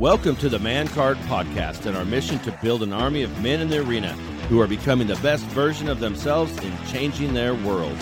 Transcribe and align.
Welcome 0.00 0.36
to 0.36 0.48
the 0.48 0.58
Man 0.58 0.88
Card 0.88 1.18
Podcast 1.18 1.84
and 1.84 1.94
our 1.94 2.06
mission 2.06 2.38
to 2.38 2.58
build 2.62 2.82
an 2.82 2.90
army 2.90 3.20
of 3.20 3.42
men 3.42 3.60
in 3.60 3.68
the 3.68 3.86
arena 3.86 4.14
who 4.48 4.58
are 4.58 4.66
becoming 4.66 5.06
the 5.06 5.16
best 5.16 5.44
version 5.48 5.90
of 5.90 6.00
themselves 6.00 6.56
in 6.64 6.72
changing 6.86 7.34
their 7.34 7.54
world. 7.54 7.98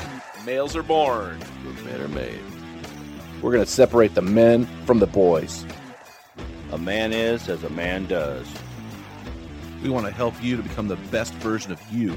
Males 0.47 0.77
are 0.77 0.85
born, 0.85 1.41
but 1.65 1.85
men 1.85 2.01
are 2.01 2.07
made. 2.07 2.39
We're 3.43 3.51
going 3.51 3.65
to 3.65 3.71
separate 3.71 4.15
the 4.15 4.23
men 4.23 4.67
from 4.87 5.01
the 5.01 5.09
boys. 5.09 5.67
A 6.71 6.79
man 6.79 7.13
is 7.13 7.49
as 7.49 7.65
a 7.65 7.71
man 7.71 8.07
does. 8.07 8.47
We 9.83 9.91
want 9.91 10.07
to 10.07 10.13
help 10.13 10.41
you 10.41 10.57
to 10.57 10.63
become 10.63 10.87
the 10.87 10.95
best 11.11 11.35
version 11.35 11.73
of 11.73 11.81
you. 11.91 12.17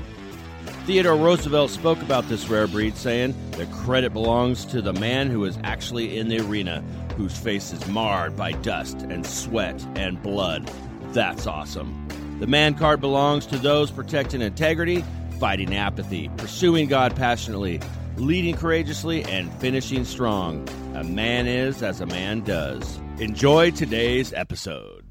Theodore 0.85 1.15
Roosevelt 1.15 1.71
spoke 1.71 1.99
about 2.03 2.29
this 2.29 2.49
rare 2.49 2.67
breed, 2.67 2.95
saying, 2.95 3.33
The 3.53 3.65
credit 3.65 4.13
belongs 4.13 4.63
to 4.65 4.79
the 4.83 4.93
man 4.93 5.31
who 5.31 5.43
is 5.45 5.57
actually 5.63 6.19
in 6.19 6.27
the 6.27 6.39
arena, 6.39 6.83
whose 7.11 7.37
face 7.37 7.71
is 7.71 7.87
marred 7.87 8.35
by 8.35 8.51
dust 8.51 9.01
and 9.01 9.25
sweat 9.25 9.85
and 9.95 10.21
blood. 10.21 10.69
That's 11.13 11.47
awesome. 11.47 12.07
The 12.39 12.47
man 12.47 12.73
card 12.73 13.01
belongs 13.01 13.45
to 13.47 13.57
those 13.57 13.91
protecting 13.91 14.41
integrity, 14.41 15.03
fighting 15.39 15.75
apathy, 15.75 16.29
pursuing 16.37 16.87
God 16.87 17.15
passionately, 17.15 17.79
leading 18.17 18.55
courageously, 18.55 19.23
and 19.23 19.51
finishing 19.53 20.05
strong. 20.05 20.67
A 20.95 21.03
man 21.03 21.47
is 21.47 21.83
as 21.83 22.01
a 22.01 22.05
man 22.05 22.41
does. 22.41 22.99
Enjoy 23.19 23.71
today's 23.71 24.33
episode. 24.33 25.03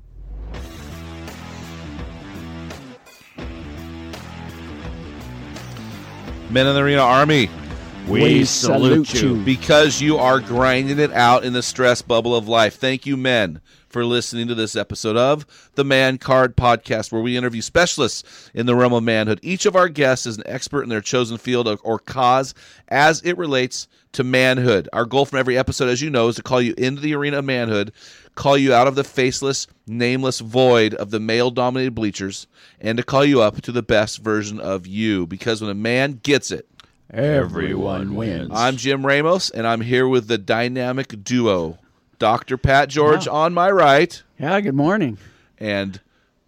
Men 6.50 6.66
in 6.66 6.74
the 6.74 6.82
Arena 6.82 7.02
Army, 7.02 7.48
We, 8.10 8.44
salute 8.44 9.14
you. 9.14 9.36
because 9.36 10.00
you 10.00 10.18
are 10.18 10.40
grinding 10.40 10.98
it 10.98 11.12
out 11.12 11.44
in 11.44 11.52
the 11.52 11.62
stress 11.62 12.02
bubble 12.02 12.34
of 12.34 12.48
life. 12.48 12.74
Thank 12.74 13.06
you, 13.06 13.16
men, 13.16 13.60
for 13.88 14.04
listening 14.04 14.48
to 14.48 14.56
this 14.56 14.74
episode 14.74 15.16
of 15.16 15.46
the 15.76 15.84
Man 15.84 16.18
Card 16.18 16.56
Podcast, 16.56 17.12
where 17.12 17.22
we 17.22 17.36
interview 17.36 17.60
specialists 17.62 18.50
in 18.52 18.66
the 18.66 18.74
realm 18.74 18.92
of 18.92 19.04
manhood. 19.04 19.38
Each 19.44 19.64
of 19.64 19.76
our 19.76 19.88
guests 19.88 20.26
is 20.26 20.38
an 20.38 20.42
expert 20.46 20.82
in 20.82 20.88
their 20.88 21.00
chosen 21.00 21.38
field 21.38 21.68
or, 21.68 21.78
or 21.84 22.00
cause 22.00 22.52
as 22.88 23.22
it 23.22 23.38
relates 23.38 23.86
to 24.14 24.24
manhood. 24.24 24.88
Our 24.92 25.04
goal 25.04 25.24
from 25.24 25.38
every 25.38 25.56
episode, 25.56 25.88
as 25.88 26.02
you 26.02 26.10
know, 26.10 26.26
is 26.26 26.36
to 26.36 26.42
call 26.42 26.60
you 26.60 26.74
into 26.76 27.00
the 27.00 27.14
arena 27.14 27.38
of 27.38 27.44
manhood, 27.44 27.92
call 28.34 28.58
you 28.58 28.74
out 28.74 28.88
of 28.88 28.96
the 28.96 29.04
faceless, 29.04 29.68
nameless 29.86 30.40
void 30.40 30.94
of 30.94 31.10
the 31.10 31.20
male 31.20 31.52
dominated 31.52 31.94
bleachers, 31.94 32.48
and 32.80 32.98
to 32.98 33.04
call 33.04 33.24
you 33.24 33.40
up 33.40 33.60
to 33.62 33.70
the 33.70 33.84
best 33.84 34.18
version 34.18 34.58
of 34.58 34.84
you. 34.84 35.28
Because 35.28 35.60
when 35.60 35.70
a 35.70 35.74
man 35.74 36.18
gets 36.24 36.50
it, 36.50 36.66
Everyone 37.12 38.14
wins. 38.14 38.50
I'm 38.52 38.76
Jim 38.76 39.04
Ramos, 39.04 39.50
and 39.50 39.66
I'm 39.66 39.80
here 39.80 40.06
with 40.06 40.28
the 40.28 40.38
dynamic 40.38 41.24
duo, 41.24 41.78
Dr. 42.20 42.56
Pat 42.56 42.88
George 42.88 43.26
on 43.26 43.52
my 43.52 43.68
right 43.70 44.22
yeah, 44.38 44.60
good 44.60 44.76
morning. 44.76 45.18
and 45.58 46.00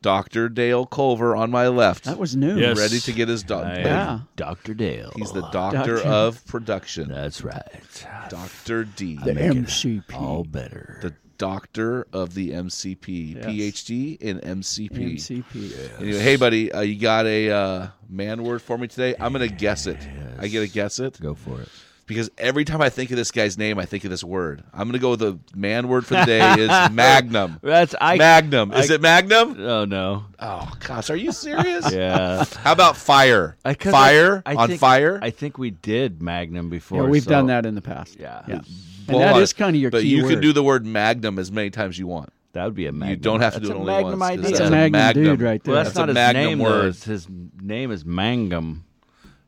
Dr. 0.03 0.49
Dale 0.49 0.87
Culver 0.87 1.35
on 1.35 1.51
my 1.51 1.67
left. 1.69 2.05
That 2.05 2.19
was 2.19 2.37
new. 2.37 2.57
Yes. 2.59 2.79
ready 2.79 3.01
to 3.01 3.13
get 3.13 3.29
his 3.29 3.43
dog. 3.43 3.65
I 3.67 3.79
am 3.79 3.85
Yeah. 3.87 4.21
Dr. 4.37 4.75
Dale. 4.75 5.13
He's 5.17 5.33
the 5.33 5.49
doctor 5.51 5.97
Doctor. 5.97 6.09
of 6.09 6.47
production, 6.47 7.09
That's 7.09 7.43
right. 7.43 8.07
Dr. 8.29 8.85
D, 8.85 9.17
The 9.23 9.33
MCP. 9.33 10.15
All 10.15 10.45
better. 10.45 10.99
the 11.03 11.15
doctor 11.39 12.07
of 12.13 12.35
the 12.35 12.51
MCP, 12.51 13.35
Yes. 13.37 13.47
PhD 13.47 14.21
in 14.21 14.41
MCP. 14.41 15.15
MCP. 15.17 16.01
Anyway, 16.01 16.19
hey, 16.19 16.37
buddy, 16.37 16.73
uh, 16.73 16.81
you 16.81 16.99
got 16.99 17.27
a 17.27 17.51
uh, 17.51 17.89
man 18.09 18.43
word 18.43 18.63
for 18.63 18.79
me 18.79 18.89
today? 18.89 19.15
I'm 19.19 19.33
going 19.33 19.49
to 19.49 19.55
guess 19.55 19.87
it. 19.87 19.99
I 20.39 20.49
get 20.49 20.61
to 20.61 20.69
guess 20.69 20.99
it 20.99 21.21
Go 21.21 21.35
for 21.35 21.61
it. 21.63 21.69
Because 22.07 22.31
every 22.39 22.65
time 22.65 22.81
I 22.83 22.89
think 22.89 23.11
of 23.11 23.17
this 23.17 23.31
guy's 23.31 23.57
name, 23.57 23.79
I 23.79 23.85
think 23.85 24.05
of 24.05 24.11
this 24.11 24.23
word. 24.25 24.63
I'm 24.73 24.81
going 24.89 24.93
to 24.93 24.99
go 24.99 25.11
with 25.11 25.21
the 25.21 25.39
man 25.55 25.89
word 25.89 26.05
for 26.07 26.15
the 26.15 26.25
day 26.25 26.55
is 26.61 26.69
magnum. 26.93 27.59
That's 27.63 27.95
I. 28.01 28.17
Magnum. 28.17 28.73
Is 28.73 28.91
I- 28.91 28.95
it 28.95 29.01
Magnum? 29.01 29.57
Oh 29.61 29.85
no. 29.85 30.25
Oh 30.39 30.73
gosh, 30.87 31.11
are 31.11 31.17
you 31.17 31.33
serious? 31.33 31.93
Yeah. 31.93 32.45
How 32.63 32.73
about 32.73 32.97
fire? 32.97 33.57
I- 33.65 33.75
'cause 33.75 33.93
fire 33.93 34.43
I- 34.47 34.53
I 34.53 34.55
on 34.57 34.69
think- 34.69 34.81
fire. 34.81 35.19
I 35.23 35.31
think 35.31 35.59
we 35.59 35.71
did 35.71 36.23
Magnum 36.23 36.69
before. 36.71 37.05
Yeah, 37.05 37.09
we've 37.11 37.23
so- 37.25 37.31
done 37.31 37.47
that 37.47 37.67
in 37.67 37.75
the 37.75 37.83
past. 37.83 38.19
Yeah. 38.19 38.43
Yeah. 38.49 38.61
Well, 39.09 39.17
And 39.19 39.21
that 39.21 39.31
hold 39.33 39.43
is 39.43 39.53
on. 39.55 39.59
kind 39.59 39.77
of 39.77 39.83
your 39.83 39.91
But 39.91 40.03
key 40.03 40.09
you 40.09 40.23
word. 40.25 40.31
can 40.31 40.41
do 40.41 40.53
the 40.53 40.63
word 40.63 40.87
magnum 40.87 41.39
as 41.39 41.51
many 41.51 41.71
times 41.71 41.95
as 41.97 41.99
you 41.99 42.07
want. 42.07 42.31
That 42.53 42.65
would 42.67 42.75
be 42.75 42.87
a 42.87 42.93
Magnum. 42.93 43.09
You 43.11 43.17
don't 43.17 43.41
have 43.41 43.55
to 43.55 43.61
That's 43.61 43.71
do 43.71 43.75
it 43.75 43.77
a 43.77 43.81
only 43.81 43.93
Magnum 43.93 44.19
once. 44.21 44.21
'cause 44.21 44.31
idea. 44.31 44.43
That's 44.43 44.59
that's 44.59 44.69
a 44.69 44.71
magnum 44.91 45.15
dude 45.25 45.41
right 45.43 45.65
there. 45.65 45.75
Well, 45.75 45.85
that's, 45.85 45.95
That's 45.95 45.97
a 45.97 46.01
not 46.01 46.09
his 46.09 46.15
Magnum 46.15 46.45
name. 46.45 46.59
word. 46.61 46.95
His 46.97 47.27
name 47.63 47.91
is 47.91 48.05
Mangum. 48.05 48.85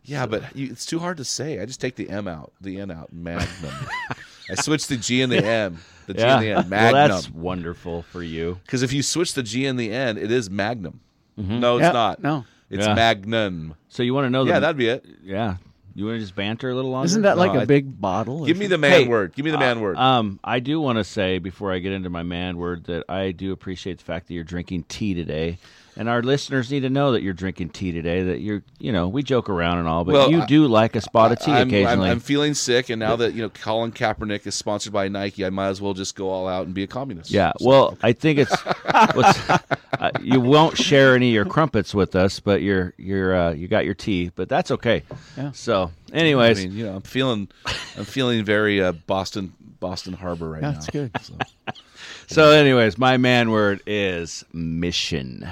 Yeah, 0.04 0.26
but 0.26 0.54
you, 0.54 0.70
it's 0.70 0.84
too 0.86 0.98
hard 0.98 1.16
to 1.16 1.24
say. 1.24 1.60
I 1.60 1.66
just 1.66 1.80
take 1.80 1.96
the 1.96 2.08
M 2.10 2.28
out, 2.28 2.52
the 2.60 2.78
N 2.80 2.90
out. 2.90 3.12
Magnum. 3.12 3.72
I 4.50 4.54
switch 4.56 4.86
the 4.88 4.96
G 4.98 5.22
and 5.22 5.32
the 5.32 5.42
M. 5.44 5.78
The 6.06 6.14
G 6.14 6.20
Yeah. 6.20 6.34
and 6.34 6.42
the 6.42 6.48
N. 6.50 6.54
well, 6.56 6.64
Magnum. 6.68 7.08
that's 7.08 7.30
wonderful 7.30 8.02
for 8.02 8.22
you. 8.22 8.58
Because 8.66 8.82
if 8.82 8.92
you 8.92 9.02
switch 9.02 9.32
the 9.34 9.42
G 9.42 9.64
and 9.66 9.78
the 9.78 9.90
N, 9.92 10.18
it 10.18 10.30
is 10.30 10.50
Magnum. 10.50 11.00
No, 11.36 11.78
it's 11.78 11.84
Yeah, 11.84 11.92
not. 11.92 12.22
no. 12.22 12.44
It's 12.70 12.86
Yeah. 12.86 12.94
Magnum. 12.94 13.74
So 13.88 14.02
you 14.02 14.12
want 14.14 14.26
to 14.26 14.30
know? 14.30 14.44
Yeah, 14.44 14.54
the, 14.54 14.60
that'd 14.60 14.76
be 14.76 14.88
it. 14.88 15.04
Yeah. 15.22 15.56
You 15.94 16.06
want 16.06 16.16
to 16.16 16.20
just 16.20 16.34
banter 16.34 16.68
a 16.70 16.74
little 16.74 16.90
longer? 16.90 17.06
Isn't 17.06 17.22
that 17.22 17.38
like 17.38 17.52
No, 17.52 17.60
a 17.60 17.62
I- 17.62 17.66
big 17.66 18.00
bottle? 18.00 18.44
Give 18.44 18.56
me 18.58 18.66
the 18.66 18.76
man 18.78 18.90
Hey, 18.90 19.06
word. 19.08 19.32
Give 19.34 19.44
me 19.44 19.50
the 19.52 19.58
man 19.58 19.78
Uh, 19.78 19.80
word. 19.80 19.96
Um, 19.96 20.40
I 20.44 20.58
do 20.60 20.80
want 20.80 20.98
to 20.98 21.04
say 21.04 21.38
before 21.38 21.72
I 21.72 21.78
get 21.78 21.92
into 21.92 22.10
my 22.10 22.22
man 22.24 22.56
word 22.58 22.84
that 22.84 23.04
I 23.08 23.30
do 23.30 23.52
appreciate 23.52 23.98
the 23.98 24.04
fact 24.04 24.26
that 24.28 24.34
you're 24.34 24.42
drinking 24.44 24.84
tea 24.88 25.14
today, 25.14 25.58
and 25.96 26.08
our 26.08 26.22
listeners 26.22 26.70
need 26.70 26.80
to 26.80 26.90
know 26.90 27.12
that 27.12 27.22
you're 27.22 27.32
drinking 27.34 27.70
tea 27.70 27.92
today. 27.92 28.22
That 28.22 28.40
you're, 28.40 28.62
you 28.78 28.92
know, 28.92 29.08
we 29.08 29.22
joke 29.22 29.48
around 29.48 29.78
and 29.78 29.88
all, 29.88 30.04
but 30.04 30.12
Well, 30.12 30.30
you 30.30 30.42
I- 30.42 30.46
do 30.46 30.66
like 30.66 30.96
a 30.96 31.00
spot 31.00 31.32
of 31.32 31.38
tea 31.40 31.52
I'm, 31.52 31.62
I'm, 31.62 31.68
occasionally. 31.68 32.10
I'm 32.10 32.20
feeling 32.20 32.54
sick, 32.54 32.90
and 32.90 32.98
now 33.00 33.16
that 33.16 33.34
you 33.34 33.42
know 33.42 33.48
Colin 33.50 33.92
Kaepernick 33.92 34.46
is 34.46 34.54
sponsored 34.54 34.92
by 34.92 35.08
Nike, 35.08 35.44
I 35.44 35.50
might 35.50 35.68
as 35.68 35.80
well 35.80 35.94
just 35.94 36.16
go 36.16 36.28
all 36.30 36.48
out 36.48 36.66
and 36.66 36.74
be 36.74 36.82
a 36.82 36.86
communist. 36.86 37.30
Yeah, 37.30 37.52
So- 37.58 37.66
well, 37.68 37.98
I 38.02 38.12
think 38.12 38.38
it's 38.38 38.60
what's, 39.14 39.50
uh, 39.50 40.10
you 40.22 40.40
won't 40.40 40.76
share 40.76 41.14
any 41.14 41.28
of 41.28 41.34
your 41.34 41.44
crumpets 41.44 41.94
with 41.94 42.16
us, 42.16 42.40
but 42.40 42.62
you're 42.62 42.92
you're 42.96 43.34
uh, 43.34 43.52
you 43.52 43.68
got 43.68 43.84
your 43.84 43.94
tea, 43.94 44.30
but 44.34 44.48
that's 44.48 44.70
okay. 44.70 45.02
Yeah. 45.36 45.52
So, 45.52 45.90
I 46.12 46.16
anyways, 46.16 46.58
mean, 46.64 46.72
you 46.76 46.86
know, 46.86 46.96
I'm 46.96 47.02
feeling, 47.02 47.48
I'm 47.96 48.04
feeling 48.04 48.44
very 48.44 48.82
uh, 48.82 48.92
Boston, 48.92 49.52
Boston 49.80 50.12
Harbor 50.14 50.48
right 50.50 50.62
now. 50.62 50.72
That's 50.72 50.86
good. 50.90 51.10
So. 51.22 51.34
so 52.26 52.50
anyways, 52.50 52.98
my 52.98 53.16
man 53.16 53.50
word 53.50 53.80
is 53.86 54.44
mission. 54.52 55.48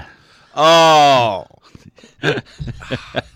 Oh, 0.55 1.47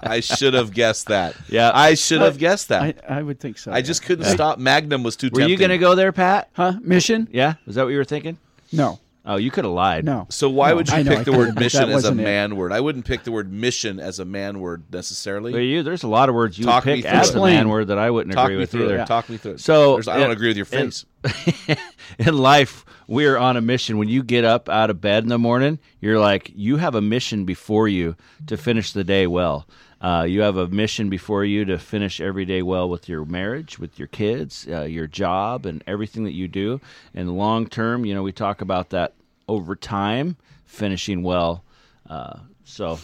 I 0.00 0.20
should 0.20 0.54
have 0.54 0.72
guessed 0.72 1.06
that. 1.08 1.34
Yeah. 1.48 1.70
I 1.74 1.94
should 1.94 2.20
have 2.20 2.38
guessed 2.38 2.68
that. 2.68 2.82
I, 2.82 3.14
I, 3.14 3.18
I 3.18 3.22
would 3.22 3.40
think 3.40 3.58
so. 3.58 3.72
I 3.72 3.82
just 3.82 4.02
couldn't 4.02 4.26
stop. 4.26 4.58
Magnum 4.58 5.02
was 5.02 5.16
too. 5.16 5.30
Were 5.32 5.42
you 5.42 5.56
going 5.56 5.70
to 5.70 5.78
go 5.78 5.94
there, 5.94 6.12
Pat? 6.12 6.50
Huh? 6.52 6.74
Mission? 6.80 7.28
Yeah, 7.32 7.54
is 7.66 7.74
that 7.76 7.82
what 7.84 7.90
you 7.90 7.98
were 7.98 8.04
thinking? 8.04 8.38
No. 8.72 9.00
Oh, 9.28 9.34
you 9.36 9.50
could 9.50 9.64
have 9.64 9.72
lied. 9.72 10.04
No. 10.04 10.26
So 10.30 10.48
why 10.48 10.70
No, 10.70 10.76
would 10.76 10.88
you 10.88 10.94
I 10.94 11.02
pick 11.02 11.18
I 11.18 11.22
the 11.24 11.32
word 11.32 11.56
mission 11.58 11.82
as 11.82 11.88
a 11.88 11.92
wasn't 11.94 12.20
it. 12.20 12.22
man 12.24 12.54
word? 12.54 12.70
I 12.70 12.78
wouldn't 12.80 13.04
pick 13.06 13.24
the 13.24 13.32
word 13.32 13.52
mission 13.52 13.98
as 13.98 14.20
a 14.20 14.24
man 14.24 14.60
word 14.60 14.84
necessarily. 14.92 15.50
But 15.50 15.58
you, 15.58 15.82
there's 15.82 16.04
a 16.04 16.08
lot 16.08 16.28
of 16.28 16.36
words 16.36 16.56
you 16.56 16.64
Talk 16.64 16.86
me 16.86 16.96
pick 17.02 17.06
through 17.10 17.18
as 17.18 17.30
it. 17.30 17.36
a 17.36 17.40
man 17.40 17.68
word 17.68 17.88
that 17.88 17.98
I 17.98 18.08
wouldn't 18.08 18.34
Talk 18.36 18.44
agree 18.44 18.54
me 18.54 18.60
with 18.60 18.70
through 18.70 18.84
either. 18.84 18.98
it. 18.98 19.06
Talk 19.08 19.28
me 19.28 19.36
through 19.36 19.52
it. 19.54 19.60
So 19.60 19.94
There's- 19.94 20.06
I 20.06 20.14
don't 20.18 20.26
in- 20.26 20.30
agree 20.36 20.46
with 20.48 20.56
your 20.58 20.66
in- 20.70 20.92
face. 20.92 21.76
in 22.20 22.38
life, 22.38 22.84
we're 23.06 23.36
on 23.36 23.56
a 23.56 23.60
mission. 23.60 23.98
When 23.98 24.08
you 24.08 24.22
get 24.22 24.44
up 24.44 24.68
out 24.68 24.90
of 24.90 25.00
bed 25.00 25.22
in 25.22 25.28
the 25.28 25.38
morning, 25.38 25.78
you're 26.00 26.18
like, 26.18 26.50
you 26.54 26.76
have 26.76 26.94
a 26.94 27.00
mission 27.00 27.44
before 27.44 27.88
you 27.88 28.16
to 28.46 28.56
finish 28.56 28.92
the 28.92 29.04
day 29.04 29.26
well. 29.26 29.66
Uh, 30.00 30.26
you 30.28 30.42
have 30.42 30.56
a 30.56 30.68
mission 30.68 31.08
before 31.08 31.44
you 31.44 31.64
to 31.64 31.78
finish 31.78 32.20
every 32.20 32.44
day 32.44 32.62
well 32.62 32.88
with 32.88 33.08
your 33.08 33.24
marriage, 33.24 33.78
with 33.78 33.98
your 33.98 34.08
kids, 34.08 34.66
uh, 34.70 34.82
your 34.82 35.06
job, 35.06 35.64
and 35.64 35.82
everything 35.86 36.24
that 36.24 36.34
you 36.34 36.48
do. 36.48 36.80
And 37.14 37.36
long 37.36 37.66
term, 37.66 38.04
you 38.04 38.14
know, 38.14 38.22
we 38.22 38.32
talk 38.32 38.60
about 38.60 38.90
that 38.90 39.14
over 39.48 39.74
time, 39.74 40.36
finishing 40.66 41.22
well. 41.22 41.64
Uh, 42.08 42.40
so 42.64 42.98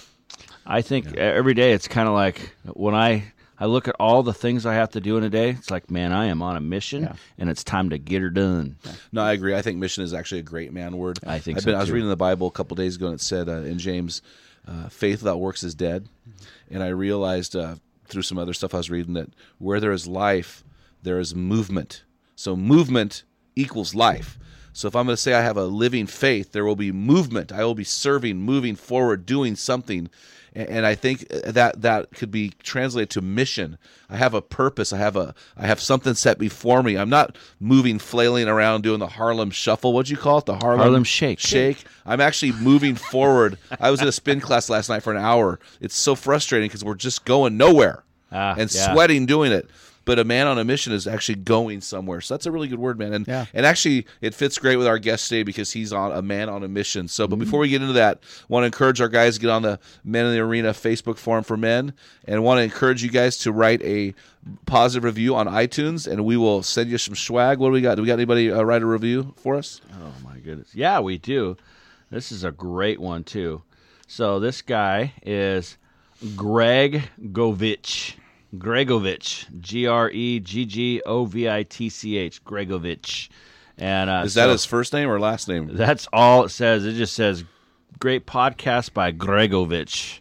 I 0.67 0.83
think 0.83 1.17
every 1.17 1.55
day 1.55 1.73
it's 1.73 1.89
kind 1.89 2.09
of 2.09 2.15
like 2.15 2.55
when 2.75 2.95
I 2.95 3.32
I 3.63 3.67
look 3.67 3.87
at 3.87 3.95
all 4.01 4.25
the 4.25 4.35
things 4.35 4.67
I 4.67 4.75
have 4.75 4.91
to 4.91 5.01
do 5.01 5.17
in 5.17 5.23
a 5.23 5.31
day. 5.31 5.51
It's 5.51 5.71
like, 5.71 5.89
man, 5.89 6.13
I 6.13 6.25
am 6.25 6.43
on 6.43 6.57
a 6.57 6.61
mission, 6.61 7.17
and 7.39 7.49
it's 7.49 7.63
time 7.63 7.91
to 7.91 7.99
get 7.99 8.21
her 8.21 8.29
done. 8.29 8.75
No, 9.13 9.23
I 9.23 9.35
agree. 9.35 9.55
I 9.55 9.63
think 9.63 9.79
mission 9.79 10.03
is 10.03 10.13
actually 10.13 10.41
a 10.41 10.43
great 10.43 10.73
man 10.73 10.97
word. 10.97 11.21
I 11.25 11.39
think 11.39 11.59
I've 11.59 11.63
so, 11.63 11.67
been, 11.67 11.77
I 11.77 11.79
was 11.79 11.93
reading 11.93 12.09
the 12.09 12.17
Bible 12.17 12.49
a 12.49 12.51
couple 12.51 12.75
days 12.75 12.97
ago, 12.97 13.07
and 13.07 13.15
it 13.15 13.21
said 13.21 13.49
uh, 13.49 13.59
in 13.59 13.79
James, 13.79 14.21
uh, 14.67 14.89
"Faith 14.89 15.23
without 15.23 15.39
works 15.39 15.63
is 15.63 15.77
dead." 15.77 16.09
And 16.73 16.83
I 16.83 16.89
realized 16.89 17.55
uh, 17.55 17.77
through 18.07 18.23
some 18.23 18.37
other 18.37 18.53
stuff 18.53 18.75
I 18.75 18.79
was 18.79 18.91
reading 18.91 19.15
that 19.15 19.29
where 19.59 19.79
there 19.79 19.93
is 19.93 20.09
life, 20.09 20.65
there 21.05 21.21
is 21.21 21.33
movement. 21.33 22.03
So 22.35 22.57
movement 22.57 23.23
equals 23.55 23.95
life. 23.95 24.41
So 24.73 24.89
if 24.89 24.97
I'm 24.97 25.07
going 25.07 25.15
to 25.15 25.23
say 25.23 25.35
I 25.35 25.43
have 25.43 25.57
a 25.57 25.67
living 25.67 26.09
faith, 26.09 26.51
there 26.51 26.65
will 26.65 26.75
be 26.75 26.91
movement. 26.91 27.53
I 27.53 27.63
will 27.63 27.77
be 27.77 27.85
serving, 27.85 28.39
moving 28.39 28.75
forward, 28.75 29.25
doing 29.25 29.55
something. 29.55 30.11
And 30.55 30.85
I 30.85 30.95
think 30.95 31.29
that 31.29 31.81
that 31.81 32.11
could 32.13 32.31
be 32.31 32.53
translated 32.63 33.09
to 33.11 33.23
mission. 33.23 33.79
I 34.11 34.17
have 34.19 34.35
a 34.35 34.43
purpose. 34.43 34.93
I 34.93 34.99
have 34.99 35.17
a 35.17 35.35
I 35.57 35.67
have 35.67 35.81
something 35.81 36.13
set 36.13 36.39
before 36.39 36.83
me. 36.83 36.97
I'm 36.97 37.09
not 37.09 37.39
moving, 37.59 37.99
flailing 37.99 38.49
around, 38.49 38.83
doing 38.83 38.99
the 38.99 39.07
Harlem 39.07 39.51
Shuffle. 39.51 39.95
What'd 39.95 40.11
you 40.11 40.19
call 40.19 40.39
it? 40.39 40.47
The 40.47 40.57
Harlem, 40.57 40.81
Harlem 40.81 41.05
Shake. 41.05 41.39
Shake. 41.39 41.85
I'm 42.05 42.21
actually 42.21 42.53
moving 42.53 42.97
forward. 42.97 43.57
I 43.81 43.91
was 43.91 44.03
in 44.03 44.09
a 44.09 44.13
spin 44.13 44.41
class 44.41 44.69
last 44.69 44.91
night 44.91 45.03
for 45.03 45.13
an 45.13 45.23
hour. 45.23 45.59
It's 45.81 45.97
so 45.97 46.15
frustrating 46.15 46.69
because 46.69 46.85
we're 46.85 46.95
just 46.97 47.25
going 47.25 47.57
nowhere 47.57 48.03
Ah, 48.31 48.55
and 48.59 48.73
yeah. 48.75 48.93
sweating 48.93 49.25
doing 49.25 49.53
it. 49.53 49.71
But 50.05 50.19
a 50.19 50.25
man 50.25 50.47
on 50.47 50.59
a 50.59 50.65
mission 50.65 50.93
is 50.93 51.07
actually 51.07 51.37
going 51.37 51.81
somewhere. 51.81 52.21
So 52.21 52.35
that's 52.35 52.47
a 52.47 52.51
really 52.51 52.69
good 52.69 52.79
word, 52.79 52.99
man. 52.99 53.13
And 53.13 53.27
Yeah. 53.29 53.47
and 53.55 53.65
actually 53.65 54.07
it 54.21 54.35
fits 54.35 54.59
great 54.59 54.77
with 54.77 54.87
our 54.87 54.99
guest 54.99 55.29
today 55.29 55.43
because 55.45 55.73
he's 55.73 55.93
on 55.93 56.13
a 56.13 56.23
man 56.23 56.49
on 56.49 56.63
a 56.65 56.69
mission. 56.69 57.07
So 57.09 57.29
but 57.29 57.37
before 57.37 57.61
we 57.61 57.69
get 57.69 57.83
into 57.83 57.95
that, 57.95 58.21
want 58.49 58.63
to 58.63 58.67
encourage 58.67 59.01
our 59.01 59.09
guys 59.09 59.35
to 59.37 59.41
get 59.41 59.51
on 59.51 59.63
the 59.63 59.79
Men 60.05 60.27
in 60.27 60.33
the 60.33 60.41
Arena 60.41 60.71
Facebook 60.71 61.19
forum 61.19 61.45
for 61.45 61.57
men 61.57 61.93
and 62.27 62.43
want 62.43 62.59
to 62.59 62.63
encourage 62.63 63.03
you 63.03 63.11
guys 63.11 63.37
to 63.39 63.53
write 63.53 63.81
a 63.83 64.15
positive 64.67 65.05
review 65.05 65.37
on 65.37 65.47
iTunes 65.47 66.11
and 66.11 66.25
we 66.25 66.37
will 66.37 66.63
send 66.65 66.91
you 66.91 66.99
some 66.99 67.15
swag. 67.15 67.59
What 67.59 67.69
do 67.69 67.73
we 67.73 67.81
got? 67.81 67.95
Do 67.95 68.03
we 68.03 68.09
got 68.09 68.15
anybody 68.15 68.51
uh, 68.51 68.63
write 68.63 68.83
a 68.83 68.87
review 68.87 69.35
for 69.37 69.55
us? 69.55 69.81
Oh 69.93 70.13
my 70.25 70.39
goodness. 70.39 70.75
Yeah, 70.75 70.99
we 71.01 71.17
do. 71.19 71.57
This 72.11 72.33
is 72.33 72.43
a 72.45 72.51
great 72.51 72.99
one 73.01 73.23
too. 73.25 73.63
So 74.09 74.41
this 74.41 74.61
guy 74.63 75.13
is 75.25 75.79
Greg 76.37 77.05
Govich. 77.33 78.15
Gregovich. 78.57 79.47
G 79.61 79.87
R 79.87 80.11
E 80.11 80.41
G 80.41 80.65
G 80.65 81.03
O 81.07 81.25
V 81.25 81.49
I 81.49 81.63
T 81.63 81.89
C 81.89 82.17
H. 82.17 82.45
Gregovich. 82.45 83.29
And 83.79 84.11
uh, 84.11 84.23
Is 84.25 84.35
that 84.35 84.45
so 84.45 84.53
his 84.53 84.65
first 84.65 84.93
name 84.93 85.09
or 85.09 85.19
last 85.19 85.49
name? 85.49 85.69
That's 85.73 86.07
all 86.13 86.45
it 86.45 86.51
says. 86.51 86.85
It 86.85 86.93
just 86.95 87.15
says 87.15 87.45
great 87.99 88.27
podcast 88.27 88.93
by 88.93 89.13
Gregovich. 89.13 90.21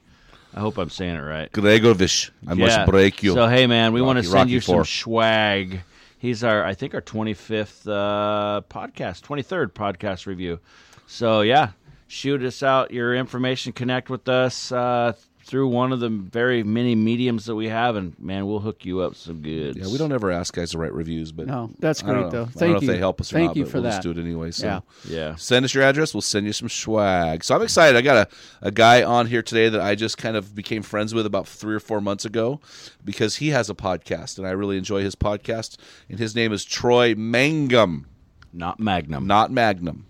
I 0.53 0.59
hope 0.59 0.77
I'm 0.77 0.89
saying 0.89 1.15
it 1.15 1.19
right. 1.19 1.51
Gregovich. 1.51 2.29
I 2.47 2.53
must 2.53 2.85
break 2.89 3.23
you. 3.23 3.33
So 3.33 3.47
hey, 3.47 3.67
man, 3.67 3.93
we 3.93 4.01
want 4.01 4.17
to 4.17 4.23
send 4.23 4.33
Rocky 4.35 4.51
you 4.51 4.61
some 4.61 4.83
swag. 4.85 5.81
He's 6.17 6.43
our, 6.43 6.63
I 6.63 6.75
think, 6.75 6.93
our 6.93 7.01
25th 7.01 7.87
uh, 7.87 8.61
podcast, 8.69 9.23
23rd 9.23 9.71
podcast 9.71 10.27
review. 10.27 10.59
So 11.07 11.41
yeah, 11.41 11.71
shoot 12.07 12.43
us 12.43 12.61
out 12.61 12.91
your 12.91 13.15
information, 13.15 13.73
connect 13.73 14.09
with 14.09 14.29
us 14.29 14.71
uh, 14.71 15.13
through 15.43 15.67
one 15.67 15.91
of 15.91 15.99
the 15.99 16.07
very 16.09 16.63
many 16.63 16.95
mediums 16.95 17.45
that 17.45 17.55
we 17.55 17.67
have, 17.67 17.95
and 17.95 18.17
man, 18.19 18.45
we'll 18.47 18.59
hook 18.59 18.85
you 18.85 19.01
up 19.01 19.15
some 19.15 19.41
goods. 19.41 19.77
Yeah, 19.77 19.87
we 19.91 19.97
don't 19.97 20.11
ever 20.11 20.31
ask 20.31 20.53
guys 20.53 20.71
to 20.71 20.77
write 20.77 20.93
reviews, 20.93 21.31
but 21.31 21.47
No, 21.47 21.71
that's 21.79 22.03
I 22.03 22.07
don't 22.07 22.15
great, 22.15 22.23
know. 22.25 22.29
though. 22.31 22.37
I 22.41 22.43
don't 22.45 22.53
Thank 22.53 22.71
know 22.71 22.77
if 22.77 22.83
you. 22.83 22.87
they 22.89 22.97
help 22.97 23.19
us 23.19 23.31
or 23.33 23.35
Thank 23.35 23.47
not, 23.49 23.55
you 23.57 23.63
but 23.63 23.71
for 23.71 23.77
we'll 23.81 23.89
just 23.91 24.03
that. 24.03 24.13
do 24.13 24.19
it 24.19 24.23
anyway. 24.23 24.51
So 24.51 24.65
Yeah. 24.67 24.79
Yeah. 25.09 25.35
send 25.35 25.65
us 25.65 25.73
your 25.73 25.83
address. 25.83 26.13
We'll 26.13 26.21
send 26.21 26.45
you 26.45 26.53
some 26.53 26.69
swag. 26.69 27.43
So 27.43 27.55
I'm 27.55 27.61
excited. 27.61 27.97
I 27.97 28.01
got 28.01 28.27
a, 28.29 28.67
a 28.67 28.71
guy 28.71 29.03
on 29.03 29.27
here 29.27 29.41
today 29.41 29.67
that 29.69 29.81
I 29.81 29.95
just 29.95 30.17
kind 30.17 30.37
of 30.37 30.55
became 30.55 30.83
friends 30.83 31.13
with 31.13 31.25
about 31.25 31.47
three 31.47 31.75
or 31.75 31.79
four 31.79 32.01
months 32.01 32.23
ago 32.23 32.59
because 33.03 33.37
he 33.37 33.49
has 33.49 33.69
a 33.69 33.75
podcast 33.75 34.37
and 34.37 34.47
I 34.47 34.51
really 34.51 34.77
enjoy 34.77 35.01
his 35.01 35.15
podcast. 35.15 35.77
And 36.09 36.19
his 36.19 36.35
name 36.35 36.53
is 36.53 36.63
Troy 36.63 37.13
Mangum, 37.15 38.05
Not 38.53 38.79
Magnum. 38.79 39.27
not 39.27 39.51
Magnum, 39.51 40.05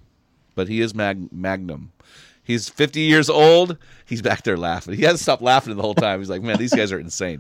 but 0.55 0.67
he 0.67 0.81
is 0.81 0.93
Mag- 0.93 1.31
Magnum. 1.31 1.91
He's 2.43 2.69
50 2.69 3.01
years 3.01 3.29
old. 3.29 3.77
He's 4.05 4.21
back 4.21 4.43
there 4.43 4.57
laughing. 4.57 4.95
He 4.95 5.03
hasn't 5.03 5.21
stopped 5.21 5.41
laughing 5.41 5.75
the 5.75 5.81
whole 5.81 5.95
time. 5.95 6.19
He's 6.19 6.29
like, 6.29 6.41
man, 6.41 6.57
these 6.57 6.73
guys 6.73 6.91
are 6.91 6.99
insane. 6.99 7.39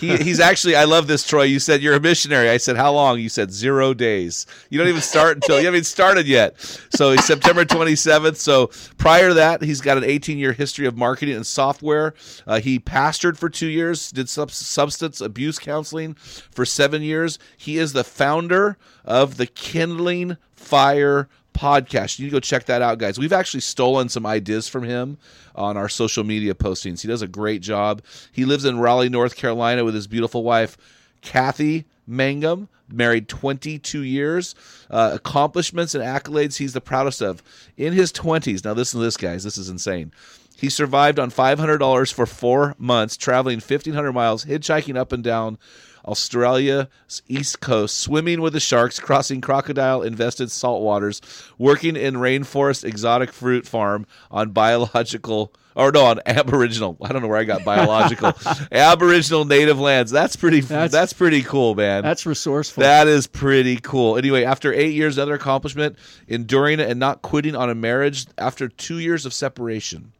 He, 0.00 0.16
he's 0.16 0.40
actually, 0.40 0.74
I 0.74 0.84
love 0.84 1.06
this, 1.06 1.24
Troy. 1.24 1.44
You 1.44 1.60
said 1.60 1.80
you're 1.80 1.94
a 1.94 2.00
missionary. 2.00 2.50
I 2.50 2.56
said, 2.56 2.76
how 2.76 2.92
long? 2.92 3.20
You 3.20 3.28
said 3.28 3.52
zero 3.52 3.94
days. 3.94 4.44
You 4.68 4.78
don't 4.78 4.88
even 4.88 5.00
start 5.00 5.36
until, 5.36 5.60
you 5.60 5.66
haven't 5.66 5.78
even 5.78 5.84
started 5.84 6.26
yet. 6.26 6.58
So 6.96 7.12
he's 7.12 7.24
September 7.24 7.64
27th. 7.64 8.36
So 8.36 8.70
prior 8.98 9.28
to 9.28 9.34
that, 9.34 9.62
he's 9.62 9.80
got 9.80 9.96
an 9.96 10.04
18 10.04 10.36
year 10.36 10.52
history 10.52 10.86
of 10.86 10.96
marketing 10.96 11.36
and 11.36 11.46
software. 11.46 12.14
Uh, 12.44 12.58
he 12.58 12.80
pastored 12.80 13.36
for 13.36 13.48
two 13.48 13.68
years, 13.68 14.10
did 14.10 14.28
sub- 14.28 14.50
substance 14.50 15.20
abuse 15.20 15.60
counseling 15.60 16.14
for 16.14 16.64
seven 16.64 17.02
years. 17.02 17.38
He 17.56 17.78
is 17.78 17.92
the 17.92 18.04
founder 18.04 18.76
of 19.04 19.36
the 19.36 19.46
Kindling 19.46 20.38
Fire 20.56 21.28
podcast. 21.54 22.18
You 22.18 22.24
need 22.24 22.30
to 22.30 22.36
go 22.36 22.40
check 22.40 22.66
that 22.66 22.82
out, 22.82 22.98
guys. 22.98 23.18
We've 23.18 23.32
actually 23.32 23.60
stolen 23.60 24.08
some 24.08 24.26
ideas 24.26 24.68
from 24.68 24.84
him 24.84 25.16
on 25.54 25.76
our 25.76 25.88
social 25.88 26.24
media 26.24 26.54
postings. 26.54 27.00
He 27.00 27.08
does 27.08 27.22
a 27.22 27.28
great 27.28 27.62
job. 27.62 28.02
He 28.32 28.44
lives 28.44 28.64
in 28.64 28.78
Raleigh, 28.78 29.08
North 29.08 29.36
Carolina 29.36 29.84
with 29.84 29.94
his 29.94 30.06
beautiful 30.06 30.42
wife, 30.42 30.76
Kathy 31.22 31.86
Mangum, 32.06 32.68
married 32.88 33.28
22 33.28 34.02
years. 34.02 34.54
Uh, 34.90 35.12
accomplishments 35.14 35.94
and 35.94 36.04
accolades 36.04 36.56
he's 36.56 36.74
the 36.74 36.80
proudest 36.80 37.22
of. 37.22 37.42
In 37.76 37.92
his 37.92 38.12
20s, 38.12 38.64
now 38.64 38.72
listen 38.72 39.00
to 39.00 39.04
this, 39.04 39.16
guys. 39.16 39.44
This 39.44 39.56
is 39.56 39.68
insane. 39.68 40.12
He 40.56 40.70
survived 40.70 41.18
on 41.18 41.30
$500 41.30 42.12
for 42.12 42.26
four 42.26 42.74
months, 42.78 43.16
traveling 43.16 43.56
1,500 43.56 44.12
miles, 44.12 44.44
hitchhiking 44.44 44.96
up 44.96 45.12
and 45.12 45.24
down 45.24 45.58
Australia's 46.04 46.88
east 47.28 47.60
coast, 47.60 47.98
swimming 47.98 48.40
with 48.40 48.52
the 48.52 48.60
sharks, 48.60 48.98
crossing 49.00 49.40
crocodile 49.40 50.02
invested 50.02 50.50
salt 50.50 50.82
waters, 50.82 51.20
working 51.58 51.96
in 51.96 52.14
rainforest 52.14 52.84
exotic 52.84 53.32
fruit 53.32 53.66
farm 53.66 54.06
on 54.30 54.50
biological 54.50 55.52
or 55.76 55.90
no 55.90 56.04
on 56.04 56.20
aboriginal 56.26 56.96
I 57.02 57.12
don't 57.12 57.20
know 57.22 57.26
where 57.26 57.36
I 57.38 57.42
got 57.42 57.64
biological 57.64 58.32
aboriginal 58.72 59.44
native 59.44 59.80
lands 59.80 60.12
that's 60.12 60.36
pretty 60.36 60.60
that's, 60.60 60.92
That's- 60.92 61.12
pretty 61.12 61.42
cool 61.42 61.74
man 61.74 62.02
That's 62.04 62.24
resourceful. 62.26 62.82
that 62.82 63.08
is 63.08 63.26
pretty 63.26 63.78
cool. 63.78 64.16
Anyway, 64.16 64.44
after 64.44 64.72
eight 64.72 64.94
years, 64.94 65.18
another 65.18 65.34
accomplishment, 65.34 65.98
enduring 66.28 66.78
and 66.78 67.00
not 67.00 67.22
quitting 67.22 67.56
on 67.56 67.70
a 67.70 67.74
marriage 67.74 68.26
after 68.38 68.68
two 68.68 68.98
years 69.00 69.26
of 69.26 69.34
separation. 69.34 70.12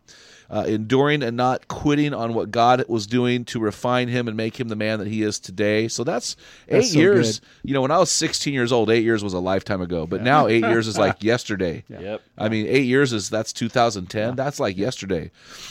Uh, 0.51 0.65
enduring 0.69 1.23
and 1.23 1.37
not 1.37 1.67
quitting 1.69 2.13
on 2.13 2.35
what 2.35 2.51
God 2.51 2.85
was 2.87 3.07
doing 3.07 3.45
to 3.47 3.59
refine 3.59 4.09
him 4.09 4.29
and 4.29 4.37
make 4.37 4.61
him 4.61 4.69
the 4.69 4.77
man 4.77 4.99
that 4.99 5.09
he 5.09 5.23
is 5.23 5.41
today. 5.41 5.89
So 5.89 6.05
that's 6.05 6.37
eight 6.69 6.75
That's 6.75 6.93
so 6.93 6.99
years. 6.99 7.41
good. 7.41 7.49
You 7.65 7.75
know, 7.75 7.81
when 7.83 7.91
I 7.91 7.99
was 7.99 8.11
16 8.11 8.53
years 8.53 8.71
old, 8.71 8.91
eight 8.91 9.05
years 9.05 9.25
was 9.25 9.33
a 9.33 9.39
lifetime 9.39 9.81
ago. 9.81 10.07
But 10.07 10.23
now 10.23 10.47
eight 10.47 10.63
years 10.63 10.87
is 10.87 10.99
like 10.99 11.23
yesterday. 11.25 11.83
Yep. 11.89 12.21
I 12.37 12.49
mean, 12.51 12.67
eight 12.67 12.85
years 12.85 13.13
is 13.13 13.31
that's 13.31 13.53
2010. 13.53 14.37
That's 14.37 14.61
like 14.61 14.77
yesterday. 14.77 15.31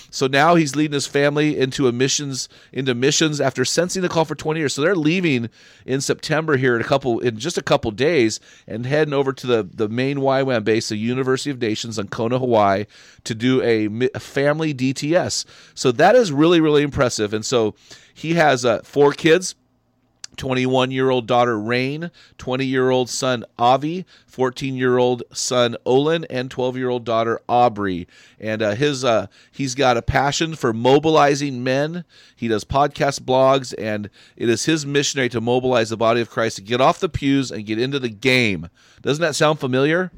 So 0.10 0.27
now 0.27 0.56
he's 0.56 0.75
leading 0.75 0.94
his 0.94 1.08
family 1.08 1.58
into 1.58 1.88
a 1.88 1.92
missions 1.92 2.50
into 2.72 2.96
missions 2.96 3.39
after 3.39 3.65
sensing 3.65 4.01
the 4.01 4.10
call 4.10 4.25
for 4.25 4.36
20 4.36 4.60
years. 4.60 4.74
So 4.74 4.82
they're 4.82 4.96
leaving 4.96 5.50
in 5.86 6.01
September 6.01 6.58
here 6.58 6.75
in 6.75 6.82
a 6.82 6.86
couple 6.86 7.20
in 7.20 7.38
just 7.38 7.58
a 7.58 7.63
couple 7.63 7.92
days 7.92 8.39
and 8.68 8.86
heading 8.86 9.13
over 9.13 9.34
to 9.34 9.48
the 9.48 9.63
the 9.63 9.89
main 9.89 10.18
YWAM 10.18 10.63
base, 10.63 10.89
the 10.89 10.98
University 10.98 11.50
of 11.51 11.62
Nations 11.62 12.00
on 12.00 12.08
Kona, 12.08 12.39
Hawaii, 12.39 12.86
to 13.24 13.36
do 13.36 13.62
a, 13.62 14.10
a 14.15 14.20
family 14.20 14.62
DTS. 14.72 15.46
So 15.74 15.91
that 15.93 16.15
is 16.15 16.32
really 16.32 16.62
really 16.62 16.84
impressive. 16.84 17.34
And 17.34 17.43
so 17.43 17.74
he 18.13 18.36
has 18.36 18.63
uh, 18.63 18.82
four 18.84 19.13
kids. 19.13 19.55
21 20.36 20.89
year 20.89 21.12
old 21.12 21.27
daughter 21.27 21.60
Rain, 21.60 22.10
20 22.39 22.65
year 22.65 22.89
old 22.89 23.08
son 23.08 23.46
Avi, 23.60 24.03
14 24.25 24.75
year 24.75 24.98
old 24.98 25.22
son 25.32 25.77
Olin, 25.86 26.25
and 26.27 26.50
12 26.50 26.75
year 26.75 26.89
old 26.89 27.03
daughter 27.05 27.39
Aubrey. 27.48 28.08
And 28.39 28.63
uh, 28.63 28.74
his 28.74 29.05
uh, 29.05 29.27
he's 29.51 29.75
got 29.75 29.96
a 29.96 30.01
passion 30.01 30.55
for 30.55 30.74
mobilizing 30.74 31.63
men. 31.63 32.03
He 32.36 32.48
does 32.48 32.63
podcast 32.63 33.20
blogs, 33.22 33.75
and 33.77 34.10
it 34.36 34.50
is 34.50 34.65
his 34.65 34.88
missionary 34.88 35.29
to 35.29 35.39
mobilize 35.39 35.91
the 35.91 35.98
body 35.98 36.20
of 36.20 36.32
Christ 36.32 36.55
to 36.55 36.63
get 36.63 36.82
off 36.82 37.00
the 37.00 37.10
pews 37.10 37.51
and 37.51 37.63
get 37.63 37.77
into 37.79 38.00
the 38.00 38.10
game. 38.10 38.70
Doesn't 39.03 39.22
that 39.22 39.36
sound 39.36 39.60
familiar? 39.60 40.12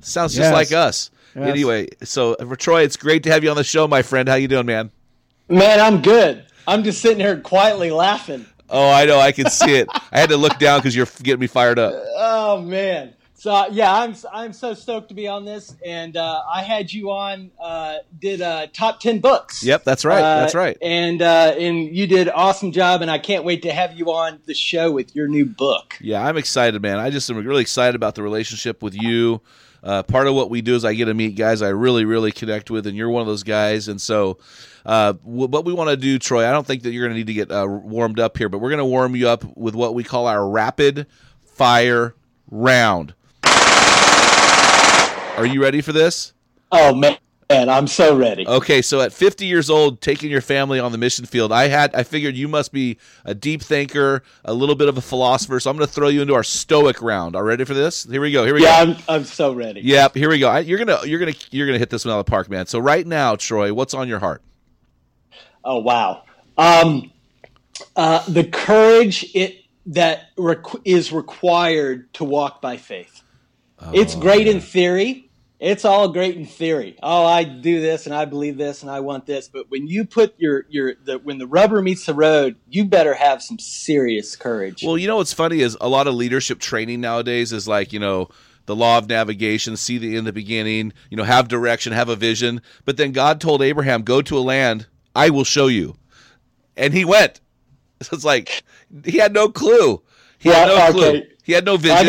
Sounds 0.00 0.32
just 0.34 0.44
Yes. 0.50 0.52
like 0.52 0.70
us. 0.70 1.10
Yes. 1.34 1.48
Anyway, 1.48 1.88
so 2.02 2.36
for 2.36 2.56
Troy, 2.56 2.82
it's 2.82 2.96
great 2.96 3.24
to 3.24 3.30
have 3.30 3.42
you 3.42 3.50
on 3.50 3.56
the 3.56 3.64
show, 3.64 3.88
my 3.88 4.02
friend. 4.02 4.28
How 4.28 4.36
you 4.36 4.48
doing, 4.48 4.66
man? 4.66 4.90
Man, 5.48 5.80
I'm 5.80 6.00
good. 6.00 6.44
I'm 6.66 6.84
just 6.84 7.00
sitting 7.02 7.20
here 7.20 7.38
quietly 7.40 7.90
laughing. 7.90 8.46
Oh, 8.70 8.90
I 8.90 9.04
know. 9.04 9.18
I 9.18 9.32
can 9.32 9.50
see 9.50 9.74
it. 9.74 9.88
I 10.10 10.18
had 10.20 10.30
to 10.30 10.36
look 10.36 10.58
down 10.58 10.78
because 10.78 10.96
you're 10.96 11.08
getting 11.22 11.40
me 11.40 11.46
fired 11.46 11.78
up. 11.78 11.92
Oh 12.16 12.62
man, 12.62 13.14
So 13.34 13.52
uh, 13.52 13.68
yeah, 13.70 13.92
I'm 13.94 14.14
I'm 14.32 14.52
so 14.54 14.72
stoked 14.72 15.08
to 15.08 15.14
be 15.14 15.28
on 15.28 15.44
this, 15.44 15.74
and 15.84 16.16
uh, 16.16 16.42
I 16.50 16.62
had 16.62 16.90
you 16.90 17.10
on. 17.10 17.50
Uh, 17.60 17.96
did 18.18 18.40
uh, 18.40 18.68
top 18.72 19.00
ten 19.00 19.20
books. 19.20 19.62
Yep, 19.62 19.84
that's 19.84 20.04
right. 20.06 20.22
Uh, 20.22 20.40
that's 20.40 20.54
right. 20.54 20.78
And 20.80 21.20
uh, 21.20 21.54
and 21.58 21.94
you 21.94 22.06
did 22.06 22.30
awesome 22.30 22.72
job, 22.72 23.02
and 23.02 23.10
I 23.10 23.18
can't 23.18 23.44
wait 23.44 23.62
to 23.64 23.72
have 23.72 23.92
you 23.92 24.06
on 24.06 24.40
the 24.46 24.54
show 24.54 24.90
with 24.90 25.14
your 25.14 25.28
new 25.28 25.44
book. 25.44 25.98
Yeah, 26.00 26.24
I'm 26.24 26.38
excited, 26.38 26.80
man. 26.80 26.98
I 26.98 27.10
just 27.10 27.28
am 27.28 27.36
really 27.36 27.60
excited 27.62 27.94
about 27.94 28.14
the 28.14 28.22
relationship 28.22 28.82
with 28.82 28.94
you. 28.94 29.42
Uh, 29.84 30.02
part 30.02 30.26
of 30.26 30.34
what 30.34 30.48
we 30.48 30.62
do 30.62 30.74
is 30.74 30.84
I 30.84 30.94
get 30.94 31.04
to 31.04 31.14
meet 31.14 31.36
guys 31.36 31.60
I 31.60 31.68
really, 31.68 32.06
really 32.06 32.32
connect 32.32 32.70
with, 32.70 32.86
and 32.86 32.96
you're 32.96 33.10
one 33.10 33.20
of 33.20 33.26
those 33.26 33.42
guys. 33.42 33.86
And 33.86 34.00
so, 34.00 34.38
uh, 34.86 35.12
what 35.22 35.66
we 35.66 35.74
want 35.74 35.90
to 35.90 35.96
do, 35.96 36.18
Troy, 36.18 36.48
I 36.48 36.52
don't 36.52 36.66
think 36.66 36.84
that 36.84 36.92
you're 36.92 37.06
going 37.06 37.12
to 37.12 37.18
need 37.18 37.26
to 37.26 37.34
get 37.34 37.52
uh, 37.52 37.66
warmed 37.68 38.18
up 38.18 38.38
here, 38.38 38.48
but 38.48 38.58
we're 38.58 38.70
going 38.70 38.78
to 38.78 38.84
warm 38.86 39.14
you 39.14 39.28
up 39.28 39.44
with 39.56 39.74
what 39.74 39.94
we 39.94 40.02
call 40.02 40.26
our 40.26 40.48
rapid 40.48 41.06
fire 41.44 42.14
round. 42.50 43.12
Are 45.36 45.46
you 45.46 45.60
ready 45.60 45.82
for 45.82 45.92
this? 45.92 46.32
Oh 46.72 46.94
man, 46.94 47.18
I'm 47.50 47.86
so 47.86 48.16
ready. 48.16 48.46
Okay, 48.46 48.82
so 48.82 49.00
at 49.00 49.12
50 49.12 49.46
years 49.46 49.68
old, 49.70 50.00
taking 50.00 50.30
your 50.30 50.40
family 50.40 50.80
on 50.80 50.92
the 50.92 50.98
mission 50.98 51.26
field, 51.26 51.52
I 51.52 51.68
had 51.68 51.94
I 51.94 52.02
figured 52.02 52.36
you 52.36 52.48
must 52.48 52.72
be 52.72 52.98
a 53.24 53.34
deep 53.34 53.62
thinker, 53.62 54.22
a 54.44 54.54
little 54.54 54.74
bit 54.74 54.88
of 54.88 54.96
a 54.96 55.00
philosopher. 55.00 55.60
So 55.60 55.70
I'm 55.70 55.76
going 55.76 55.86
to 55.86 55.92
throw 55.92 56.08
you 56.08 56.22
into 56.22 56.34
our 56.34 56.42
stoic 56.42 57.02
round. 57.02 57.36
Are 57.36 57.42
you 57.42 57.48
ready 57.48 57.64
for 57.64 57.74
this? 57.74 58.04
Here 58.04 58.20
we 58.20 58.32
go. 58.32 58.44
Here 58.44 58.54
we 58.54 58.62
yeah, 58.62 58.84
go. 58.84 58.92
I'm 58.92 58.98
I'm 59.08 59.24
so 59.24 59.52
ready. 59.52 59.80
Yep. 59.80 60.14
Here 60.14 60.28
we 60.28 60.38
go. 60.38 60.48
I, 60.48 60.60
you're 60.60 60.78
gonna 60.78 61.00
you're 61.04 61.18
gonna 61.18 61.34
you're 61.50 61.66
gonna 61.66 61.78
hit 61.78 61.90
this 61.90 62.04
one 62.04 62.14
out 62.14 62.20
of 62.20 62.26
the 62.26 62.30
park, 62.30 62.48
man. 62.48 62.66
So 62.66 62.78
right 62.78 63.06
now, 63.06 63.36
Troy, 63.36 63.72
what's 63.72 63.94
on 63.94 64.08
your 64.08 64.18
heart? 64.20 64.42
Oh 65.64 65.78
wow. 65.78 66.24
Um, 66.56 67.10
uh, 67.96 68.24
the 68.28 68.44
courage 68.44 69.26
it 69.34 69.64
that 69.86 70.34
requ- 70.36 70.80
is 70.84 71.12
required 71.12 72.12
to 72.14 72.24
walk 72.24 72.62
by 72.62 72.76
faith. 72.76 73.22
it's 73.92 74.14
great 74.14 74.46
in 74.46 74.60
theory. 74.60 75.30
It's 75.60 75.84
all 75.84 76.08
great 76.08 76.36
in 76.36 76.46
theory. 76.46 76.96
Oh, 77.02 77.24
I 77.24 77.44
do 77.44 77.80
this 77.80 78.06
and 78.06 78.14
I 78.14 78.24
believe 78.24 78.58
this 78.58 78.82
and 78.82 78.90
I 78.90 79.00
want 79.00 79.24
this. 79.24 79.48
But 79.48 79.70
when 79.70 79.86
you 79.86 80.04
put 80.04 80.34
your 80.38 80.66
your 80.68 80.94
the, 81.04 81.18
when 81.18 81.38
the 81.38 81.46
rubber 81.46 81.80
meets 81.80 82.06
the 82.06 82.14
road, 82.14 82.56
you 82.68 82.84
better 82.84 83.14
have 83.14 83.42
some 83.42 83.58
serious 83.58 84.36
courage. 84.36 84.82
Well, 84.84 84.98
you 84.98 85.06
know 85.06 85.16
what's 85.16 85.32
funny 85.32 85.60
is 85.60 85.76
a 85.80 85.88
lot 85.88 86.06
of 86.06 86.14
leadership 86.14 86.58
training 86.58 87.00
nowadays 87.00 87.52
is 87.52 87.68
like 87.68 87.92
you 87.92 88.00
know 88.00 88.28
the 88.66 88.74
law 88.74 88.98
of 88.98 89.08
navigation, 89.08 89.76
see 89.76 89.98
the 89.98 90.16
in 90.16 90.24
the 90.24 90.32
beginning, 90.32 90.92
you 91.08 91.16
know, 91.16 91.24
have 91.24 91.48
direction, 91.48 91.92
have 91.92 92.08
a 92.08 92.16
vision. 92.16 92.60
But 92.84 92.96
then 92.96 93.12
God 93.12 93.40
told 93.40 93.62
Abraham, 93.62 94.02
"Go 94.02 94.22
to 94.22 94.36
a 94.36 94.40
land 94.40 94.86
I 95.14 95.30
will 95.30 95.44
show 95.44 95.68
you," 95.68 95.96
and 96.76 96.92
he 96.92 97.04
went. 97.04 97.40
So 98.02 98.16
it's 98.16 98.24
like 98.24 98.64
he 99.04 99.18
had 99.18 99.32
no 99.32 99.48
clue. 99.48 100.02
He 100.38 100.50
had 100.50 100.68
no 100.68 100.92
clue. 100.92 101.22
He 101.42 101.52
had 101.52 101.64
no 101.64 101.76
vision. 101.78 102.06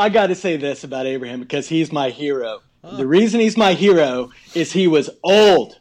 I 0.00 0.08
got 0.08 0.28
to 0.28 0.34
say 0.34 0.56
this 0.56 0.82
about 0.82 1.06
Abraham 1.06 1.40
because 1.40 1.68
he's 1.68 1.92
my 1.92 2.08
hero. 2.08 2.62
The 2.82 3.06
reason 3.06 3.40
he's 3.40 3.58
my 3.58 3.74
hero 3.74 4.30
is 4.54 4.72
he 4.72 4.86
was 4.86 5.10
old 5.22 5.78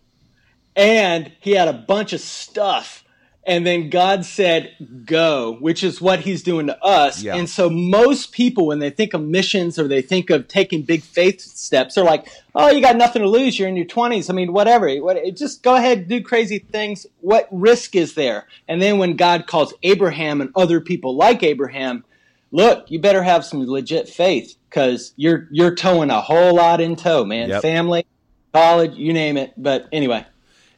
and 0.75 1.31
he 1.39 1.51
had 1.51 1.69
a 1.69 1.73
bunch 1.73 2.11
of 2.11 2.19
stuff 2.19 3.05
and 3.45 3.65
then 3.65 3.89
God 3.89 4.25
said 4.25 5.05
go, 5.05 5.55
which 5.59 5.83
is 5.83 6.01
what 6.01 6.19
he's 6.19 6.43
doing 6.43 6.67
to 6.67 6.83
us. 6.83 7.23
Yeah. 7.23 7.35
And 7.35 7.49
so 7.49 7.69
most 7.69 8.33
people 8.33 8.67
when 8.67 8.79
they 8.79 8.89
think 8.89 9.13
of 9.13 9.21
missions 9.23 9.79
or 9.79 9.87
they 9.87 10.01
think 10.01 10.29
of 10.29 10.49
taking 10.49 10.83
big 10.83 11.01
faith 11.01 11.39
steps, 11.39 11.95
they're 11.95 12.03
like, 12.03 12.27
"Oh, 12.53 12.69
you 12.69 12.81
got 12.81 12.97
nothing 12.97 13.21
to 13.21 13.29
lose. 13.29 13.57
You're 13.57 13.69
in 13.69 13.77
your 13.77 13.85
20s. 13.85 14.29
I 14.29 14.33
mean, 14.33 14.51
whatever. 14.51 14.93
Just 15.31 15.63
go 15.63 15.75
ahead, 15.75 16.09
do 16.09 16.21
crazy 16.21 16.59
things. 16.59 17.07
What 17.21 17.47
risk 17.51 17.95
is 17.95 18.15
there?" 18.15 18.47
And 18.67 18.81
then 18.81 18.97
when 18.97 19.15
God 19.15 19.47
calls 19.47 19.73
Abraham 19.81 20.41
and 20.41 20.51
other 20.55 20.81
people 20.81 21.15
like 21.15 21.41
Abraham, 21.41 22.03
look, 22.51 22.89
you 22.89 22.99
better 22.99 23.23
have 23.23 23.45
some 23.45 23.65
legit 23.65 24.09
faith 24.09 24.55
because 24.69 25.13
you're 25.15 25.47
you're 25.51 25.75
towing 25.75 26.09
a 26.09 26.21
whole 26.21 26.55
lot 26.55 26.81
in 26.81 26.95
tow, 26.95 27.25
man. 27.25 27.49
Yep. 27.49 27.61
Family, 27.61 28.05
college, 28.53 28.95
you 28.95 29.13
name 29.13 29.37
it. 29.37 29.53
But 29.57 29.87
anyway, 29.91 30.25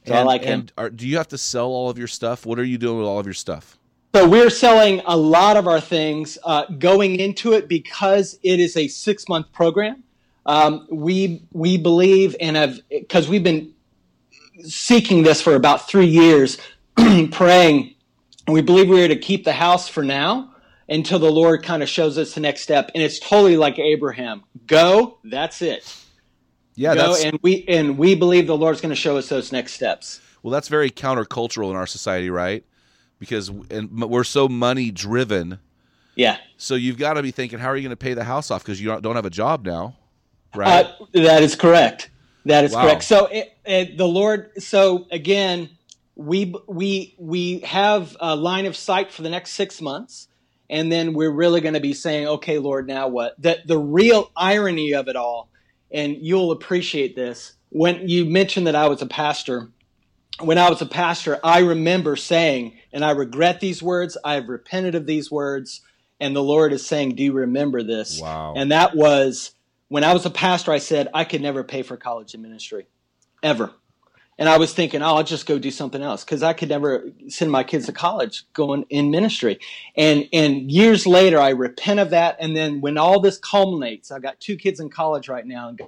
so 0.06 0.14
I 0.14 0.20
and, 0.20 0.28
like 0.28 0.44
him. 0.44 0.68
are, 0.78 0.90
do 0.90 1.08
you 1.08 1.18
have 1.18 1.30
to 1.30 1.38
sell 1.38 1.68
all 1.68 1.90
of 1.90 1.98
your 1.98 2.08
stuff? 2.08 2.46
What 2.46 2.60
are 2.60 2.64
you 2.64 2.78
doing 2.78 2.98
with 3.00 3.08
all 3.08 3.20
of 3.20 3.26
your 3.26 3.34
stuff? 3.34 3.78
So 4.14 4.28
we're 4.28 4.50
selling 4.50 5.02
a 5.06 5.16
lot 5.16 5.56
of 5.56 5.68
our 5.68 5.80
things 5.80 6.38
uh, 6.44 6.66
going 6.66 7.18
into 7.18 7.54
it 7.54 7.70
because 7.70 8.38
it 8.44 8.60
is 8.60 8.76
a 8.76 8.88
six 8.88 9.30
month 9.30 9.52
program. 9.54 10.04
Um, 10.46 10.88
we 10.90 11.44
we 11.54 11.78
believe 11.78 12.36
and 12.40 12.56
have 12.56 12.80
because 12.90 13.30
we've 13.30 13.44
been 13.44 13.74
seeking 14.64 15.24
this 15.24 15.42
for 15.42 15.56
about 15.56 15.88
three 15.88 16.08
years, 16.08 16.58
praying. 17.32 17.96
We 18.48 18.62
believe 18.62 18.90
we're 18.90 19.08
to 19.08 19.16
keep 19.16 19.46
the 19.46 19.54
house 19.54 19.88
for 19.88 20.04
now 20.04 20.51
until 20.92 21.18
the 21.18 21.32
Lord 21.32 21.64
kind 21.64 21.82
of 21.82 21.90
shows 21.90 22.18
us 22.20 22.36
the 22.36 22.42
next 22.42 22.62
step. 22.62 22.92
And 22.94 23.02
it's 23.04 23.18
totally 23.20 23.58
like 23.58 23.80
Abraham: 23.80 24.44
go, 24.68 25.18
that's 25.24 25.62
it. 25.64 25.96
Yeah, 26.76 26.94
go, 26.96 27.14
that's 27.14 27.24
and 27.26 27.40
we 27.42 27.66
and 27.68 27.98
we 27.98 28.14
believe 28.16 28.46
the 28.46 28.56
Lord's 28.58 28.82
going 28.82 28.92
to 28.92 28.96
show 28.96 29.18
us 29.18 29.28
those 29.30 29.52
next 29.52 29.74
steps. 29.74 30.22
well, 30.44 30.52
that's 30.52 30.68
very 30.68 30.92
countercultural 30.92 31.70
in 31.72 31.76
our 31.76 31.88
society, 31.88 32.30
right? 32.30 32.64
Because 33.20 33.50
and 33.50 34.02
we're 34.10 34.24
so 34.24 34.48
money 34.48 34.92
driven. 34.92 35.60
Yeah. 36.16 36.38
So 36.58 36.76
you've 36.76 36.98
got 36.98 37.14
to 37.14 37.24
be 37.24 37.32
thinking, 37.32 37.60
how 37.60 37.68
are 37.70 37.76
you 37.76 37.84
going 37.84 37.92
to 37.92 37.96
pay 37.96 38.14
the 38.14 38.24
house 38.24 38.52
off? 38.52 38.64
Because 38.64 38.82
you 38.82 38.88
don't, 38.88 39.02
don't 39.02 39.16
have 39.16 39.26
a 39.26 39.30
job 39.32 39.66
now, 39.66 39.96
right? 40.56 40.86
Uh, 40.86 41.06
that 41.14 41.42
is 41.42 41.56
correct. 41.56 42.10
That 42.46 42.66
is 42.66 42.74
Wow. 42.74 42.84
correct. 42.84 43.04
So 43.04 43.28
it, 43.28 43.54
it, 43.66 43.98
the 43.98 44.08
Lord. 44.08 44.52
So 44.62 45.08
again, 45.12 45.70
we 46.16 46.54
we 46.68 47.16
we 47.18 47.60
have 47.60 48.18
a 48.20 48.36
line 48.36 48.66
of 48.66 48.76
sight 48.76 49.12
for 49.12 49.22
the 49.22 49.30
next 49.30 49.52
six 49.54 49.80
months, 49.82 50.28
and 50.72 50.92
then 50.92 51.14
we're 51.14 51.30
really 51.30 51.62
going 51.62 51.76
to 51.76 51.82
be 51.82 51.94
saying, 51.94 52.28
"Okay, 52.28 52.58
Lord, 52.58 52.88
now 52.88 53.10
what?" 53.10 53.40
That 53.42 53.68
the 53.68 53.78
real 53.78 54.32
irony 54.36 54.94
of 54.94 55.08
it 55.10 55.16
all, 55.16 55.50
and 55.92 56.18
you'll 56.20 56.52
appreciate 56.52 57.16
this 57.16 57.54
when 57.70 58.08
you 58.08 58.26
mentioned 58.26 58.66
that 58.66 58.76
I 58.76 58.88
was 58.88 59.02
a 59.04 59.08
pastor. 59.08 59.70
When 60.40 60.58
I 60.58 60.70
was 60.70 60.82
a 60.82 60.88
pastor, 60.88 61.40
I 61.44 61.60
remember 61.60 62.16
saying, 62.16 62.80
and 62.92 63.06
I 63.06 63.12
regret 63.12 63.60
these 63.60 63.84
words. 63.84 64.18
I 64.24 64.36
have 64.36 64.50
repented 64.50 64.96
of 64.96 65.06
these 65.06 65.30
words, 65.30 65.82
and 66.20 66.36
the 66.36 66.42
Lord 66.42 66.74
is 66.74 66.88
saying, 66.88 67.16
"Do 67.16 67.24
you 67.24 67.34
remember 67.34 67.84
this?" 67.84 68.20
Wow. 68.20 68.54
And 68.56 68.72
that 68.72 68.96
was 68.96 69.52
when 69.90 70.06
I 70.06 70.14
was 70.14 70.26
a 70.26 70.30
pastor, 70.30 70.72
I 70.72 70.78
said 70.78 71.10
I 71.14 71.26
could 71.26 71.42
never 71.42 71.66
pay 71.66 71.84
for 71.84 71.98
college 71.98 72.34
in 72.34 72.42
ministry, 72.42 72.88
ever. 73.44 73.74
And 74.42 74.50
I 74.50 74.58
was 74.58 74.74
thinking, 74.74 75.04
oh, 75.04 75.18
I'll 75.18 75.24
just 75.24 75.46
go 75.46 75.60
do 75.60 75.70
something 75.70 76.02
else 76.02 76.24
because 76.26 76.42
I 76.42 76.54
could 76.54 76.70
never 76.70 77.12
send 77.28 77.52
my 77.52 77.64
kids 77.64 77.86
to 77.86 77.92
college 77.92 78.44
going 78.54 78.86
in 78.90 79.12
ministry. 79.12 79.60
And 79.96 80.28
and 80.34 80.72
years 80.72 81.06
later, 81.06 81.40
I 81.40 81.50
repent 81.50 82.00
of 82.00 82.10
that. 82.10 82.38
And 82.40 82.56
then 82.56 82.82
when 82.82 82.98
all 82.98 83.20
this 83.20 83.38
culminates, 83.38 84.10
I've 84.10 84.24
got 84.24 84.40
two 84.40 84.56
kids 84.56 84.80
in 84.80 84.90
college 84.90 85.30
right 85.30 85.46
now, 85.46 85.70
and 85.70 85.80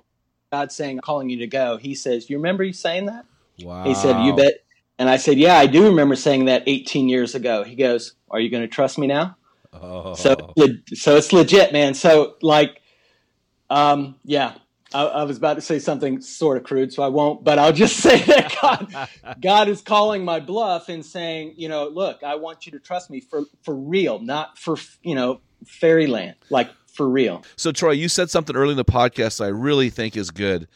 God's 0.52 0.76
saying, 0.76 1.00
"I'm 1.00 1.02
calling 1.02 1.32
you 1.32 1.40
to 1.40 1.48
go." 1.48 1.78
He 1.78 1.96
says, 1.96 2.30
"You 2.30 2.38
remember 2.38 2.64
you 2.64 2.74
saying 2.74 3.08
that?" 3.08 3.26
wow. 3.64 3.86
He 3.86 3.96
said, 3.96 4.24
"You 4.24 4.36
bet." 4.36 4.64
And 5.00 5.10
I 5.10 5.18
said, 5.18 5.40
"Yeah, 5.40 5.58
I 5.58 5.66
do 5.66 5.86
remember 5.86 6.16
saying 6.16 6.46
that 6.46 6.62
18 6.68 7.10
years 7.10 7.34
ago." 7.34 7.64
He 7.64 7.74
goes, 7.74 8.14
"Are 8.30 8.40
you 8.40 8.52
going 8.52 8.62
to 8.62 8.68
trust 8.68 9.00
me 9.00 9.08
now?" 9.08 9.36
Oh. 9.74 10.14
So, 10.14 10.54
so 10.94 11.16
it's 11.16 11.34
legit, 11.34 11.74
man. 11.74 11.96
So, 11.96 12.36
like, 12.44 12.84
um, 13.72 14.14
yeah, 14.24 14.54
I, 14.94 15.04
I 15.06 15.24
was 15.24 15.38
about 15.38 15.56
to 15.56 15.62
say 15.62 15.80
something 15.80 16.22
sort 16.22 16.58
of 16.58 16.64
crude, 16.64 16.94
so 16.94 17.04
I 17.04 17.08
won't. 17.08 17.44
But 17.44 17.60
I'll 17.60 17.74
just 17.74 17.98
say 18.08 18.20
that 18.24 18.56
God, 18.62 19.10
God 19.42 19.68
is 19.70 19.82
calling 19.82 20.24
my 20.24 20.40
bluff 20.40 20.90
and 20.90 21.06
saying, 21.06 21.56
you 21.58 21.70
know, 21.70 21.88
look, 21.88 22.24
I 22.24 22.36
want 22.36 22.66
you 22.66 22.72
to 22.74 22.80
trust 22.80 23.10
me 23.10 23.20
for 23.20 23.44
for 23.64 23.76
real, 23.76 24.20
not 24.20 24.58
for 24.58 24.78
you 25.02 25.16
know 25.16 25.42
fairyland, 25.66 26.36
like 26.50 26.70
for 26.88 27.10
real. 27.10 27.44
So, 27.56 27.72
Troy, 27.72 27.92
you 27.92 28.10
said 28.10 28.30
something 28.30 28.56
early 28.56 28.72
in 28.72 28.78
the 28.78 28.86
podcast 28.86 29.44
I 29.44 29.48
really 29.48 29.90
think 29.90 30.16
is 30.16 30.30
good. 30.32 30.68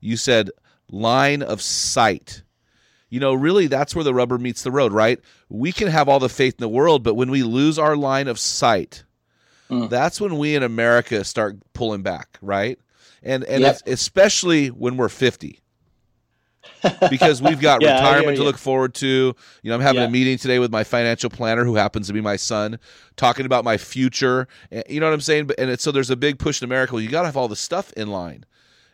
You 0.00 0.16
said 0.16 0.50
line 0.90 1.42
of 1.42 1.62
sight. 1.62 2.42
You 3.08 3.18
know, 3.18 3.34
really, 3.34 3.66
that's 3.66 3.94
where 3.94 4.04
the 4.04 4.14
rubber 4.14 4.38
meets 4.38 4.62
the 4.62 4.70
road, 4.70 4.92
right? 4.92 5.20
We 5.48 5.72
can 5.72 5.88
have 5.88 6.08
all 6.08 6.20
the 6.20 6.28
faith 6.28 6.54
in 6.54 6.62
the 6.62 6.68
world, 6.68 7.02
but 7.02 7.14
when 7.14 7.30
we 7.30 7.42
lose 7.42 7.78
our 7.78 7.96
line 7.96 8.28
of 8.28 8.38
sight, 8.38 9.04
Mm. 9.68 9.88
that's 9.88 10.20
when 10.20 10.36
we 10.36 10.56
in 10.56 10.64
America 10.64 11.22
start 11.22 11.56
pulling 11.74 12.02
back, 12.02 12.38
right? 12.42 12.76
And 13.22 13.44
and 13.44 13.62
Yep. 13.62 13.82
especially 13.86 14.68
when 14.68 14.96
we're 14.96 15.08
fifty, 15.10 15.60
because 17.10 17.42
we've 17.42 17.60
got 17.60 17.82
Yeah, 17.82 17.94
retirement 17.94 18.36
to 18.38 18.42
look 18.44 18.58
forward 18.58 18.94
to. 18.94 19.06
You 19.62 19.68
know, 19.68 19.74
I'm 19.74 19.80
having 19.80 20.02
Yeah. 20.02 20.08
a 20.08 20.10
meeting 20.10 20.38
today 20.38 20.58
with 20.58 20.70
my 20.70 20.84
financial 20.84 21.30
planner, 21.30 21.64
who 21.64 21.74
happens 21.76 22.06
to 22.08 22.12
be 22.12 22.20
my 22.20 22.36
son, 22.36 22.78
talking 23.16 23.46
about 23.46 23.64
my 23.64 23.76
future. 23.76 24.48
And- 24.70 24.84
You 24.88 25.00
know 25.00 25.06
what 25.06 25.12
I'm 25.14 25.20
saying? 25.20 25.46
But 25.46 25.58
and 25.58 25.70
it's, 25.70 25.82
so 25.82 25.92
there's 25.92 26.10
a 26.10 26.16
big 26.16 26.38
push 26.38 26.62
in 26.62 26.66
America. 26.66 26.94
Well, 26.94 27.02
you 27.02 27.08
got 27.10 27.22
to 27.22 27.26
have 27.28 27.36
all 27.36 27.48
the 27.48 27.56
stuff 27.56 27.92
in 27.94 28.08
line. 28.08 28.44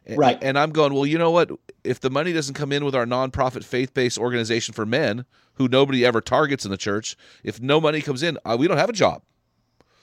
And- 0.06 0.18
Right. 0.18 0.38
And 0.42 0.58
I'm 0.58 0.70
going, 0.70 0.94
well, 0.94 1.06
you 1.06 1.18
know 1.18 1.30
what? 1.30 1.50
If 1.84 2.00
the 2.00 2.10
money 2.10 2.32
doesn't 2.32 2.54
come 2.54 2.72
in 2.72 2.84
with 2.84 2.94
our 2.94 3.06
nonprofit 3.06 3.64
faith 3.64 3.94
based 3.94 4.18
organization 4.18 4.74
for 4.74 4.86
men, 4.86 5.24
who 5.54 5.68
nobody 5.68 6.04
ever 6.04 6.20
targets 6.20 6.64
in 6.64 6.70
the 6.70 6.76
church, 6.76 7.16
if 7.44 7.60
no 7.60 7.80
money 7.80 8.00
comes 8.00 8.22
in, 8.22 8.38
uh, 8.44 8.56
we 8.58 8.68
don't 8.68 8.76
have 8.78 8.90
a 8.90 8.92
job. 8.94 9.22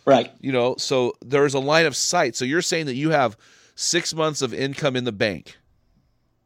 Right. 0.06 0.32
You 0.42 0.52
know, 0.52 0.76
so 0.78 1.14
there's 1.24 1.54
a 1.54 1.60
line 1.60 1.86
of 1.86 1.96
sight. 1.96 2.36
So 2.36 2.44
you're 2.44 2.62
saying 2.62 2.88
that 2.88 2.96
you 2.96 3.12
have 3.12 3.38
six 3.76 4.14
months 4.14 4.42
of 4.42 4.54
income 4.54 4.96
in 4.96 5.04
the 5.04 5.12
bank. 5.12 5.58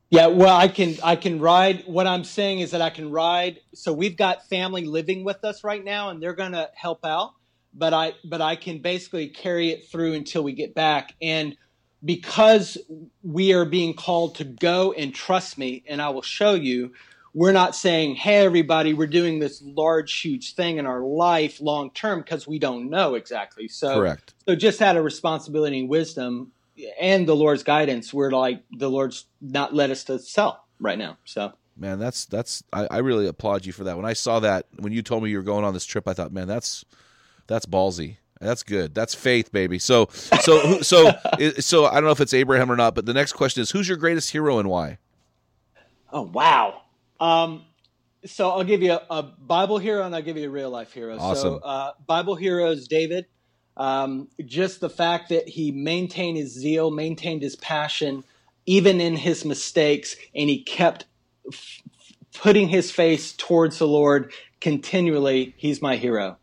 Yeah, 0.10 0.28
well, 0.28 0.56
I 0.56 0.70
can 0.70 0.96
I 1.04 1.18
can 1.18 1.40
ride. 1.40 1.84
What 1.86 2.08
I'm 2.08 2.24
saying 2.24 2.60
is 2.60 2.72
that 2.72 2.82
I 2.82 2.90
can 2.90 3.12
ride. 3.12 3.60
So 3.74 3.92
we've 3.92 4.16
got 4.16 4.48
family 4.48 4.86
living 4.86 5.26
with 5.26 5.44
us 5.44 5.64
right 5.64 5.84
now, 5.84 6.10
and 6.10 6.24
they're 6.24 6.34
going 6.34 6.54
to 6.54 6.70
help 6.76 7.06
out. 7.06 7.34
but 7.74 7.94
I 7.94 8.14
but 8.24 8.42
I 8.42 8.56
can 8.56 8.82
basically 8.82 9.28
carry 9.28 9.70
it 9.72 9.90
through 9.90 10.14
until 10.14 10.44
we 10.44 10.54
get 10.54 10.74
back. 10.74 11.14
And 11.22 11.56
because 12.04 12.78
we 13.24 13.54
are 13.54 13.66
being 13.66 13.94
called 13.94 14.36
to 14.36 14.44
go 14.44 14.94
and 14.94 15.14
trust 15.14 15.58
me, 15.58 15.84
and 15.88 16.02
I 16.02 16.10
will 16.10 16.22
show 16.22 16.54
you. 16.54 16.94
We're 17.34 17.52
not 17.52 17.76
saying, 17.76 18.16
"Hey, 18.16 18.38
everybody, 18.38 18.94
we're 18.96 19.06
doing 19.06 19.38
this 19.38 19.62
large, 19.62 20.22
huge 20.22 20.56
thing 20.56 20.78
in 20.78 20.88
our 20.88 21.02
life 21.02 21.62
long 21.62 21.92
term," 21.92 22.22
because 22.22 22.48
we 22.48 22.58
don't 22.58 22.90
know 22.90 23.14
exactly. 23.14 23.68
So, 23.68 23.94
Correct. 24.00 24.34
so 24.48 24.56
just 24.56 24.82
out 24.82 24.98
of 24.98 25.04
responsibility 25.04 25.80
and 25.82 25.90
wisdom, 25.90 26.52
and 27.00 27.28
the 27.28 27.36
Lord's 27.36 27.64
guidance, 27.64 28.14
we're 28.14 28.32
like 28.32 28.64
the 28.72 28.90
Lord's 28.90 29.26
not 29.42 29.74
let 29.74 29.90
us 29.90 30.04
to 30.06 30.20
sell 30.20 30.66
right 30.80 30.98
now. 30.98 31.18
So 31.26 31.54
Man, 31.80 32.00
that's 32.00 32.26
that's 32.26 32.64
I, 32.74 32.88
I 32.90 32.98
really 33.00 33.28
applaud 33.28 33.66
you 33.66 33.72
for 33.72 33.84
that. 33.84 33.96
When 33.96 34.06
I 34.06 34.14
saw 34.14 34.40
that, 34.40 34.66
when 34.80 34.94
you 34.94 35.04
told 35.04 35.24
me 35.24 35.30
you 35.30 35.38
were 35.38 35.44
going 35.44 35.64
on 35.64 35.74
this 35.74 35.86
trip, 35.86 36.08
I 36.08 36.14
thought, 36.14 36.32
man, 36.32 36.48
that's 36.48 36.86
that's 37.46 37.66
ballsy. 37.66 38.18
That's 38.42 38.64
good. 38.64 38.96
That's 38.96 39.14
faith, 39.14 39.52
baby. 39.52 39.78
So 39.78 40.08
so 40.42 40.82
so 40.82 41.12
so 41.60 41.86
I 41.86 41.96
don't 41.96 42.06
know 42.06 42.12
if 42.12 42.22
it's 42.22 42.34
Abraham 42.34 42.72
or 42.72 42.76
not, 42.76 42.96
but 42.96 43.06
the 43.06 43.14
next 43.14 43.34
question 43.34 43.62
is, 43.62 43.72
who's 43.72 43.88
your 43.88 43.98
greatest 43.98 44.32
hero 44.32 44.58
and 44.58 44.70
why? 44.70 44.98
Oh 46.12 46.24
wow. 46.24 46.82
Um, 47.20 47.66
so 48.26 48.50
I'll 48.50 48.64
give 48.64 48.82
you 48.82 48.94
a, 48.94 49.02
a 49.12 49.24
Bible 49.24 49.78
hero 49.78 50.04
and 50.04 50.16
I'll 50.16 50.22
give 50.24 50.38
you 50.38 50.48
a 50.48 50.52
real 50.52 50.72
life 50.72 50.94
hero. 50.94 51.18
Awesome. 51.20 51.54
So 51.54 51.58
uh, 51.58 51.92
Bible 52.08 52.36
hero 52.36 52.72
is 52.72 52.88
David. 52.88 53.28
Um, 53.78 54.28
just 54.44 54.80
the 54.82 54.90
fact 54.90 55.30
that 55.30 55.48
he 55.48 55.72
maintained 55.72 56.38
his 56.38 56.52
zeal, 56.52 56.90
maintained 56.92 57.44
his 57.44 57.56
passion, 57.56 58.24
even 58.66 59.00
in 59.00 59.16
his 59.16 59.46
mistakes, 59.46 60.16
and 60.36 60.50
he 60.50 60.64
kept 60.64 61.06
f- 61.54 61.82
putting 62.34 62.70
his 62.70 62.92
face 62.92 63.34
towards 63.34 63.78
the 63.78 63.88
Lord 63.88 64.32
continually. 64.62 65.54
He's 65.58 65.82
my 65.82 65.96
hero, 65.96 66.38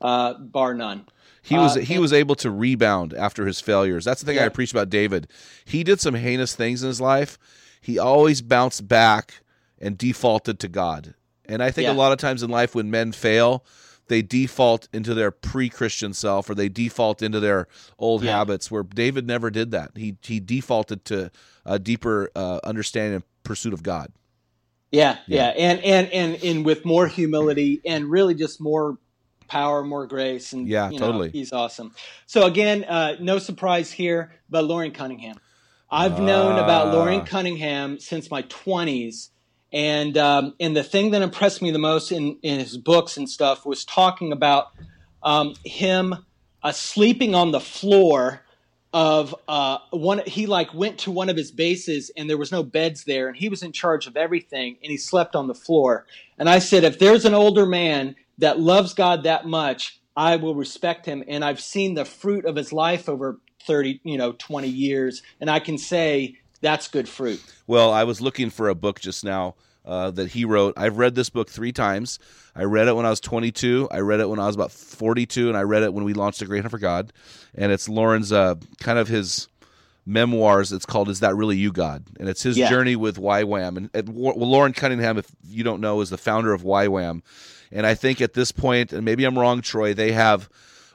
uh, 0.00 0.34
bar 0.34 0.74
none. 0.74 1.06
He 1.42 1.56
was 1.56 1.76
Uh, 1.76 1.80
he 1.80 1.98
was 1.98 2.12
able 2.12 2.34
to 2.36 2.50
rebound 2.50 3.14
after 3.14 3.46
his 3.46 3.60
failures. 3.60 4.04
That's 4.04 4.20
the 4.20 4.26
thing 4.26 4.38
I 4.38 4.48
preach 4.50 4.72
about 4.72 4.90
David. 4.90 5.28
He 5.64 5.84
did 5.84 6.00
some 6.00 6.14
heinous 6.14 6.54
things 6.54 6.82
in 6.82 6.88
his 6.88 7.00
life. 7.00 7.38
He 7.80 7.98
always 7.98 8.42
bounced 8.42 8.88
back 8.88 9.42
and 9.80 9.96
defaulted 9.96 10.58
to 10.60 10.68
God. 10.68 11.14
And 11.46 11.62
I 11.62 11.70
think 11.70 11.86
a 11.88 11.92
lot 11.96 12.12
of 12.12 12.18
times 12.18 12.42
in 12.42 12.50
life 12.50 12.74
when 12.74 12.90
men 12.90 13.12
fail, 13.12 13.64
they 14.10 14.20
default 14.20 14.88
into 14.92 15.14
their 15.14 15.30
pre-Christian 15.30 16.12
self 16.12 16.50
or 16.50 16.54
they 16.54 16.68
default 16.68 17.22
into 17.22 17.40
their 17.40 17.66
old 17.98 18.22
Yeah. 18.22 18.36
habits 18.36 18.70
where 18.70 18.82
David 18.82 19.26
never 19.26 19.50
did 19.50 19.70
that. 19.70 19.92
He 19.96 20.16
he 20.22 20.38
defaulted 20.40 21.06
to 21.06 21.30
a 21.64 21.78
deeper 21.78 22.30
uh, 22.36 22.60
understanding 22.62 23.14
and 23.14 23.24
pursuit 23.44 23.72
of 23.72 23.82
God. 23.82 24.12
Yeah, 24.92 25.18
Yeah. 25.26 25.36
yeah, 25.36 25.48
and 25.56 25.80
and 25.84 26.12
and 26.12 26.44
and 26.44 26.64
with 26.66 26.84
more 26.84 27.06
humility 27.06 27.80
and 27.86 28.10
really 28.10 28.34
just 28.34 28.60
more 28.60 28.98
power, 29.48 29.82
more 29.84 30.06
grace, 30.06 30.52
and 30.52 30.68
Yeah, 30.68 30.90
you 30.90 30.98
know, 30.98 31.06
totally. 31.06 31.30
he's 31.30 31.52
awesome. 31.52 31.94
So 32.26 32.44
again, 32.44 32.84
uh, 32.84 33.16
no 33.20 33.38
surprise 33.38 33.90
here, 33.92 34.32
but 34.50 34.64
Loren 34.64 34.90
Cunningham. 34.92 35.36
I've 35.90 36.20
known 36.20 36.58
about. 36.58 36.92
Loren 36.94 37.24
Cunningham 37.24 37.98
since 37.98 38.30
my 38.30 38.42
twenties, 38.42 39.30
and 39.72 40.16
um, 40.18 40.54
and 40.58 40.76
the 40.76 40.82
thing 40.82 41.12
that 41.12 41.22
impressed 41.22 41.62
me 41.62 41.70
the 41.70 41.78
most 41.78 42.12
in 42.12 42.38
in 42.42 42.58
his 42.58 42.76
books 42.76 43.16
and 43.16 43.28
stuff 43.28 43.64
was 43.64 43.84
talking 43.84 44.32
about 44.32 44.68
um, 45.22 45.54
him 45.64 46.14
uh, 46.62 46.72
sleeping 46.72 47.34
on 47.34 47.52
the 47.52 47.60
floor 47.60 48.42
of 48.92 49.34
uh, 49.46 49.78
one. 49.90 50.20
He 50.26 50.46
like 50.46 50.74
went 50.74 50.98
to 51.00 51.10
one 51.10 51.28
of 51.28 51.36
his 51.36 51.52
bases 51.52 52.10
and 52.16 52.28
there 52.28 52.38
was 52.38 52.50
no 52.50 52.62
beds 52.62 53.04
there, 53.04 53.28
and 53.28 53.36
he 53.36 53.48
was 53.48 53.62
in 53.62 53.72
charge 53.72 54.06
of 54.06 54.16
everything, 54.16 54.76
and 54.82 54.90
he 54.90 54.96
slept 54.96 55.36
on 55.36 55.46
the 55.46 55.54
floor. 55.54 56.06
And 56.38 56.48
I 56.48 56.58
said, 56.58 56.84
if 56.84 56.98
there's 56.98 57.24
an 57.24 57.34
older 57.34 57.66
man 57.66 58.16
that 58.38 58.58
loves 58.58 58.94
God 58.94 59.22
that 59.24 59.46
much, 59.46 60.00
I 60.16 60.36
will 60.36 60.54
respect 60.54 61.06
him. 61.06 61.22
And 61.28 61.44
I've 61.44 61.60
seen 61.60 61.94
the 61.94 62.04
fruit 62.04 62.44
of 62.44 62.56
his 62.56 62.72
life 62.72 63.08
over 63.08 63.38
thirty, 63.64 64.00
you 64.02 64.18
know, 64.18 64.32
twenty 64.32 64.68
years, 64.68 65.22
and 65.40 65.48
I 65.48 65.60
can 65.60 65.78
say 65.78 66.38
that's 66.60 66.88
good 66.88 67.08
fruit. 67.08 67.42
Well, 67.66 67.92
I 67.92 68.04
was 68.04 68.20
looking 68.20 68.50
for 68.50 68.68
a 68.68 68.74
book 68.74 69.00
just 69.00 69.24
now 69.24 69.54
uh, 69.84 70.10
that 70.12 70.28
he 70.32 70.44
wrote. 70.44 70.74
I've 70.76 70.98
read 70.98 71.14
this 71.14 71.30
book 71.30 71.48
three 71.48 71.72
times. 71.72 72.18
I 72.54 72.64
read 72.64 72.88
it 72.88 72.96
when 72.96 73.06
I 73.06 73.10
was 73.10 73.20
22. 73.20 73.88
I 73.90 73.98
read 74.00 74.20
it 74.20 74.28
when 74.28 74.38
I 74.40 74.46
was 74.46 74.54
about 74.56 74.72
42, 74.72 75.48
and 75.48 75.56
I 75.56 75.62
read 75.62 75.82
it 75.82 75.94
when 75.94 76.04
we 76.04 76.12
launched 76.14 76.42
a 76.42 76.46
Great 76.46 76.62
Hunt 76.62 76.70
for 76.72 76.78
God. 76.78 77.12
And 77.54 77.72
it's 77.72 77.88
Loren's 77.88 78.32
uh, 78.32 78.56
kind 78.80 78.98
of 78.98 79.08
his 79.08 79.48
memoirs. 80.06 80.72
It's 80.72 80.86
called 80.86 81.08
"Is 81.08 81.20
That 81.20 81.36
Really 81.36 81.56
You, 81.56 81.72
God?" 81.72 82.04
And 82.18 82.28
it's 82.28 82.42
his 82.42 82.56
Yeah. 82.58 82.68
journey 82.68 82.96
with 82.96 83.16
YWAM. 83.18 83.76
And, 83.76 83.90
and 83.94 84.08
well, 84.14 84.34
Loren 84.36 84.72
Cunningham, 84.72 85.18
if 85.18 85.26
you 85.48 85.62
don't 85.64 85.80
know, 85.80 86.00
is 86.00 86.10
the 86.10 86.18
founder 86.18 86.52
of 86.52 86.62
YWAM. 86.62 87.22
And 87.72 87.86
I 87.86 87.94
think 87.94 88.20
at 88.20 88.34
this 88.34 88.50
point, 88.52 88.92
and 88.92 89.04
maybe 89.04 89.24
I'm 89.24 89.38
wrong, 89.38 89.60
Troy, 89.62 89.94
they 89.94 90.12
have 90.12 90.48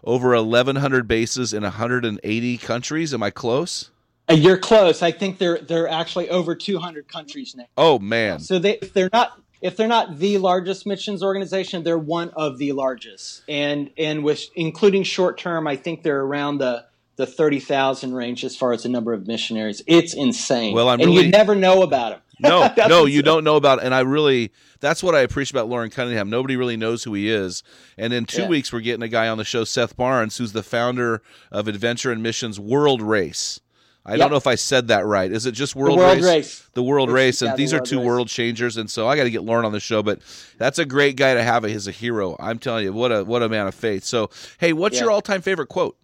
over 0.04 0.36
1,100 0.36 1.08
bases 1.08 1.54
in 1.54 1.64
180 1.64 2.58
countries. 2.58 3.14
Am 3.14 3.24
I 3.24 3.30
close? 3.32 3.90
Uh, 4.30 4.34
You're 4.34 4.58
close. 4.58 5.02
I 5.02 5.12
think 5.12 5.38
they're 5.38 5.60
they're 5.60 5.88
actually 5.88 6.30
over 6.30 6.56
200 6.56 7.08
countries 7.08 7.56
now. 7.56 7.66
Oh 7.78 8.00
man, 8.00 8.40
So 8.40 8.60
they 8.60 8.78
if 8.80 8.94
they're 8.94 9.10
not 9.14 9.40
if 9.62 9.78
they're 9.78 9.88
not 9.88 10.20
the 10.20 10.38
largest 10.38 10.86
missions 10.86 11.24
organization, 11.24 11.84
they're 11.84 11.98
one 11.98 12.30
of 12.32 12.58
the 12.58 12.72
largest. 12.72 13.44
And 13.48 13.92
and 13.98 14.24
with 14.24 14.46
including 14.56 15.04
short 15.04 15.38
term, 15.38 15.68
I 15.68 15.76
think 15.76 16.04
they're 16.04 16.22
around 16.22 16.58
the 16.58 16.86
the 17.18 17.26
30,000 17.26 18.14
range 18.14 18.44
as 18.44 18.58
far 18.58 18.74
as 18.74 18.84
the 18.84 18.90
number 18.90 19.14
of 19.14 19.26
missionaries. 19.26 19.82
It's 19.88 20.14
insane. 20.14 20.76
Well, 20.76 20.90
I'm 20.90 21.00
and 21.00 21.12
really- 21.12 21.26
you 21.26 21.32
never 21.32 21.56
know 21.56 21.82
about 21.82 22.10
them. 22.12 22.22
No, 22.42 22.74
no, 22.90 23.06
you 23.06 23.22
don't 23.22 23.46
know 23.46 23.56
about. 23.56 23.82
And 23.82 23.96
I 23.96 24.02
really, 24.02 24.52
that's 24.82 25.02
what 25.02 25.16
I 25.16 25.22
appreciate 25.22 25.54
about 25.58 25.70
Loren 25.70 25.90
Cunningham. 25.90 26.30
Nobody 26.30 26.58
really 26.58 26.76
knows 26.76 27.06
who 27.06 27.14
he 27.14 27.30
is. 27.30 27.64
And 27.98 28.12
in 28.12 28.26
two 28.26 28.42
Yeah. 28.42 28.48
weeks, 28.50 28.74
we're 28.74 28.82
getting 28.82 29.04
a 29.04 29.08
guy 29.08 29.30
on 29.30 29.38
the 29.38 29.46
show, 29.46 29.64
Seth 29.64 29.96
Barnes, 29.96 30.36
who's 30.36 30.52
the 30.52 30.62
founder 30.62 31.22
of 31.54 31.70
Adventure 31.70 32.12
and 32.12 32.22
Missions 32.22 32.60
World 32.60 33.02
Race. 33.02 33.62
I 34.08 34.12
Yep. 34.12 34.20
don't 34.20 34.30
know 34.32 34.38
if 34.38 34.46
I 34.46 34.54
said 34.56 34.90
that 34.90 35.06
right. 35.06 35.32
Is 35.32 35.46
it 35.48 35.54
just 35.54 35.76
World, 35.76 35.98
World 35.98 36.18
Race? 36.18 36.24
Race. 36.24 36.70
The 36.74 36.84
World 36.84 37.10
It's- 37.10 37.16
Race, 37.16 37.42
and 37.42 37.50
yeah, 37.50 37.54
the 37.56 37.58
these 37.58 37.74
are 37.74 37.80
two 37.80 37.98
Race. 37.98 38.06
world 38.06 38.28
changers. 38.28 38.78
And 38.78 38.90
so 38.90 39.08
I 39.08 39.16
got 39.16 39.24
to 39.24 39.32
get 39.32 39.44
Loren 39.44 39.66
on 39.66 39.72
the 39.72 39.80
show. 39.80 40.04
But 40.04 40.20
that's 40.60 40.78
a 40.78 40.86
great 40.86 41.16
guy 41.16 41.34
to 41.34 41.42
have 41.42 41.66
as 41.66 41.88
a 41.88 41.92
hero. 41.92 42.36
I'm 42.40 42.60
telling 42.60 42.84
you, 42.84 42.94
what 42.94 43.12
a 43.12 43.24
what 43.24 43.42
a 43.42 43.50
man 43.50 43.66
of 43.68 43.74
faith. 43.74 44.04
So, 44.04 44.30
hey, 44.60 44.74
what's 44.74 44.96
Yeah. 44.98 45.04
your 45.04 45.12
all 45.12 45.22
time 45.22 45.42
favorite 45.42 45.68
quote? 45.70 45.98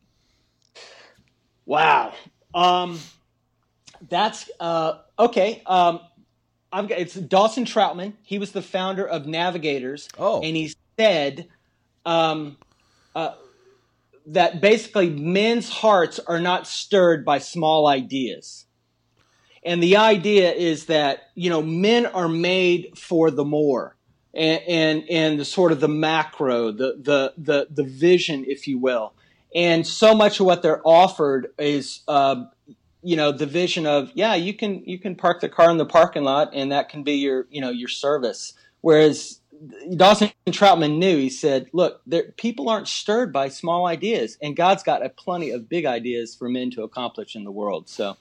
Wow. 1.66 2.14
Um, 2.54 3.00
that's 4.10 4.50
uh, 4.60 4.94
okay. 5.20 5.62
Um, 5.66 6.00
I've 6.74 6.88
got 6.88 7.00
it's 7.00 7.14
Dawson 7.14 7.66
Trotman. 7.66 8.14
He 8.24 8.40
was 8.40 8.52
the 8.52 8.62
founder 8.62 9.06
of 9.08 9.28
Navigators. 9.28 10.10
Oh. 10.18 10.42
and 10.42 10.56
he 10.56 10.74
said 10.98 11.48
um, 12.06 12.58
uh, 13.16 13.34
that 14.28 14.62
basically 14.62 15.10
men's 15.10 15.70
hearts 15.70 16.20
are 16.20 16.40
not 16.40 16.68
stirred 16.68 17.26
by 17.26 17.40
small 17.40 17.88
ideas. 17.88 18.66
And 19.64 19.82
the 19.82 19.98
idea 19.98 20.52
is 20.52 20.86
that 20.86 21.30
you 21.36 21.50
know 21.50 21.62
men 21.62 22.06
are 22.08 22.28
made 22.28 22.98
for 22.98 23.30
the 23.30 23.46
more, 23.46 23.96
and 24.34 24.62
and, 24.68 25.04
and 25.10 25.40
the 25.40 25.46
sort 25.46 25.72
of 25.72 25.80
the 25.80 25.88
macro, 25.88 26.72
the 26.72 26.98
the 27.00 27.34
the 27.38 27.68
the 27.70 27.84
vision, 27.84 28.46
if 28.48 28.68
you 28.68 28.80
will. 28.80 29.14
And 29.54 29.86
so 29.86 30.16
much 30.16 30.40
of 30.40 30.46
what 30.46 30.62
they're 30.62 30.82
offered 30.86 31.54
is, 31.60 32.02
uh, 32.08 32.46
you 33.04 33.18
know, 33.18 33.32
the 33.32 33.46
vision 33.46 33.86
of 33.86 34.12
yeah, 34.16 34.34
you 34.34 34.54
can 34.54 34.84
you 34.86 34.98
can 34.98 35.16
park 35.16 35.42
the 35.42 35.50
car 35.50 35.70
in 35.70 35.78
the 35.78 35.86
parking 35.86 36.24
lot, 36.24 36.52
and 36.54 36.72
that 36.72 36.90
can 36.90 37.04
be 37.04 37.14
your 37.14 37.46
you 37.52 37.62
know 37.62 37.70
your 37.70 37.90
service. 37.90 38.54
Whereas 38.82 39.41
Dawson 39.96 40.32
Trotman 40.50 40.98
knew 40.98 41.18
he 41.18 41.30
said, 41.30 41.70
look, 41.74 42.02
there, 42.08 42.32
people 42.38 42.70
aren't 42.70 42.88
stirred 42.88 43.32
by 43.32 43.50
small 43.50 43.86
ideas, 43.86 44.38
and 44.42 44.56
God's 44.56 44.84
got 44.84 45.06
a 45.06 45.10
plenty 45.10 45.52
of 45.52 45.70
big 45.70 45.86
ideas 45.86 46.36
for 46.36 46.50
men 46.50 46.72
to 46.72 46.84
accomplish 46.84 47.36
in 47.36 47.44
the 47.44 47.52
world. 47.52 47.88
So 47.90 48.18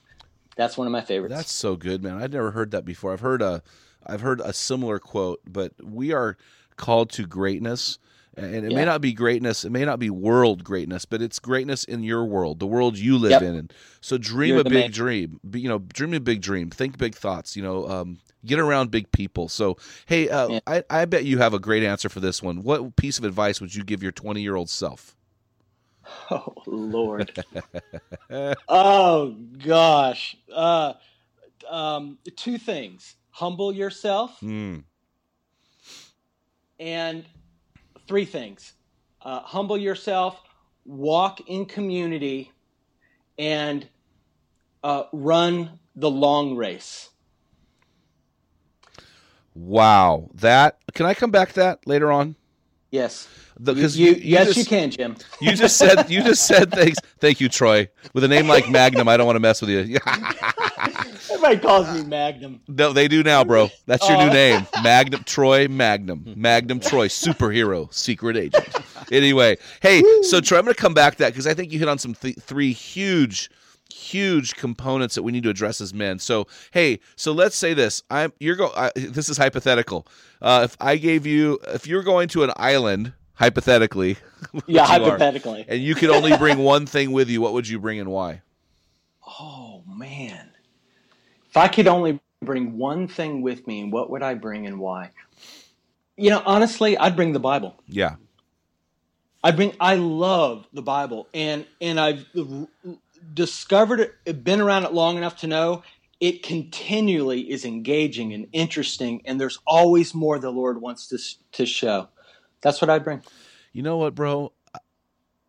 that's 0.57 0.77
one 0.77 0.87
of 0.87 0.93
my 0.93 1.01
favorites. 1.01 1.35
That's 1.35 1.53
so 1.53 1.77
good, 1.77 2.03
man. 2.03 2.23
I'd 2.23 2.33
never 2.33 2.51
heard 2.51 2.73
that 2.73 2.85
before. 2.85 3.13
I've 3.13 3.21
heard 3.21 3.41
a, 3.43 3.63
I've 4.07 4.21
heard 4.21 4.41
a 4.41 4.53
similar 4.53 4.99
quote, 4.99 5.41
but 5.47 5.73
we 5.83 6.13
are 6.13 6.37
called 6.77 7.11
to 7.11 7.27
greatness, 7.27 7.99
and 8.37 8.65
it 8.67 8.73
may 8.73 8.85
not 8.85 9.01
be 9.01 9.13
greatness. 9.13 9.65
It 9.65 9.71
may 9.71 9.85
not 9.85 9.99
be 9.99 10.11
world 10.11 10.65
greatness, 10.65 11.05
but 11.05 11.21
it's 11.23 11.39
greatness 11.39 11.85
in 11.85 12.03
your 12.03 12.25
world, 12.25 12.59
the 12.61 12.67
world 12.67 12.97
you 12.97 13.19
live 13.19 13.33
Yep. 13.33 13.43
in. 13.43 13.55
And 13.55 13.73
so, 14.01 14.19
dream 14.19 14.51
You're 14.51 14.61
a 14.61 14.65
big 14.65 14.73
man. 14.73 14.91
dream. 14.91 15.41
You 15.53 15.69
know, 15.69 15.79
dream 15.79 16.15
a 16.15 16.21
big 16.21 16.41
dream. 16.41 16.71
Think 16.71 16.97
big 16.99 17.15
thoughts. 17.15 17.57
You 17.57 17.63
know, 17.63 17.89
um, 17.89 18.19
get 18.45 18.59
around 18.59 18.91
big 18.91 19.11
people. 19.13 19.49
So, 19.49 19.77
hey, 20.07 20.29
uh, 20.29 20.49
Yeah. 20.49 20.61
I, 20.67 20.85
I 20.89 21.05
bet 21.05 21.25
you 21.25 21.39
have 21.39 21.55
a 21.55 21.59
great 21.59 21.83
answer 21.83 22.09
for 22.09 22.21
this 22.21 22.43
one. 22.43 22.63
What 22.63 22.97
piece 22.97 23.19
of 23.19 23.25
advice 23.25 23.61
would 23.61 23.75
you 23.75 23.85
give 23.85 24.03
your 24.03 24.13
twenty 24.13 24.43
year 24.43 24.57
old 24.57 24.71
self? 24.71 25.17
Oh 26.31 26.55
Lord. 26.67 27.45
oh 28.69 29.37
gosh. 29.65 30.37
Uh, 30.53 30.95
um, 31.69 32.19
two 32.37 32.59
things: 32.59 33.17
humble 33.31 33.73
yourself, 33.73 34.39
Hmm. 34.41 34.79
and 36.79 37.25
three 38.11 38.25
things: 38.25 38.73
uh, 39.23 39.39
humble 39.41 39.79
yourself, 39.79 40.43
walk 40.85 41.41
in 41.49 41.65
community, 41.65 42.51
and 43.39 43.87
uh, 44.83 45.05
run 45.13 45.79
the 45.95 46.11
long 46.11 46.57
race. 46.57 47.11
Wow, 49.55 50.29
that 50.35 50.79
can 50.95 51.07
I 51.07 51.15
come 51.15 51.31
back 51.31 51.51
to 51.51 51.55
that 51.61 51.87
later 51.87 52.11
on? 52.11 52.35
Yes. 52.91 53.29
because 53.63 53.97
You, 53.97 54.09
you- 54.09 54.15
you 54.17 54.21
yes, 54.25 54.47
just- 54.49 54.59
you 54.59 54.65
can, 54.65 54.91
Jim. 54.91 55.17
You 55.41 55.53
just 55.55 55.77
said 55.77 56.11
you 56.11 56.25
just 56.25 56.45
said 56.47 56.73
thanks. 56.73 56.99
Thank 57.21 57.41
you, 57.41 57.49
Troy. 57.49 57.89
With 58.13 58.25
a 58.25 58.29
name 58.29 58.49
like 58.49 58.69
Magnum, 58.69 59.07
I 59.09 59.17
don't 59.17 59.27
want 59.27 59.37
to 59.37 59.41
mess 59.41 59.61
with 59.61 59.71
you. 59.71 59.99
Everybody 61.31 61.59
calls 61.59 61.93
me 61.95 62.05
Magnum. 62.05 62.61
no, 62.69 62.93
they 62.93 63.09
do 63.09 63.23
now, 63.23 63.45
bro. 63.45 63.69
That's 63.87 64.09
your 64.09 64.19
new 64.19 64.31
Oh. 64.31 64.33
name, 64.33 64.67
Magnum 64.83 65.25
Troy 65.25 65.69
Magnum 65.69 66.25
Magnum 66.37 66.81
Troy, 66.81 67.09
superhero, 67.09 67.93
secret 67.93 68.37
agent. 68.37 68.69
Anyway, 69.13 69.57
hey, 69.81 70.03
so 70.23 70.41
Troy, 70.41 70.59
I'm 70.59 70.65
going 70.65 70.75
to 70.75 70.81
come 70.81 70.95
back 70.95 71.15
to 71.15 71.19
that 71.21 71.33
because 71.33 71.47
I 71.47 71.55
think 71.55 71.73
you 71.73 71.79
hit 71.79 71.89
on 71.89 71.99
some 71.99 72.15
th- 72.15 72.37
three 72.39 72.73
huge, 72.73 73.51
huge 73.93 74.55
components 74.55 75.15
that 75.17 75.23
we 75.23 75.33
need 75.33 75.43
to 75.45 75.51
address 75.51 75.81
as 75.81 75.93
men. 75.95 76.19
So, 76.19 76.47
hey, 76.73 77.01
so 77.17 77.33
let's 77.33 77.57
say 77.57 77.75
this. 77.75 78.03
I'm 78.11 78.33
you're 78.39 78.57
go. 78.57 78.71
I, 78.77 78.91
this 78.95 79.29
is 79.29 79.37
hypothetical. 79.37 80.07
Uh, 80.43 80.63
if 80.65 80.77
I 80.81 80.97
gave 80.97 81.27
you, 81.27 81.59
if 81.69 81.87
you're 81.87 82.03
going 82.05 82.29
to 82.29 82.45
an 82.45 82.53
island, 82.57 83.13
hypothetically, 83.35 84.17
Yeah, 84.53 84.63
you 84.67 84.79
are, 84.81 84.87
hypothetically. 84.87 85.65
and 85.69 85.81
you 85.83 85.95
could 85.95 86.11
only 86.11 86.37
bring 86.37 86.59
one 86.59 86.87
thing 86.87 87.11
with 87.13 87.29
you, 87.29 87.41
what 87.41 87.53
would 87.53 87.69
you 87.69 87.79
bring 87.81 87.99
and 88.01 88.11
why? 88.11 88.43
Oh 89.41 89.83
man. 89.87 90.50
If 91.51 91.57
I 91.57 91.67
could 91.67 91.89
only 91.89 92.21
bring 92.41 92.79
one 92.79 93.09
thing 93.09 93.43
with 93.43 93.67
me, 93.67 93.85
what 93.85 94.09
would 94.11 94.23
I 94.23 94.35
bring 94.35 94.67
and 94.67 94.79
why? 94.79 95.11
You 96.17 96.31
know, 96.31 96.43
honestly, 96.47 96.97
I'd 96.97 97.17
bring 97.17 97.33
the 97.33 97.41
Bible. 97.41 97.77
Yeah. 97.89 98.17
I 99.43 99.51
bring 99.51 99.75
I 99.81 99.97
love 99.97 100.69
the 100.73 100.83
Bible 100.83 101.27
and 101.35 101.67
and 101.81 101.99
I've 101.99 102.27
discovered 103.35 104.13
it 104.25 104.45
been 104.45 104.61
around 104.61 104.85
it 104.85 104.93
long 104.93 105.17
enough 105.17 105.39
to 105.39 105.47
know 105.47 105.83
it 106.21 106.43
continually 106.43 107.51
is 107.51 107.65
engaging 107.65 108.33
and 108.35 108.47
interesting 108.53 109.23
and 109.25 109.41
there's 109.41 109.59
always 109.67 110.15
more 110.15 110.39
the 110.39 110.51
Lord 110.51 110.81
wants 110.81 111.09
to 111.09 111.19
to 111.53 111.67
show. 111.67 112.09
That's 112.61 112.81
what 112.81 112.91
I 112.91 112.99
bring. 112.99 113.23
You 113.73 113.83
know 113.83 113.97
what, 113.97 114.15
bro? 114.15 114.53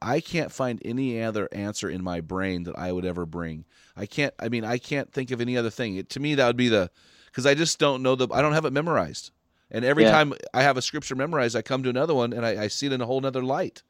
I 0.01 0.19
can't 0.19 0.51
find 0.51 0.81
any 0.83 1.21
other 1.21 1.47
answer 1.51 1.89
in 1.89 2.03
my 2.03 2.21
brain 2.21 2.63
that 2.63 2.77
I 2.77 2.91
would 2.91 3.05
ever 3.05 3.25
bring. 3.25 3.65
I 3.95 4.05
can't. 4.05 4.33
I 4.39 4.49
mean, 4.49 4.63
I 4.65 4.77
can't 4.77 5.11
think 5.11 5.31
of 5.31 5.41
any 5.41 5.57
other 5.57 5.69
thing. 5.69 5.95
It, 5.95 6.09
to 6.11 6.19
me, 6.19 6.35
that 6.35 6.47
would 6.47 6.57
be 6.57 6.69
the 6.69 6.89
because 7.25 7.45
I 7.45 7.53
just 7.53 7.77
don't 7.79 8.01
know 8.01 8.15
the. 8.15 8.27
I 8.31 8.41
don't 8.41 8.53
have 8.53 8.65
it 8.65 8.73
memorized, 8.73 9.31
and 9.69 9.85
every 9.85 10.03
Yeah. 10.03 10.11
time 10.11 10.33
I 10.53 10.63
have 10.63 10.77
a 10.77 10.81
scripture 10.81 11.15
memorized, 11.15 11.55
I 11.55 11.61
come 11.61 11.83
to 11.83 11.89
another 11.89 12.13
one 12.15 12.33
and 12.33 12.45
I, 12.45 12.63
I 12.63 12.67
see 12.67 12.87
it 12.87 12.93
in 12.93 13.01
a 13.01 13.05
whole 13.05 13.23
other 13.25 13.43
light. 13.43 13.83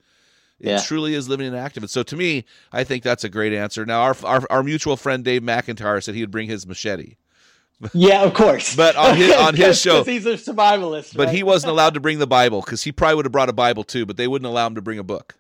It 0.60 0.68
Yeah. 0.70 0.82
truly 0.82 1.14
is 1.16 1.30
living 1.30 1.48
and 1.48 1.56
active. 1.56 1.82
And 1.84 1.90
so, 1.90 2.04
to 2.04 2.16
me, 2.16 2.46
I 2.72 2.84
think 2.84 3.04
that's 3.04 3.24
a 3.24 3.30
great 3.30 3.54
answer. 3.54 3.86
Now, 3.86 4.02
our 4.02 4.16
our, 4.24 4.42
our 4.50 4.64
mutual 4.64 4.98
friend 4.98 5.24
Dave 5.24 5.42
McIntyre 5.44 6.04
said 6.04 6.14
he 6.16 6.22
would 6.22 6.30
bring 6.32 6.50
his 6.50 6.68
machete, 6.68 7.16
Yeah, 7.94 8.24
of 8.24 8.34
course. 8.34 8.76
But 8.76 8.96
on 8.96 9.16
his- 9.18 9.34
on 9.36 9.56
his 9.56 9.80
show- 9.86 10.04
he's 10.04 10.26
a 10.26 10.34
survivalist. 10.34 11.16
but 11.16 11.28
right? 11.28 11.36
he 11.36 11.42
wasn't 11.44 11.72
allowed 11.74 11.94
to 11.94 12.00
bring 12.00 12.20
the 12.20 12.28
Bible 12.28 12.62
because 12.62 12.84
he 12.84 12.92
probably 12.92 13.16
would 13.16 13.26
have 13.26 13.32
brought 13.32 13.50
a 13.50 13.54
Bible 13.54 13.84
too, 13.84 14.06
but 14.06 14.18
they 14.18 14.28
wouldn't 14.28 14.48
allow 14.48 14.68
him 14.68 14.76
to 14.76 14.82
bring 14.82 15.00
a 15.00 15.04
book. 15.04 15.36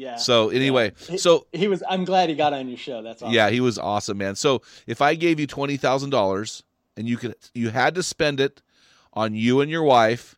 Yeah. 0.00 0.16
So 0.16 0.48
anyway, 0.48 0.92
He- 1.08 1.18
so 1.18 1.46
he 1.52 1.68
was. 1.68 1.82
I'm 1.88 2.04
glad 2.04 2.28
he 2.30 2.34
got 2.34 2.52
on 2.52 2.68
your 2.68 2.78
show. 2.78 3.02
That's 3.02 3.22
awesome. 3.22 3.34
Yeah, 3.34 3.50
he 3.50 3.60
was 3.60 3.78
awesome, 3.78 4.18
man. 4.18 4.34
So 4.34 4.62
if 4.86 5.02
I 5.02 5.14
gave 5.14 5.38
you 5.38 5.46
twenty 5.46 5.76
thousand 5.76 6.10
dollars 6.10 6.62
and 6.96 7.08
you 7.08 7.16
could 7.16 7.34
you 7.54 7.70
had 7.70 7.94
to 7.96 8.02
spend 8.02 8.40
it 8.40 8.62
on 9.12 9.34
you 9.34 9.60
and 9.60 9.70
your 9.70 9.82
wife, 9.82 10.36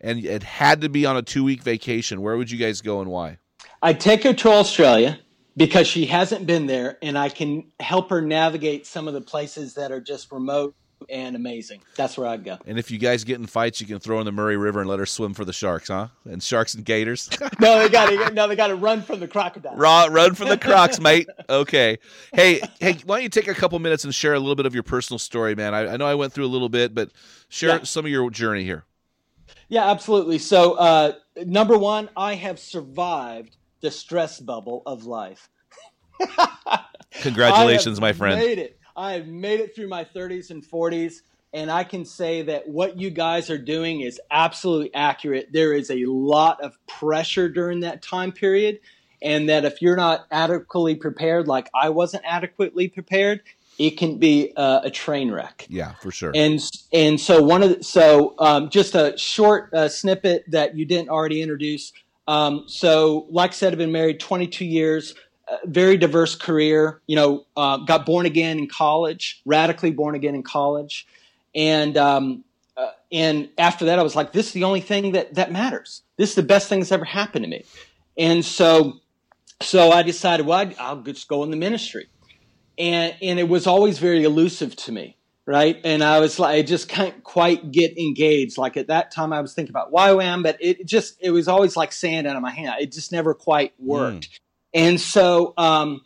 and 0.00 0.24
it 0.24 0.42
had 0.42 0.80
to 0.80 0.88
be 0.88 1.06
on 1.06 1.16
a 1.16 1.22
two 1.22 1.44
week 1.44 1.62
vacation, 1.62 2.20
where 2.22 2.36
would 2.36 2.50
you 2.50 2.58
guys 2.58 2.80
go 2.80 3.00
and 3.00 3.10
why? 3.10 3.38
I'd 3.82 4.00
take 4.00 4.22
her 4.24 4.32
to 4.34 4.48
Australia 4.50 5.18
because 5.56 5.86
she 5.86 6.06
hasn't 6.06 6.46
been 6.46 6.66
there, 6.66 6.98
and 7.02 7.16
I 7.16 7.28
can 7.28 7.70
help 7.78 8.10
her 8.10 8.20
navigate 8.20 8.86
some 8.86 9.06
of 9.06 9.14
the 9.14 9.20
places 9.20 9.74
that 9.74 9.92
are 9.92 10.00
just 10.00 10.32
remote 10.32 10.74
and 11.10 11.36
amazing. 11.36 11.80
That's 11.96 12.16
where 12.16 12.26
I'd 12.26 12.44
go. 12.44 12.58
And 12.66 12.78
if 12.78 12.90
you 12.90 12.98
guys 12.98 13.24
get 13.24 13.38
in 13.38 13.46
fights, 13.46 13.80
you 13.80 13.86
can 13.86 13.98
throw 13.98 14.20
in 14.20 14.24
the 14.26 14.32
Murray 14.32 14.56
River 14.56 14.80
and 14.80 14.88
let 14.88 14.98
her 14.98 15.06
swim 15.06 15.34
for 15.34 15.44
the 15.44 15.52
sharks, 15.52 15.88
huh? 15.88 16.08
And 16.24 16.42
sharks 16.42 16.74
and 16.74 16.84
gators. 16.84 17.28
No, 17.60 17.78
they 17.78 17.88
got 17.88 18.10
to. 18.10 18.30
No, 18.34 18.48
they 18.48 18.56
got 18.56 18.66
to 18.68 18.74
run 18.76 19.00
from 19.02 19.20
the 19.20 19.28
crocodile. 19.28 19.76
Raw, 19.76 20.06
run 20.10 20.34
from 20.34 20.48
the 20.48 20.58
crocs, 20.58 21.00
mate. 21.00 21.28
Okay. 21.48 21.98
Hey, 22.34 22.60
hey, 22.80 22.94
why 23.06 23.16
don't 23.16 23.22
you 23.22 23.28
take 23.28 23.48
a 23.48 23.54
couple 23.54 23.78
minutes 23.78 24.04
and 24.04 24.14
share 24.14 24.34
a 24.34 24.38
little 24.40 24.56
bit 24.56 24.66
of 24.66 24.74
your 24.74 24.82
personal 24.82 25.18
story, 25.18 25.54
man? 25.54 25.72
I, 25.74 25.94
I 25.94 25.96
know 25.96 26.06
I 26.06 26.14
went 26.14 26.32
through 26.32 26.46
a 26.46 26.48
little 26.48 26.68
bit, 26.68 26.94
but 26.94 27.10
share 27.48 27.76
Yeah. 27.78 27.82
some 27.84 28.04
of 28.04 28.10
your 28.10 28.28
journey 28.30 28.64
here. 28.64 28.84
Yeah, 29.68 29.90
absolutely. 29.90 30.38
So, 30.38 30.74
uh, 30.74 31.12
number 31.46 31.78
one, 31.78 32.10
I 32.16 32.34
have 32.34 32.58
survived 32.58 33.56
the 33.80 33.90
stress 33.90 34.40
bubble 34.40 34.82
of 34.84 35.04
life. 35.04 35.48
Congratulations, 37.22 38.00
my 38.00 38.12
friend. 38.12 38.38
Made 38.40 38.58
it. 38.58 38.78
I 38.96 39.14
have 39.14 39.26
made 39.26 39.60
it 39.60 39.74
through 39.74 39.88
my 39.88 40.04
30s 40.04 40.50
and 40.50 40.64
40s, 40.64 41.22
and 41.52 41.70
I 41.70 41.84
can 41.84 42.04
say 42.04 42.42
that 42.42 42.68
what 42.68 42.98
you 42.98 43.10
guys 43.10 43.50
are 43.50 43.58
doing 43.58 44.00
is 44.00 44.20
absolutely 44.30 44.94
accurate. 44.94 45.48
There 45.52 45.72
is 45.72 45.90
a 45.90 46.04
lot 46.06 46.60
of 46.62 46.76
pressure 46.86 47.48
during 47.48 47.80
that 47.80 48.02
time 48.02 48.32
period, 48.32 48.80
and 49.22 49.48
that 49.48 49.64
if 49.64 49.82
you're 49.82 49.96
not 49.96 50.26
adequately 50.30 50.94
prepared, 50.94 51.48
like 51.48 51.68
I 51.74 51.88
wasn't 51.88 52.24
adequately 52.26 52.88
prepared, 52.88 53.42
it 53.78 53.92
can 53.92 54.18
be 54.18 54.52
uh, 54.56 54.82
a 54.84 54.90
train 54.90 55.30
wreck. 55.30 55.66
Yeah, 55.68 55.94
for 55.94 56.10
sure. 56.10 56.32
And 56.34 56.60
and 56.92 57.20
so 57.20 57.42
one 57.42 57.62
of 57.62 57.78
the, 57.78 57.84
so 57.84 58.34
um, 58.38 58.70
just 58.70 58.94
a 58.94 59.16
short 59.16 59.72
uh, 59.74 59.88
snippet 59.88 60.44
that 60.48 60.76
you 60.76 60.84
didn't 60.84 61.08
already 61.08 61.42
introduce. 61.42 61.92
Um, 62.26 62.64
so, 62.68 63.26
like 63.30 63.50
I 63.50 63.54
said, 63.54 63.72
I've 63.72 63.78
been 63.78 63.92
married 63.92 64.18
22 64.18 64.64
years, 64.64 65.14
very 65.64 65.96
diverse 65.96 66.34
career. 66.34 67.00
You 67.06 67.16
know, 67.16 67.46
uh, 67.56 67.78
got 67.78 68.06
born 68.06 68.26
again 68.26 68.58
in 68.58 68.68
college, 68.68 69.42
radically 69.44 69.90
born 69.90 70.14
again 70.14 70.34
in 70.34 70.42
college, 70.42 71.06
and 71.54 71.96
um, 71.96 72.44
uh, 72.76 72.90
and 73.12 73.48
after 73.58 73.86
that, 73.86 73.98
I 73.98 74.02
was 74.02 74.16
like, 74.16 74.32
this 74.32 74.48
is 74.48 74.52
the 74.52 74.64
only 74.64 74.80
thing 74.80 75.12
that 75.12 75.34
that 75.34 75.52
matters. 75.52 76.02
This 76.16 76.30
is 76.30 76.36
the 76.36 76.42
best 76.42 76.68
thing 76.68 76.80
that's 76.80 76.92
ever 76.92 77.04
happened 77.04 77.44
to 77.44 77.50
me. 77.50 77.64
And 78.16 78.44
so, 78.44 79.00
so 79.60 79.90
I 79.90 80.02
decided, 80.02 80.46
well, 80.46 80.60
I'd, 80.60 80.78
I'll 80.78 81.02
just 81.02 81.26
go 81.26 81.42
in 81.42 81.50
the 81.50 81.56
ministry 81.56 82.08
and 82.78 83.14
and 83.22 83.38
it 83.38 83.48
was 83.48 83.66
always 83.66 83.98
very 83.98 84.24
elusive 84.24 84.74
to 84.76 84.92
me 84.92 85.16
right 85.46 85.80
and 85.84 86.02
i 86.02 86.18
was 86.20 86.38
like 86.38 86.56
i 86.56 86.62
just 86.62 86.88
can't 86.88 87.22
quite 87.22 87.70
get 87.70 87.96
engaged 87.98 88.58
like 88.58 88.76
at 88.76 88.88
that 88.88 89.10
time 89.10 89.32
i 89.32 89.40
was 89.40 89.54
thinking 89.54 89.70
about 89.70 89.92
YWAM, 89.92 90.42
but 90.42 90.56
it 90.60 90.86
just 90.86 91.16
it 91.20 91.30
was 91.30 91.48
always 91.48 91.76
like 91.76 91.92
sand 91.92 92.26
out 92.26 92.36
of 92.36 92.42
my 92.42 92.50
hand 92.50 92.74
it 92.80 92.92
just 92.92 93.12
never 93.12 93.34
quite 93.34 93.72
worked 93.78 94.40
and 94.74 95.00
so 95.00 95.54
um 95.56 96.00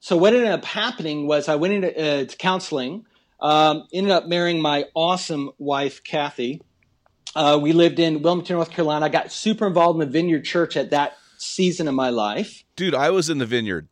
so 0.00 0.16
what 0.16 0.32
ended 0.34 0.50
up 0.50 0.64
happening 0.64 1.26
was 1.26 1.48
i 1.48 1.54
went 1.56 1.74
into 1.74 1.88
uh, 2.00 2.24
to 2.24 2.36
counseling 2.36 3.04
um, 3.40 3.86
ended 3.92 4.12
up 4.12 4.26
marrying 4.26 4.62
my 4.62 4.84
awesome 4.94 5.50
wife 5.58 6.02
kathy 6.04 6.62
uh, 7.36 7.58
we 7.60 7.72
lived 7.72 7.98
in 7.98 8.22
wilmington 8.22 8.56
north 8.56 8.70
carolina 8.70 9.04
i 9.06 9.08
got 9.08 9.30
super 9.32 9.66
involved 9.66 10.00
in 10.00 10.06
the 10.06 10.12
vineyard 10.12 10.44
church 10.44 10.76
at 10.76 10.90
that 10.90 11.14
season 11.38 11.88
of 11.88 11.94
my 11.94 12.10
life 12.10 12.62
Dude, 12.76 12.94
I 12.94 13.10
was 13.10 13.28
in 13.30 13.38
the 13.38 13.46
vineyard. 13.46 13.88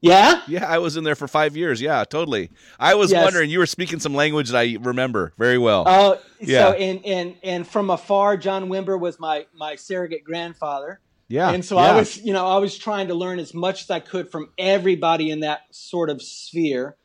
yeah 0.00 0.42
Yeah, 0.48 0.66
I 0.66 0.78
was 0.78 0.96
in 0.96 1.04
there 1.04 1.14
for 1.14 1.28
five 1.28 1.56
years. 1.56 1.80
Yeah, 1.80 2.02
totally. 2.04 2.50
I 2.80 2.94
was 2.96 3.10
Yes. 3.12 3.22
wondering, 3.24 3.48
you 3.50 3.58
were 3.60 3.66
speaking 3.66 4.00
some 4.00 4.14
language 4.14 4.50
that 4.50 4.58
I 4.58 4.76
remember 4.80 5.32
very 5.38 5.56
well. 5.58 5.84
Oh, 5.86 6.18
Yeah. 6.40 6.70
so 6.70 6.72
and 6.72 7.04
and 7.06 7.36
and 7.42 7.66
from 7.66 7.90
afar, 7.90 8.36
John 8.36 8.68
Wimber 8.68 8.98
was 8.98 9.20
my 9.20 9.46
my 9.54 9.76
surrogate 9.76 10.24
grandfather, 10.24 11.00
yeah. 11.28 11.50
and 11.50 11.64
so 11.64 11.76
yeah. 11.76 11.92
I 11.92 11.96
was, 11.96 12.16
you 12.18 12.32
know, 12.32 12.46
I 12.46 12.58
was 12.58 12.76
trying 12.78 13.08
to 13.08 13.14
learn 13.14 13.38
as 13.38 13.54
much 13.54 13.82
as 13.82 13.90
I 13.90 14.00
could 14.00 14.30
from 14.30 14.50
everybody 14.58 15.30
in 15.30 15.40
that 15.40 15.62
sort 15.70 16.10
of 16.10 16.22
sphere, 16.22 16.96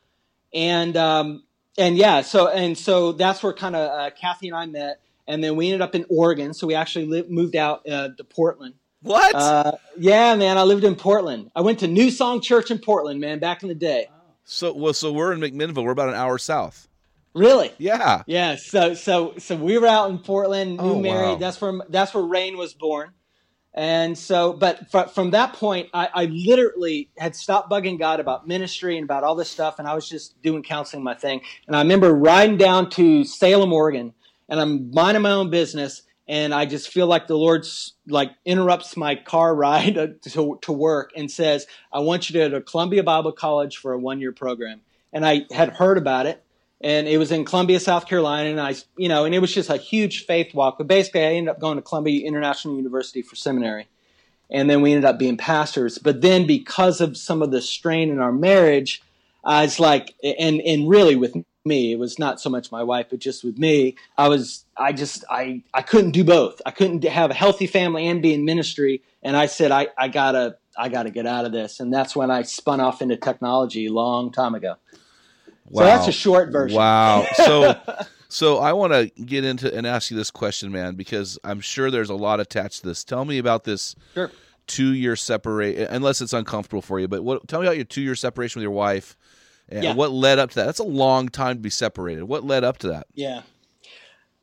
and 0.53 0.95
um 0.97 1.43
and 1.77 1.97
yeah, 1.97 2.21
so 2.21 2.47
and 2.49 2.77
so 2.77 3.12
that's 3.13 3.41
where 3.41 3.53
kind 3.53 3.75
of 3.75 3.89
uh, 3.89 4.10
Kathy 4.19 4.49
and 4.49 4.58
I 4.58 4.65
met, 4.65 4.99
and 5.27 5.43
then 5.43 5.55
we 5.55 5.67
ended 5.67 5.82
up 5.82 5.95
in 5.95 6.05
Oregon. 6.10 6.53
So 6.53 6.67
we 6.67 6.75
actually 6.75 7.05
lived, 7.05 7.29
moved 7.29 7.55
out 7.55 7.88
uh, 7.89 8.10
to 8.17 8.23
Portland. 8.23 8.73
What? 9.01 9.34
Uh, 9.34 9.71
yeah, 9.97 10.36
man, 10.36 10.58
I 10.58 10.63
lived 10.63 10.84
in 10.84 10.95
Portland. 10.95 11.51
I 11.55 11.62
went 11.62 11.79
to 11.79 11.88
New 11.88 12.12
Song 12.12 12.41
Church 12.41 12.69
in 12.69 12.79
Portland, 12.79 13.21
man, 13.21 13.39
back 13.39 13.63
in 13.63 13.69
the 13.69 13.75
day. 13.75 14.10
so, 14.43 14.73
well, 14.73 14.91
so 14.93 15.13
we're 15.13 15.32
in 15.32 15.39
McMinnville. 15.39 15.86
We're 15.86 15.91
about 15.91 16.10
an 16.10 16.15
hour 16.15 16.38
south. 16.38 16.89
Really? 17.34 17.71
Yeah. 17.77 18.23
Yeah, 18.25 18.55
so 18.58 18.93
so 18.95 19.36
so 19.38 19.55
we 19.55 19.77
were 19.77 19.88
out 19.88 20.10
in 20.10 20.17
Portland, 20.17 20.77
new 20.77 20.84
Oh, 20.84 20.99
married. 20.99 21.34
wow. 21.34 21.36
That's 21.38 21.62
where 21.62 21.79
that's 21.88 22.13
where 22.13 22.23
Rain 22.23 22.58
was 22.58 22.73
born, 22.73 23.12
and 23.73 24.17
so 24.17 24.53
but 24.53 24.89
fr- 24.91 25.10
from 25.13 25.32
that 25.32 25.53
point, 25.53 25.89
I, 25.93 26.10
I 26.13 26.25
literally 26.25 27.10
had 27.17 27.36
stopped 27.36 27.69
bugging 27.69 27.99
God 27.99 28.19
about 28.19 28.47
ministry 28.47 28.97
and 28.97 29.03
about 29.03 29.23
all 29.23 29.36
this 29.36 29.49
stuff, 29.49 29.79
and 29.79 29.88
I 29.88 29.93
was 29.93 30.10
just 30.10 30.41
doing 30.41 30.63
counseling 30.63 31.03
my 31.03 31.13
thing. 31.13 31.41
And 31.67 31.75
I 31.75 31.82
remember 31.82 32.13
riding 32.13 32.58
down 32.58 32.89
to 32.91 33.23
Salem, 33.23 33.71
Oregon, 33.71 34.13
and 34.47 34.60
I'm 34.60 34.91
minding 34.91 35.21
my 35.21 35.32
own 35.32 35.49
business, 35.51 36.01
and 36.27 36.53
I 36.53 36.65
just 36.65 36.89
feel 36.89 37.05
like 37.05 37.27
the 37.27 37.38
Lord's 37.38 37.93
like 38.08 38.32
interrupts 38.43 38.97
my 38.97 39.15
car 39.15 39.53
ride 39.53 39.95
to 40.23 40.60
to 40.62 40.71
work 40.71 41.12
and 41.15 41.29
says, 41.29 41.67
"I 41.91 41.99
want 41.99 42.29
you 42.29 42.34
to 42.34 42.49
go 42.49 42.58
to 42.58 42.62
Columbia 42.62 43.03
Bible 43.03 43.32
College 43.32 43.77
for 43.77 43.93
a 43.93 43.99
one 43.99 44.19
year 44.19 44.32
program." 44.32 44.82
And 45.13 45.25
I 45.25 45.45
had 45.51 45.69
heard 45.69 45.97
about 45.97 46.25
it 46.25 46.43
and 46.81 47.07
it 47.07 47.17
was 47.17 47.31
in 47.31 47.45
Columbia, 47.45 47.79
South 47.79 48.07
Carolina, 48.07 48.49
and 48.49 48.59
I, 48.59 48.75
you 48.97 49.09
know, 49.09 49.25
and 49.25 49.35
it 49.35 49.39
was 49.39 49.53
just 49.53 49.69
a 49.69 49.77
huge 49.77 50.25
faith 50.25 50.53
walk. 50.53 50.77
But 50.77 50.87
basically, 50.87 51.21
I 51.21 51.33
ended 51.33 51.51
up 51.51 51.59
going 51.59 51.77
to 51.77 51.81
Columbia 51.81 52.25
International 52.25 52.77
University 52.77 53.21
for 53.21 53.35
seminary, 53.35 53.87
and 54.49 54.69
then 54.69 54.81
we 54.81 54.93
ended 54.93 55.05
up 55.05 55.19
being 55.19 55.37
pastors. 55.37 55.97
But 55.97 56.21
then, 56.21 56.47
because 56.47 57.01
of 57.01 57.17
some 57.17 57.41
of 57.41 57.51
the 57.51 57.61
strain 57.61 58.09
in 58.09 58.19
our 58.19 58.31
marriage, 58.31 59.01
I 59.43 59.63
was 59.63 59.79
like, 59.79 60.15
and 60.23 60.61
and 60.61 60.89
really 60.89 61.15
with 61.15 61.35
me. 61.65 61.91
It 61.93 61.99
was 61.99 62.19
not 62.19 62.41
so 62.41 62.49
much 62.49 62.71
my 62.71 62.83
wife, 62.83 63.07
but 63.09 63.19
just 63.19 63.43
with 63.43 63.57
me. 63.57 63.95
I 64.17 64.27
was, 64.27 64.65
I 64.75 64.91
just, 64.91 65.23
I, 65.29 65.63
I 65.73 65.81
couldn't 65.81 66.11
do 66.11 66.23
both. 66.23 66.61
I 66.65 66.71
couldn't 66.71 67.03
have 67.03 67.31
a 67.31 67.33
healthy 67.33 67.67
family 67.67 68.07
and 68.07 68.21
be 68.21 68.33
in 68.33 68.45
ministry. 68.45 69.01
And 69.23 69.37
I 69.37 69.45
said, 69.45 69.71
I, 69.71 69.87
I 69.97 70.07
gotta, 70.07 70.57
I 70.77 70.89
gotta 70.89 71.11
get 71.11 71.25
out 71.25 71.45
of 71.45 71.51
this. 71.51 71.79
And 71.79 71.93
that's 71.93 72.15
when 72.15 72.31
I 72.31 72.43
spun 72.43 72.79
off 72.79 73.01
into 73.01 73.17
technology 73.17 73.87
a 73.87 73.93
long 73.93 74.31
time 74.31 74.55
ago. 74.55 74.75
So 75.73 75.84
that's 75.84 76.08
a 76.08 76.12
short 76.12 76.51
version. 76.51 76.77
Wow. 76.77 77.25
So, 77.38 77.79
so 78.27 78.58
I 78.60 78.73
want 78.73 78.93
to 78.93 79.08
get 79.23 79.43
into 79.43 79.73
and 79.75 79.88
ask 79.88 80.12
you 80.12 80.17
this 80.17 80.29
question, 80.32 80.71
man, 80.71 80.95
because 80.95 81.39
I'm 81.43 81.60
sure 81.62 81.89
there's 81.89 82.10
a 82.12 82.15
lot 82.15 82.39
attached 82.39 82.82
to 82.82 82.88
this. 82.88 83.03
Tell 83.03 83.25
me 83.25 83.38
about 83.39 83.63
this 83.63 83.95
Sure. 84.13 84.32
two 84.67 84.93
year 84.93 85.15
separate, 85.15 85.77
unless 85.89 86.21
it's 86.21 86.34
uncomfortable 86.34 86.82
for 86.82 86.99
you. 86.99 87.08
But 87.08 87.23
what? 87.23 87.47
Tell 87.47 87.60
me 87.60 87.65
about 87.67 87.75
your 87.77 87.86
two 87.86 88.01
year 88.01 88.15
separation 88.15 88.60
with 88.60 88.63
your 88.63 88.71
wife, 88.71 89.17
and 89.67 89.84
Yeah. 89.84 89.93
what 89.95 90.12
led 90.12 90.38
up 90.39 90.49
to 90.51 90.55
that. 90.58 90.65
That's 90.65 90.79
a 90.79 90.84
long 90.84 91.29
time 91.29 91.55
to 91.58 91.62
be 91.62 91.69
separated. 91.71 92.23
What 92.23 92.43
led 92.43 92.63
up 92.63 92.77
to 92.79 92.88
that? 92.89 93.08
Yeah. 93.13 93.41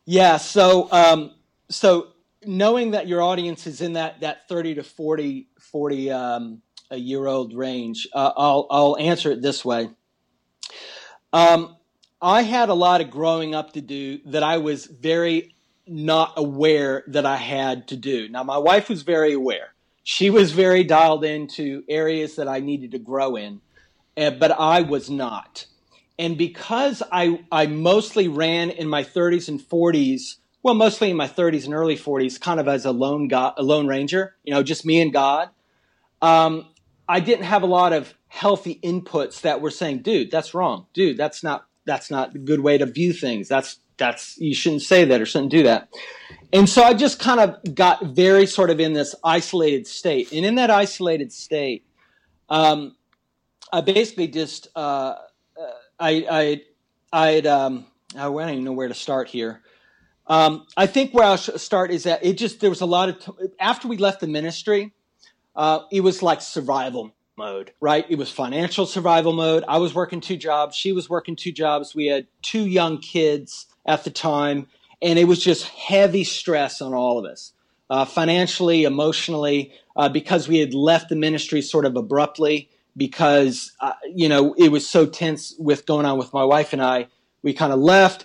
Yeah. 0.05 0.37
So, 0.37 0.89
um, 0.93 1.33
so 1.69 2.09
knowing 2.45 2.93
that 2.93 3.09
your 3.09 3.23
audience 3.23 3.67
is 3.67 3.81
in 3.81 3.95
that, 3.95 4.21
that 4.21 4.49
30 4.49 4.77
to 4.77 4.83
40, 4.85 5.49
40, 5.59 6.11
um, 6.11 6.63
a 6.91 6.97
year 6.97 7.27
old 7.27 7.55
range, 7.55 8.07
uh, 8.13 8.33
I'll, 8.37 8.67
I'll 8.71 8.97
answer 8.99 9.33
it 9.33 9.43
this 9.43 9.65
way. 9.65 9.91
Um, 11.37 11.77
I 12.23 12.45
had 12.45 12.71
a 12.71 12.75
lot 12.75 13.03
of 13.03 13.11
growing 13.11 13.55
up 13.55 13.75
to 13.75 13.83
do 13.83 14.21
that 14.25 14.43
I 14.43 14.57
was 14.57 14.87
very 14.87 15.55
not 15.87 16.33
aware 16.39 17.05
that 17.09 17.27
I 17.27 17.37
had 17.37 17.89
to 17.89 17.97
do. 17.99 18.31
Now, 18.31 18.43
my 18.43 18.57
wife 18.57 18.89
was 18.89 19.03
very 19.03 19.35
aware. 19.35 19.75
She 20.03 20.31
was 20.31 20.53
very 20.53 20.83
dialed 20.83 21.27
into 21.27 21.85
areas 21.91 22.37
that 22.37 22.49
I 22.49 22.61
needed 22.61 22.93
to 22.93 22.99
grow 22.99 23.37
in, 23.37 23.61
eh, 24.17 24.31
but 24.31 24.51
I 24.59 24.81
was 24.81 25.11
not. 25.11 25.67
And 26.19 26.39
because 26.39 27.03
I, 27.13 27.45
I 27.53 27.67
mostly 27.67 28.29
ran 28.29 28.71
in 28.71 28.89
my 28.89 29.05
30s 29.05 29.47
and 29.47 29.61
40s, 29.61 30.37
well, 30.63 30.73
mostly 30.73 31.11
in 31.11 31.19
my 31.19 31.29
30s 31.29 31.67
and 31.67 31.75
early 31.75 31.99
40s, 31.99 32.41
kind 32.41 32.61
of 32.61 32.67
as 32.67 32.87
a 32.87 32.93
lone, 32.93 33.29
God, 33.29 33.53
a 33.59 33.63
lone 33.63 33.87
ranger, 33.87 34.37
you 34.43 34.55
know, 34.55 34.63
just 34.63 34.87
me 34.87 35.03
and 35.03 35.13
God, 35.13 35.51
um, 36.23 36.65
I 37.09 37.21
didn't 37.21 37.45
have 37.45 37.63
a 37.63 37.67
lot 37.67 37.93
of 37.93 38.15
healthy 38.29 38.81
inputs 38.83 39.43
that 39.43 39.61
were 39.61 39.71
saying, 39.71 40.03
dude, 40.03 40.31
that's 40.31 40.55
wrong. 40.55 40.87
Dude, 40.93 41.17
that's 41.17 41.43
not, 41.43 41.67
that's 41.85 42.11
not 42.11 42.35
a 42.35 42.39
good 42.39 42.61
way 42.61 42.79
to 42.79 42.87
view 42.87 43.13
things. 43.13 43.49
That's, 43.49 43.79
that's, 43.97 44.37
you 44.39 44.55
shouldn't 44.55 44.83
say 44.83 45.05
that 45.05 45.21
or 45.21 45.27
shouldn't 45.27 45.53
do 45.53 45.63
that. 45.63 45.89
And 46.53 46.69
so 46.69 46.83
I 46.83 46.95
just 46.95 47.19
kind 47.19 47.41
of 47.41 47.75
got 47.75 48.05
very 48.07 48.47
sort 48.47 48.71
of 48.71 48.81
in 48.81 48.93
this 48.93 49.15
isolated 49.23 49.87
state. 49.87 50.33
And 50.33 50.45
in 50.45 50.57
that 50.57 50.71
isolated 50.71 51.33
state, 51.33 51.87
um, 52.49 52.97
I 53.73 53.81
basically 53.81 54.29
just, 54.29 54.69
uh, 54.77 55.15
I, 55.99 56.27
I, 56.31 56.63
I'd, 57.13 57.47
um, 57.47 57.87
I 58.15 58.25
don't 58.25 58.51
even 58.51 58.65
know 58.65 58.73
where 58.73 58.89
to 58.89 58.95
start 58.95 59.29
here. 59.29 59.63
Um, 60.27 60.67
I 60.77 60.87
think 60.87 61.15
where 61.15 61.25
I'll 61.25 61.39
start 61.39 61.91
is 61.91 62.03
that 62.05 62.25
it 62.25 62.37
just, 62.37 62.61
there 62.61 62.71
was 62.71 62.81
a 62.81 62.87
lot 62.87 63.09
of, 63.09 63.19
t- 63.21 63.33
after 63.61 63.87
we 63.89 63.97
left 63.97 64.21
the 64.21 64.27
ministry, 64.27 64.93
uh, 65.57 65.81
it 65.91 66.01
was 66.03 66.23
like 66.23 66.41
survival 66.41 67.15
mode, 67.37 67.73
right? 67.81 68.07
It 68.09 68.19
was 68.19 68.31
financial 68.31 68.87
survival 68.87 69.33
mode. 69.33 69.65
I 69.69 69.79
was 69.79 69.95
working 69.95 70.21
two 70.21 70.37
jobs. 70.37 70.77
She 70.77 70.93
was 70.93 71.09
working 71.09 71.37
two 71.37 71.53
jobs. 71.53 71.95
We 71.95 72.07
had 72.07 72.27
two 72.43 72.67
young 72.67 72.99
kids 72.99 73.67
at 73.87 74.05
the 74.05 74.11
time, 74.11 74.69
and 75.03 75.19
it 75.19 75.25
was 75.25 75.43
just 75.43 75.69
heavy 75.69 76.25
stress 76.25 76.81
on 76.81 76.95
all 76.95 77.19
of 77.19 77.25
us, 77.25 77.53
uh, 77.91 78.05
financially, 78.05 78.85
emotionally, 78.85 79.73
uh, 79.97 80.09
because 80.09 80.49
we 80.49 80.59
had 80.59 80.75
left 80.75 81.09
the 81.09 81.17
ministry 81.17 81.63
sort 81.63 81.85
of 81.85 81.97
abruptly 81.97 82.71
because, 82.97 83.73
uh, 83.81 83.93
you 84.15 84.29
know, 84.29 84.55
it 84.57 84.71
was 84.71 84.89
so 84.89 85.07
tense 85.07 85.55
with 85.59 85.87
going 85.87 86.07
on 86.07 86.19
with 86.19 86.33
my 86.33 86.45
wife 86.45 86.73
and 86.73 86.83
I. 86.83 87.09
We 87.43 87.53
kind 87.53 87.73
of 87.73 87.79
left. 87.79 88.25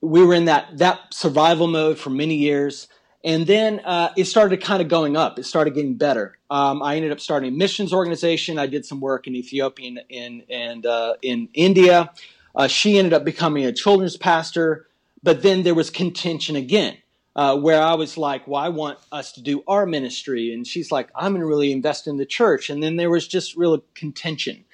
We 0.00 0.24
were 0.24 0.34
in 0.34 0.46
that, 0.46 0.78
that 0.78 1.12
survival 1.12 1.66
mode 1.66 1.98
for 1.98 2.10
many 2.10 2.36
years. 2.36 2.88
And 3.26 3.44
then 3.44 3.80
uh, 3.80 4.10
it 4.16 4.26
started 4.26 4.62
kind 4.62 4.80
of 4.80 4.88
going 4.88 5.16
up. 5.16 5.36
It 5.36 5.46
started 5.46 5.74
getting 5.74 5.96
better. 5.96 6.38
Um, 6.48 6.80
I 6.80 6.94
ended 6.94 7.10
up 7.10 7.18
starting 7.18 7.52
a 7.52 7.56
missions 7.56 7.92
organization. 7.92 8.56
I 8.56 8.68
did 8.68 8.86
some 8.86 9.00
work 9.00 9.26
in 9.26 9.34
Ethiopia 9.34 9.88
and 10.08 10.44
in, 10.48 10.86
uh, 10.86 11.14
in 11.22 11.48
India. 11.52 12.12
Uh, 12.54 12.68
she 12.68 12.96
ended 12.96 13.12
up 13.12 13.24
becoming 13.24 13.66
a 13.66 13.72
children's 13.72 14.16
pastor. 14.16 14.86
But 15.24 15.42
then 15.42 15.64
there 15.64 15.74
was 15.74 15.90
contention 15.90 16.54
again, 16.54 16.98
uh, 17.34 17.58
where 17.58 17.82
I 17.82 17.94
was 17.94 18.16
like, 18.16 18.46
"Well, 18.46 18.62
I 18.62 18.68
want 18.68 19.00
us 19.10 19.32
to 19.32 19.42
do 19.42 19.64
our 19.66 19.86
ministry," 19.86 20.54
and 20.54 20.64
she's 20.64 20.92
like, 20.92 21.08
"I'm 21.16 21.32
going 21.32 21.40
to 21.40 21.48
really 21.48 21.72
invest 21.72 22.06
in 22.06 22.18
the 22.18 22.26
church." 22.26 22.70
And 22.70 22.80
then 22.80 22.94
there 22.94 23.10
was 23.10 23.26
just 23.26 23.56
real 23.56 23.82
contention. 23.94 24.64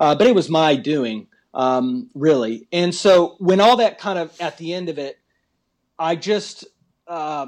Uh, 0.00 0.16
but 0.16 0.26
it 0.26 0.34
was 0.34 0.48
my 0.48 0.74
doing, 0.74 1.28
um, 1.54 2.10
really. 2.14 2.66
And 2.72 2.92
so 2.92 3.36
when 3.38 3.60
all 3.60 3.76
that 3.76 3.98
kind 3.98 4.18
of 4.18 4.34
at 4.40 4.56
the 4.58 4.74
end 4.74 4.88
of 4.88 4.98
it, 4.98 5.20
I 5.96 6.16
just 6.16 6.64
uh, 7.10 7.46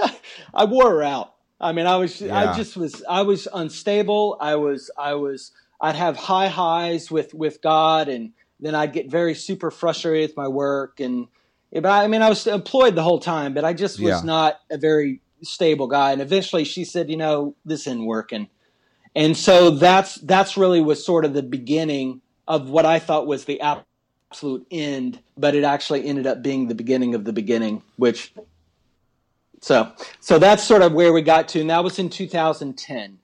I 0.54 0.64
wore 0.64 0.90
her 0.90 1.02
out. 1.02 1.34
I 1.60 1.72
mean, 1.72 1.86
I 1.86 1.96
was 1.96 2.20
Yeah. 2.20 2.36
I 2.36 2.56
just 2.56 2.76
was 2.76 3.04
I 3.08 3.22
was 3.22 3.46
unstable. 3.52 4.36
I 4.40 4.56
was 4.56 4.90
I 4.98 5.14
was 5.14 5.52
I'd 5.80 5.94
have 5.94 6.16
high 6.16 6.48
highs 6.48 7.10
with 7.10 7.34
with 7.34 7.62
God, 7.62 8.08
and 8.08 8.32
then 8.58 8.74
I'd 8.74 8.92
get 8.92 9.10
very 9.10 9.34
super 9.34 9.70
frustrated 9.70 10.30
with 10.30 10.36
my 10.36 10.48
work. 10.48 10.98
And 10.98 11.28
but 11.72 11.86
I 11.86 12.06
mean, 12.08 12.22
I 12.22 12.28
was 12.28 12.46
employed 12.46 12.94
the 12.96 13.02
whole 13.02 13.20
time, 13.20 13.54
but 13.54 13.64
I 13.64 13.74
just 13.74 14.00
was 14.00 14.20
Yeah. 14.20 14.26
not 14.26 14.60
a 14.70 14.78
very 14.78 15.20
stable 15.42 15.86
guy. 15.86 16.12
And 16.12 16.20
eventually, 16.22 16.64
she 16.64 16.84
said, 16.84 17.10
"You 17.10 17.16
know, 17.16 17.54
this 17.64 17.82
isn't 17.86 18.04
working." 18.04 18.48
And 19.14 19.36
so 19.36 19.70
that's 19.70 20.16
that's 20.16 20.56
really 20.56 20.80
was 20.80 21.04
sort 21.04 21.24
of 21.24 21.34
the 21.34 21.42
beginning 21.42 22.22
of 22.48 22.70
what 22.70 22.86
I 22.86 22.98
thought 22.98 23.26
was 23.26 23.44
the 23.44 23.60
absolute 23.60 24.66
end, 24.70 25.20
but 25.36 25.54
it 25.54 25.64
actually 25.64 26.06
ended 26.06 26.26
up 26.26 26.42
being 26.42 26.68
the 26.68 26.74
beginning 26.74 27.14
of 27.14 27.24
the 27.24 27.32
beginning, 27.32 27.82
which 27.96 28.32
so 29.62 29.92
so 30.20 30.38
that's 30.38 30.64
sort 30.64 30.82
of 30.82 30.92
where 30.92 31.12
we 31.12 31.22
got 31.22 31.48
to, 31.48 31.60
and 31.60 31.70
that 31.70 31.82
was 31.82 31.98
in 31.98 32.10
2010. 32.10 33.18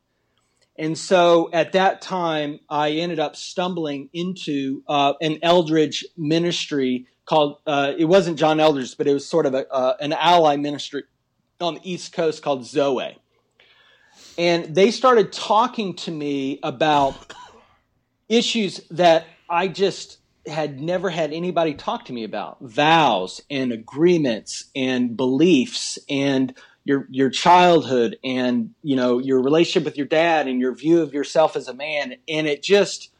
And 0.80 0.96
so 0.96 1.50
at 1.52 1.72
that 1.72 2.00
time, 2.00 2.60
I 2.70 2.92
ended 2.92 3.18
up 3.18 3.34
stumbling 3.34 4.08
into 4.12 4.84
uh, 4.86 5.14
an 5.20 5.38
Eldredge 5.42 6.04
ministry 6.16 7.08
called. 7.26 7.58
Uh, 7.66 7.92
it 7.98 8.04
wasn't 8.04 8.38
John 8.38 8.58
Eldredge, 8.58 8.96
but 8.96 9.08
it 9.08 9.12
was 9.12 9.26
sort 9.26 9.46
of 9.46 9.54
a, 9.54 9.68
uh, 9.70 9.96
an 10.00 10.12
ally 10.12 10.56
ministry 10.56 11.02
on 11.60 11.74
the 11.74 11.80
East 11.82 12.12
Coast 12.12 12.40
called 12.40 12.64
Zoe. 12.64 13.18
And 14.38 14.72
they 14.72 14.92
started 14.92 15.32
talking 15.32 15.94
to 15.96 16.12
me 16.12 16.60
about 16.62 17.34
issues 18.28 18.80
that 18.92 19.26
I 19.50 19.66
just 19.66 20.18
had 20.48 20.80
never 20.80 21.10
had 21.10 21.32
anybody 21.32 21.74
talk 21.74 22.06
to 22.06 22.12
me 22.12 22.24
about 22.24 22.58
vows 22.60 23.40
and 23.50 23.72
agreements 23.72 24.64
and 24.74 25.16
beliefs 25.16 25.98
and 26.08 26.54
your 26.84 27.06
your 27.10 27.30
childhood 27.30 28.18
and 28.24 28.74
you 28.82 28.96
know 28.96 29.18
your 29.18 29.42
relationship 29.42 29.84
with 29.84 29.96
your 29.96 30.06
dad 30.06 30.48
and 30.48 30.60
your 30.60 30.74
view 30.74 31.02
of 31.02 31.12
yourself 31.12 31.56
as 31.56 31.68
a 31.68 31.74
man. 31.74 32.14
And 32.28 32.46
it 32.46 32.62
just 32.62 33.10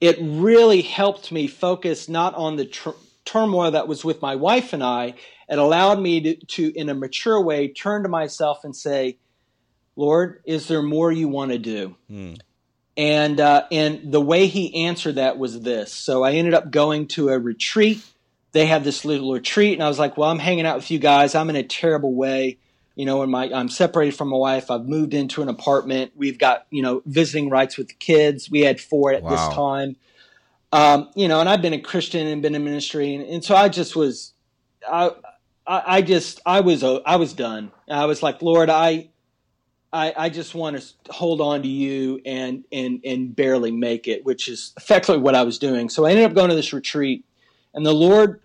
it 0.00 0.18
really 0.20 0.82
helped 0.82 1.30
me 1.30 1.46
focus 1.46 2.08
not 2.08 2.34
on 2.34 2.56
the 2.56 2.66
tr- 2.66 2.90
turmoil 3.24 3.70
that 3.70 3.88
was 3.88 4.04
with 4.04 4.20
my 4.20 4.36
wife 4.36 4.72
and 4.72 4.82
I. 4.82 5.14
It 5.48 5.58
allowed 5.58 6.00
me 6.00 6.20
to, 6.20 6.34
to 6.34 6.72
in 6.74 6.88
a 6.88 6.94
mature 6.94 7.40
way 7.40 7.68
turn 7.68 8.02
to 8.02 8.08
myself 8.08 8.64
and 8.64 8.74
say 8.74 9.18
lord 9.96 10.42
is 10.44 10.68
there 10.68 10.82
more 10.82 11.12
you 11.12 11.28
want 11.28 11.52
to 11.52 11.58
do 11.58 11.94
hmm. 12.08 12.34
And 12.96 13.40
uh, 13.40 13.64
and 13.72 14.12
the 14.12 14.20
way 14.20 14.46
he 14.46 14.84
answered 14.86 15.16
that 15.16 15.38
was 15.38 15.60
this. 15.60 15.92
So 15.92 16.22
I 16.22 16.32
ended 16.32 16.54
up 16.54 16.70
going 16.70 17.08
to 17.08 17.30
a 17.30 17.38
retreat. 17.38 18.02
They 18.52 18.66
had 18.66 18.84
this 18.84 19.04
little 19.04 19.32
retreat, 19.32 19.74
and 19.74 19.82
I 19.82 19.88
was 19.88 19.98
like, 19.98 20.16
"Well, 20.16 20.30
I'm 20.30 20.38
hanging 20.38 20.64
out 20.66 20.76
with 20.76 20.90
you 20.90 20.98
guys. 20.98 21.34
I'm 21.34 21.50
in 21.50 21.56
a 21.56 21.64
terrible 21.64 22.14
way, 22.14 22.58
you 22.94 23.04
know. 23.04 23.22
And 23.22 23.32
my 23.32 23.50
I'm 23.52 23.68
separated 23.68 24.16
from 24.16 24.28
my 24.28 24.36
wife. 24.36 24.70
I've 24.70 24.86
moved 24.86 25.12
into 25.12 25.42
an 25.42 25.48
apartment. 25.48 26.12
We've 26.14 26.38
got 26.38 26.66
you 26.70 26.82
know 26.82 27.02
visiting 27.04 27.50
rights 27.50 27.76
with 27.76 27.88
the 27.88 27.94
kids. 27.94 28.48
We 28.48 28.60
had 28.60 28.80
four 28.80 29.12
at 29.12 29.24
Wow. 29.24 29.30
this 29.30 29.48
time, 29.48 29.96
um, 30.72 31.10
you 31.16 31.26
know. 31.26 31.40
And 31.40 31.48
I've 31.48 31.62
been 31.62 31.72
a 31.72 31.80
Christian 31.80 32.28
and 32.28 32.42
been 32.42 32.54
in 32.54 32.62
ministry, 32.62 33.14
and, 33.16 33.24
and 33.24 33.44
so 33.44 33.56
I 33.56 33.68
just 33.68 33.96
was, 33.96 34.34
I, 34.88 35.10
I 35.66 35.82
I 35.96 36.02
just 36.02 36.40
I 36.46 36.60
was 36.60 36.84
uh, 36.84 37.00
I 37.04 37.16
was 37.16 37.32
done. 37.32 37.72
I 37.88 38.04
was 38.06 38.22
like, 38.22 38.40
Lord, 38.40 38.70
I 38.70 39.08
I, 39.94 40.12
I 40.16 40.28
just 40.28 40.56
want 40.56 40.76
to 40.80 41.12
hold 41.12 41.40
on 41.40 41.62
to 41.62 41.68
you 41.68 42.20
and 42.26 42.64
and 42.72 43.00
and 43.04 43.34
barely 43.34 43.70
make 43.70 44.08
it, 44.08 44.24
which 44.24 44.48
is 44.48 44.72
effectively 44.76 45.22
what 45.22 45.36
I 45.36 45.44
was 45.44 45.58
doing. 45.58 45.88
So 45.88 46.04
I 46.04 46.10
ended 46.10 46.24
up 46.24 46.34
going 46.34 46.50
to 46.50 46.56
this 46.56 46.72
retreat, 46.72 47.24
and 47.72 47.86
the 47.86 47.94
Lord 47.94 48.40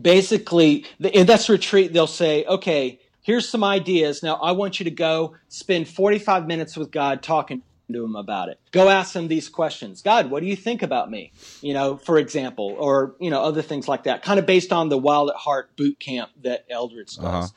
basically 0.00 0.86
in 0.98 1.26
this 1.26 1.48
retreat 1.48 1.92
they'll 1.92 2.06
say, 2.06 2.44
okay, 2.46 2.98
here's 3.20 3.48
some 3.48 3.62
ideas. 3.62 4.22
Now 4.22 4.36
I 4.36 4.52
want 4.52 4.80
you 4.80 4.84
to 4.84 4.90
go 4.90 5.36
spend 5.48 5.86
45 5.86 6.46
minutes 6.46 6.76
with 6.76 6.90
God 6.90 7.22
talking 7.22 7.62
to 7.92 8.02
him 8.02 8.16
about 8.16 8.48
it. 8.48 8.58
Go 8.70 8.88
ask 8.88 9.14
him 9.14 9.28
these 9.28 9.50
questions. 9.50 10.00
God, 10.00 10.30
what 10.30 10.40
do 10.40 10.46
you 10.46 10.56
think 10.56 10.82
about 10.82 11.10
me? 11.10 11.32
You 11.60 11.74
know, 11.74 11.98
for 11.98 12.16
example, 12.16 12.74
or 12.78 13.16
you 13.20 13.28
know 13.28 13.42
other 13.42 13.60
things 13.60 13.86
like 13.86 14.04
that, 14.04 14.22
kind 14.22 14.38
of 14.38 14.46
based 14.46 14.72
on 14.72 14.88
the 14.88 14.96
Wild 14.96 15.28
at 15.28 15.36
Heart 15.36 15.76
boot 15.76 16.00
camp 16.00 16.30
that 16.42 16.68
Eldredge 16.70 17.16
does. 17.16 17.18
Uh-huh. 17.18 17.48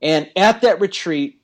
And 0.00 0.30
at 0.36 0.62
that 0.62 0.80
retreat, 0.80 1.40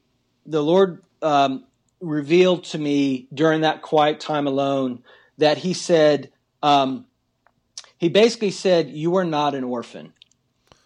the 0.47 0.63
Lord 0.63 1.03
um, 1.21 1.65
revealed 2.01 2.65
to 2.65 2.79
me 2.79 3.29
during 3.33 3.63
that 3.63 3.83
quiet 3.83 4.21
time 4.21 4.47
alone 4.47 5.03
that 5.39 5.59
He 5.59 5.75
said, 5.75 6.31
um, 6.63 7.07
he 7.99 8.09
basically 8.09 8.51
said, 8.51 8.91
"You 8.91 9.17
are 9.17 9.25
not 9.25 9.55
an 9.55 9.65
orphan," 9.65 10.13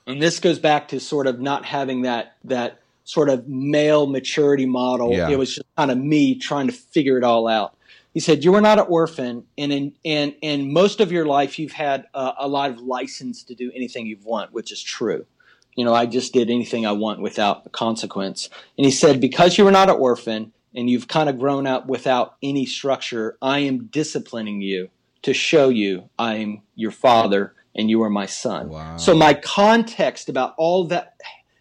and 0.07 0.21
this 0.21 0.39
goes 0.39 0.59
back 0.59 0.89
to 0.89 1.01
sort 1.01 1.27
of 1.27 1.41
not 1.41 1.65
having 1.65 2.03
that 2.03 2.37
that 2.45 2.81
sort 3.05 3.31
of 3.31 3.49
male 3.49 4.07
maturity 4.07 4.67
model. 4.67 5.13
Yeah. 5.13 5.31
It 5.31 5.39
was 5.39 5.55
just 5.55 5.67
kind 5.77 5.91
of 5.91 5.99
me 5.99 6.35
trying 6.35 6.67
to 6.67 6.73
figure 6.73 7.17
it 7.17 7.25
all 7.25 7.49
out. 7.49 7.75
He 8.13 8.21
said, 8.21 8.45
"You 8.45 8.55
are 8.55 8.61
not 8.61 8.79
an 8.79 8.87
orphan, 8.89 9.45
and 9.57 9.73
in 9.73 9.93
and 10.05 10.35
and 10.43 10.73
most 10.73 11.01
of 11.01 11.11
your 11.11 11.27
life 11.27 11.59
you've 11.59 11.73
had 11.73 12.07
a, 12.15 12.33
a 12.41 12.49
lot 12.49 12.71
of 12.71 12.81
license 12.81 13.43
to 13.45 13.55
do 13.55 13.73
anything 13.75 14.07
you 14.07 14.19
want, 14.23 14.53
which 14.53 14.73
is 14.73 14.83
true. 14.83 15.27
You 15.77 15.85
know, 15.85 15.95
I 15.95 16.07
just 16.07 16.33
did 16.33 16.51
anything 16.51 16.85
I 16.85 16.93
want 16.93 17.21
without 17.21 17.71
consequence." 17.71 18.51
And 18.77 18.85
he 18.85 18.91
said, 18.91 19.21
"Because 19.21 19.57
you 19.57 19.65
were 19.65 19.71
not 19.71 19.89
an 19.89 19.97
orphan." 19.97 20.53
And 20.75 20.91
you've 20.91 21.09
kind 21.09 21.31
of 21.31 21.39
grown 21.39 21.67
up 21.67 21.87
without 21.87 22.35
any 22.43 22.67
structure. 22.67 23.39
I 23.41 23.61
am 23.61 23.87
disciplining 23.87 24.61
you 24.61 24.91
to 25.23 25.33
show 25.33 25.71
you 25.71 26.11
I 26.19 26.35
am 26.35 26.61
your 26.75 26.91
father 26.91 27.55
and 27.75 27.89
you 27.89 28.03
are 28.03 28.11
my 28.11 28.27
son. 28.27 28.69
Wow. 28.69 28.97
So 28.99 29.15
my 29.15 29.33
context 29.33 30.29
about 30.29 30.55
all 30.59 30.85
that 30.89 31.15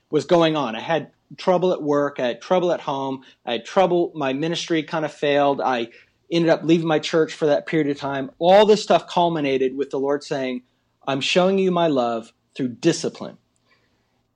was 0.10 0.26
going 0.26 0.56
on. 0.56 0.76
I 0.76 0.82
had 0.82 1.12
trouble 1.38 1.72
at 1.72 1.82
work. 1.82 2.20
I 2.20 2.28
had 2.28 2.42
trouble 2.42 2.72
at 2.72 2.82
home. 2.82 3.24
I 3.46 3.54
had 3.54 3.66
trouble. 3.66 4.12
My 4.16 4.34
ministry 4.34 4.84
kind 4.84 5.06
of 5.06 5.14
failed. 5.14 5.62
I 5.62 5.90
ended 6.32 6.50
up 6.50 6.64
leaving 6.64 6.88
my 6.88 7.00
church 7.00 7.34
for 7.34 7.46
that 7.48 7.66
period 7.66 7.90
of 7.90 7.98
time. 7.98 8.32
All 8.38 8.66
this 8.66 8.84
stuff 8.84 9.08
culminated 9.08 9.76
with 9.76 9.90
the 9.90 10.00
Lord 10.00 10.24
saying, 10.24 10.64
I'm 11.08 11.22
showing 11.22 11.58
you 11.58 11.72
my 11.72 11.88
love 11.88 12.34
through 12.56 12.70
discipline. 12.70 13.38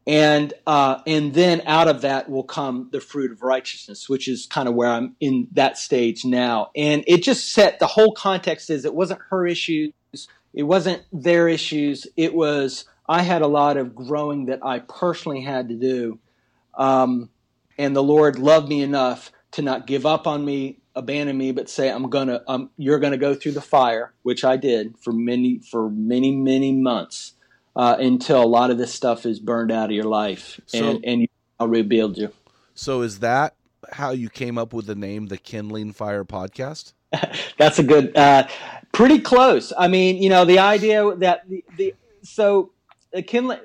And 0.10 0.56
uh, 0.66 1.02
and 1.06 1.36
then 1.36 1.62
out 1.68 1.88
of 1.88 2.02
that 2.02 2.32
will 2.32 2.44
come 2.44 2.90
the 2.92 3.00
fruit 3.00 3.32
of 3.32 3.44
righteousness, 3.44 4.10
which 4.10 4.28
is 4.28 4.48
kind 4.48 4.68
of 4.68 4.74
where 4.74 4.90
I'm 4.90 5.16
in 5.20 5.48
that 5.52 5.78
stage 5.78 6.26
now. 6.26 6.72
And 6.76 7.04
it 7.06 7.22
just 7.22 7.54
set 7.54 7.78
the 7.78 7.86
whole 7.86 8.14
context 8.14 8.72
is 8.72 8.86
it 8.86 8.96
wasn't 8.96 9.22
her 9.30 9.46
issues, 9.46 9.94
it 10.52 10.64
wasn't 10.64 11.04
their 11.14 11.48
issues. 11.48 12.08
It 12.18 12.34
was 12.34 12.86
I 13.08 13.22
had 13.22 13.44
a 13.44 13.48
lot 13.48 13.78
of 13.78 13.94
growing 13.94 14.48
that 14.48 14.66
I 14.66 14.80
personally 14.80 15.42
had 15.42 15.70
to 15.70 15.76
do, 15.76 16.18
um, 16.74 17.30
and 17.78 17.96
the 17.96 18.02
Lord 18.02 18.40
loved 18.40 18.68
me 18.68 18.82
enough 18.82 19.32
to 19.52 19.62
not 19.62 19.86
give 19.86 20.08
up 20.08 20.26
on 20.26 20.44
me, 20.44 20.80
abandon 20.96 21.38
me, 21.38 21.52
but 21.52 21.70
say 21.70 21.88
I'm 21.88 22.10
gonna 22.10 22.42
um, 22.48 22.72
you're 22.78 22.98
gonna 22.98 23.18
go 23.18 23.36
through 23.36 23.52
the 23.52 23.62
fire, 23.62 24.12
which 24.24 24.44
I 24.44 24.58
did 24.58 24.98
for 24.98 25.14
many 25.14 25.60
for 25.60 25.88
many 25.88 26.36
many 26.36 26.72
months 26.72 27.34
uh, 27.80 27.96
until 27.98 28.44
a 28.44 28.46
lot 28.46 28.72
of 28.72 28.78
this 28.78 28.94
stuff 28.94 29.26
is 29.26 29.40
burned 29.40 29.72
out 29.72 29.86
of 29.86 29.92
your 29.92 30.04
life, 30.04 30.60
So- 30.66 30.86
and 30.86 31.06
and 31.06 31.28
I'll 31.62 31.70
rebuild 31.70 32.18
you. 32.18 32.34
So 32.76 33.04
is 33.04 33.20
that 33.20 33.56
how 33.94 34.12
you 34.12 34.30
came 34.30 34.58
up 34.58 34.74
with 34.74 34.86
the 34.86 34.96
name 34.96 35.28
the 35.28 35.38
Kindling 35.38 35.94
Fire 35.94 36.26
podcast? 36.26 36.92
That's 37.58 37.80
a 37.80 37.84
good, 37.84 38.16
uh, 38.18 38.48
pretty 38.92 39.20
close. 39.20 39.72
I 39.78 39.88
mean, 39.88 40.22
you 40.22 40.30
know, 40.30 40.44
the 40.44 40.60
idea 40.60 41.16
that 41.16 41.48
the, 41.50 41.64
the 41.78 41.96
so 42.22 42.72
the 43.14 43.22
kindling, 43.22 43.60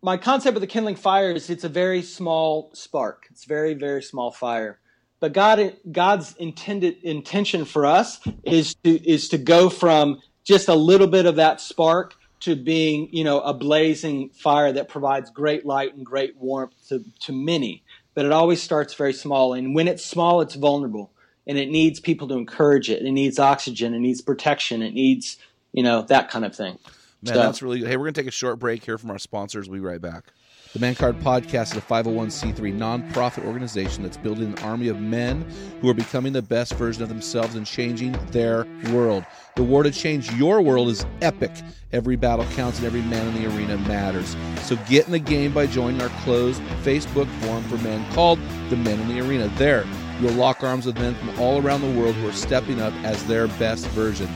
my 0.00 0.16
concept 0.16 0.56
of 0.56 0.60
the 0.60 0.68
kindling 0.68 0.94
fire 0.96 1.32
is 1.32 1.50
it's 1.50 1.64
a 1.64 1.68
very 1.68 2.02
small 2.02 2.70
spark. 2.72 3.26
It's 3.32 3.46
very 3.46 3.74
very 3.74 4.02
small 4.02 4.30
fire, 4.30 4.78
but 5.18 5.32
God 5.32 5.76
God's 5.90 6.36
intended 6.36 7.02
intention 7.02 7.64
for 7.64 7.84
us 7.84 8.20
is 8.44 8.74
to 8.84 8.90
is 8.90 9.28
to 9.30 9.38
go 9.38 9.68
from 9.68 10.20
just 10.44 10.68
a 10.68 10.74
little 10.74 11.08
bit 11.08 11.26
of 11.26 11.34
that 11.36 11.60
spark 11.60 12.14
to 12.40 12.56
being 12.56 13.08
you 13.12 13.24
know 13.24 13.40
a 13.40 13.54
blazing 13.54 14.30
fire 14.30 14.72
that 14.72 14.88
provides 14.88 15.30
great 15.30 15.64
light 15.66 15.94
and 15.94 16.04
great 16.04 16.36
warmth 16.36 16.74
to, 16.88 17.04
to 17.20 17.32
many. 17.32 17.82
But 18.14 18.24
it 18.26 18.32
always 18.32 18.62
starts 18.62 18.94
very 18.94 19.12
small, 19.12 19.54
and 19.54 19.74
when 19.74 19.86
it's 19.88 20.04
small, 20.04 20.40
it's 20.40 20.54
vulnerable 20.56 21.12
and 21.46 21.58
it 21.58 21.70
needs 21.70 22.00
people 22.00 22.28
to 22.28 22.34
encourage 22.34 22.90
it. 22.90 23.02
It 23.02 23.10
needs 23.10 23.38
oxygen. 23.38 23.94
It 23.94 23.98
needs 24.00 24.20
protection. 24.20 24.82
It 24.82 24.92
needs, 24.94 25.36
you 25.72 25.82
know, 25.82 26.02
that 26.02 26.30
kind 26.30 26.44
of 26.44 26.54
thing. 26.54 26.78
Man, 27.22 27.34
So- 27.34 27.40
that's 27.40 27.62
really 27.62 27.80
good. 27.80 27.88
Hey, 27.88 27.96
we're 27.96 28.04
gonna 28.04 28.12
take 28.12 28.26
a 28.26 28.30
short 28.30 28.58
break 28.58 28.84
here 28.84 28.98
from 28.98 29.10
our 29.10 29.18
sponsors. 29.18 29.68
We'll 29.68 29.80
be 29.80 29.86
right 29.86 30.00
back. 30.00 30.26
The 30.72 30.78
Man 30.78 30.94
Card 30.94 31.18
Podcast 31.18 31.72
is 31.72 31.78
a 31.78 31.80
501c3 31.80 32.54
nonprofit 32.78 33.44
organization 33.44 34.04
that's 34.04 34.16
building 34.16 34.52
an 34.52 34.58
army 34.60 34.86
of 34.86 35.00
men 35.00 35.44
who 35.80 35.88
are 35.88 35.94
becoming 35.94 36.32
the 36.32 36.42
best 36.42 36.74
version 36.74 37.02
of 37.02 37.08
themselves 37.08 37.56
and 37.56 37.66
changing 37.66 38.12
their 38.30 38.68
world. 38.92 39.24
The 39.56 39.64
war 39.64 39.82
to 39.82 39.90
change 39.90 40.30
your 40.34 40.62
world 40.62 40.88
is 40.88 41.04
epic. 41.22 41.50
Every 41.92 42.14
battle 42.14 42.44
counts 42.54 42.78
and 42.78 42.86
every 42.86 43.02
man 43.02 43.26
in 43.26 43.42
the 43.42 43.52
arena 43.52 43.78
matters. 43.78 44.36
So 44.62 44.76
get 44.88 45.06
in 45.06 45.10
the 45.12 45.18
game 45.18 45.52
by 45.52 45.66
joining 45.66 46.00
our 46.02 46.08
closed 46.22 46.62
Facebook 46.84 47.26
forum 47.40 47.64
for 47.64 47.78
men 47.78 48.08
called 48.12 48.38
The 48.68 48.76
Men 48.76 49.00
in 49.00 49.08
the 49.08 49.28
Arena. 49.28 49.48
There, 49.56 49.84
you'll 50.20 50.34
lock 50.34 50.62
arms 50.62 50.86
with 50.86 51.00
men 51.00 51.16
from 51.16 51.36
all 51.40 51.60
around 51.60 51.80
the 51.80 52.00
world 52.00 52.14
who 52.14 52.28
are 52.28 52.32
stepping 52.32 52.80
up 52.80 52.94
as 53.02 53.24
their 53.24 53.48
best 53.48 53.88
version. 53.88 54.28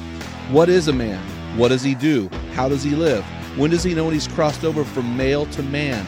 What 0.50 0.68
is 0.68 0.88
a 0.88 0.92
man? 0.92 1.24
What 1.56 1.68
does 1.68 1.84
he 1.84 1.94
do? 1.94 2.28
How 2.54 2.68
does 2.68 2.82
he 2.82 2.96
live? 2.96 3.24
When 3.56 3.70
does 3.70 3.84
he 3.84 3.94
know 3.94 4.06
when 4.06 4.14
he's 4.14 4.26
crossed 4.26 4.64
over 4.64 4.82
from 4.82 5.16
male 5.16 5.46
to 5.46 5.62
man? 5.62 6.04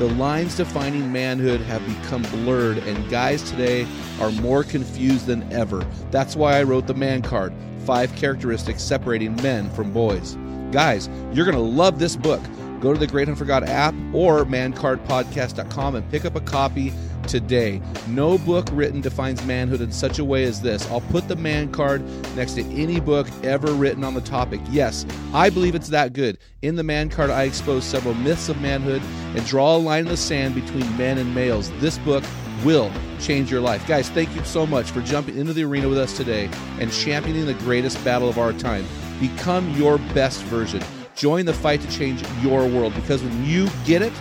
The 0.00 0.08
lines 0.14 0.56
defining 0.56 1.12
manhood 1.12 1.60
have 1.60 1.86
become 1.86 2.22
blurred, 2.22 2.78
and 2.78 3.10
guys 3.10 3.42
today 3.42 3.86
are 4.18 4.30
more 4.30 4.64
confused 4.64 5.26
than 5.26 5.52
ever. 5.52 5.86
That's 6.10 6.34
why 6.34 6.56
I 6.56 6.62
wrote 6.62 6.86
the 6.86 6.94
Man 6.94 7.20
Card 7.20 7.52
Five 7.84 8.16
Characteristics 8.16 8.82
Separating 8.82 9.36
Men 9.42 9.68
from 9.72 9.92
Boys. 9.92 10.38
Guys, 10.72 11.10
you're 11.34 11.44
going 11.44 11.54
to 11.54 11.60
love 11.60 11.98
this 11.98 12.16
book. 12.16 12.40
Go 12.80 12.94
to 12.94 12.98
the 12.98 13.06
Great 13.06 13.28
Hunt 13.28 13.42
app 13.68 13.92
or 14.14 14.46
mancardpodcast.com 14.46 15.94
and 15.94 16.10
pick 16.10 16.24
up 16.24 16.34
a 16.34 16.40
copy 16.40 16.94
today. 17.30 17.80
No 18.08 18.38
book 18.38 18.68
written 18.72 19.00
defines 19.00 19.44
manhood 19.44 19.80
in 19.80 19.92
such 19.92 20.18
a 20.18 20.24
way 20.24 20.44
as 20.44 20.60
this. 20.60 20.88
I'll 20.90 21.00
put 21.00 21.28
the 21.28 21.36
man 21.36 21.70
card 21.70 22.02
next 22.34 22.54
to 22.54 22.64
any 22.64 22.98
book 22.98 23.28
ever 23.44 23.72
written 23.72 24.02
on 24.02 24.14
the 24.14 24.20
topic. 24.20 24.60
Yes, 24.70 25.06
I 25.32 25.48
believe 25.48 25.76
it's 25.76 25.88
that 25.88 26.12
good. 26.12 26.38
In 26.62 26.74
the 26.74 26.82
man 26.82 27.08
card, 27.08 27.30
I 27.30 27.44
expose 27.44 27.84
several 27.84 28.14
myths 28.14 28.48
of 28.48 28.60
manhood 28.60 29.00
and 29.36 29.46
draw 29.46 29.76
a 29.76 29.78
line 29.78 30.06
in 30.06 30.08
the 30.08 30.16
sand 30.16 30.56
between 30.56 30.96
men 30.96 31.18
and 31.18 31.32
males. 31.32 31.70
This 31.78 31.98
book 31.98 32.24
will 32.64 32.90
change 33.20 33.50
your 33.50 33.60
life. 33.60 33.86
Guys, 33.86 34.10
thank 34.10 34.34
you 34.34 34.44
so 34.44 34.66
much 34.66 34.90
for 34.90 35.00
jumping 35.00 35.38
into 35.38 35.52
the 35.52 35.64
arena 35.64 35.88
with 35.88 35.98
us 35.98 36.16
today 36.16 36.50
and 36.80 36.92
championing 36.92 37.46
the 37.46 37.54
greatest 37.54 38.02
battle 38.04 38.28
of 38.28 38.38
our 38.38 38.52
time. 38.52 38.84
Become 39.20 39.70
your 39.76 39.98
best 40.14 40.42
version. 40.42 40.82
Join 41.14 41.46
the 41.46 41.54
fight 41.54 41.80
to 41.82 41.90
change 41.90 42.24
your 42.42 42.66
world 42.66 42.94
because 42.94 43.22
when 43.22 43.44
you 43.44 43.68
get 43.84 44.02
it, 44.02 44.12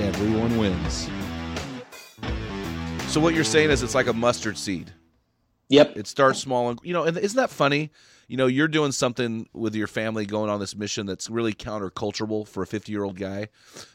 everyone 0.00 0.58
wins. 0.58 1.08
So 3.14 3.20
what 3.20 3.36
you're 3.36 3.44
saying 3.44 3.70
is 3.70 3.84
it's 3.84 3.94
like 3.94 4.08
a 4.08 4.12
mustard 4.12 4.58
seed. 4.58 4.90
Yep. 5.68 5.96
It 5.96 6.08
starts 6.08 6.40
small, 6.40 6.70
and 6.70 6.80
you 6.82 6.92
know, 6.92 7.04
and 7.04 7.16
isn't 7.16 7.36
that 7.36 7.48
funny? 7.48 7.92
You 8.28 8.36
know, 8.36 8.46
you're 8.46 8.68
doing 8.68 8.92
something 8.92 9.48
with 9.52 9.74
your 9.74 9.86
family, 9.86 10.24
going 10.26 10.50
on 10.50 10.60
this 10.60 10.74
mission 10.76 11.06
that's 11.06 11.28
really 11.28 11.52
countercultural 11.52 12.46
for 12.48 12.62
a 12.62 12.66
50 12.66 12.90
year 12.92 13.04
old 13.04 13.18
guy. 13.18 13.48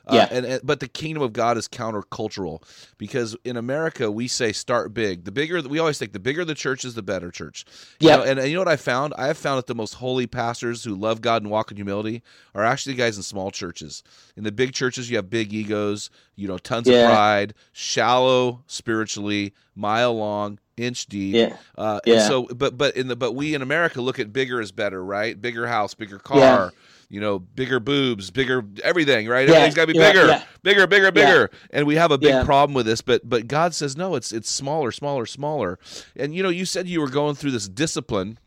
Uh, 0.07 0.15
Yeah. 0.15 0.27
and, 0.31 0.45
and 0.45 0.61
but 0.63 0.79
the 0.79 0.87
kingdom 0.87 1.23
of 1.23 1.33
God 1.33 1.57
is 1.57 1.67
countercultural 1.67 2.61
because 2.97 3.35
in 3.43 3.57
America 3.57 4.11
we 4.11 4.27
say 4.27 4.51
start 4.51 4.93
big. 4.93 5.23
The 5.25 5.31
bigger 5.31 5.61
we 5.61 5.79
always 5.79 5.97
think, 5.97 6.13
the 6.13 6.19
bigger 6.19 6.45
the 6.45 6.55
church 6.55 6.85
is, 6.85 6.95
the 6.95 7.01
better 7.03 7.31
church. 7.31 7.65
Know, 8.01 8.23
and, 8.23 8.39
and 8.39 8.47
you 8.49 8.55
know 8.55 8.61
what 8.61 8.67
I 8.67 8.75
found? 8.75 9.13
I 9.17 9.27
have 9.27 9.37
found 9.37 9.57
that 9.57 9.67
the 9.67 9.75
most 9.75 9.95
holy 9.95 10.27
pastors 10.27 10.83
who 10.83 10.95
love 10.95 11.21
God 11.21 11.41
and 11.43 11.51
walk 11.51 11.71
in 11.71 11.77
humility 11.77 12.21
are 12.53 12.63
actually 12.63 12.95
guys 12.95 13.17
in 13.17 13.23
small 13.23 13.51
churches. 13.51 14.03
In 14.35 14.43
the 14.43 14.51
big 14.51 14.73
churches, 14.73 15.09
you 15.09 15.15
have 15.17 15.29
big 15.29 15.53
egos, 15.53 16.09
you 16.35 16.47
know, 16.47 16.57
tons 16.57 16.87
Yeah. 16.87 17.01
of 17.01 17.05
pride, 17.05 17.53
shallow 17.71 18.63
spiritually, 18.67 19.53
mile 19.79 20.15
long, 20.15 20.59
inch 20.77 21.07
deep. 21.07 21.35
Yeah. 21.35 21.55
Uh, 21.77 21.99
and 22.05 22.15
Yeah. 22.15 22.27
so, 22.27 22.43
but 22.47 22.77
but 22.77 22.95
in 22.95 23.07
the 23.07 23.15
but 23.15 23.33
we 23.33 23.55
in 23.55 23.61
America 23.61 24.01
look 24.01 24.19
at 24.19 24.31
bigger 24.33 24.61
is 24.61 24.71
better, 24.71 25.03
right? 25.03 25.39
Bigger 25.41 25.65
house, 25.67 25.93
bigger 25.93 26.19
car. 26.19 26.37
Yeah. 26.39 26.69
You 27.11 27.19
know, 27.19 27.39
bigger 27.39 27.79
boobs, 27.79 28.29
bigger 28.29 28.63
everything, 28.83 29.27
right? 29.27 29.47
Yeah, 29.47 29.55
Everything's 29.55 29.73
got 29.73 29.87
to 29.87 29.93
be 29.93 29.97
bigger, 29.97 30.27
yeah. 30.27 30.43
bigger, 30.61 30.85
bigger, 30.85 31.11
bigger. 31.11 31.49
And 31.71 31.87
we 31.87 31.95
have 31.95 32.11
a 32.11 32.19
big 32.19 32.45
problem 32.45 32.75
with 32.75 32.85
this, 32.85 33.01
but 33.01 33.27
but 33.27 33.47
God 33.47 33.73
says 33.73 33.97
no, 33.97 34.13
it's 34.13 34.31
it's 34.31 34.51
smaller, 34.51 34.91
smaller, 34.91 35.25
smaller. 35.25 35.79
And 36.15 36.35
you 36.35 36.43
know, 36.43 36.49
you 36.49 36.65
said 36.65 36.87
you 36.87 37.01
were 37.01 37.09
going 37.09 37.33
through 37.33 37.49
this 37.51 37.67
discipline, 37.67 38.37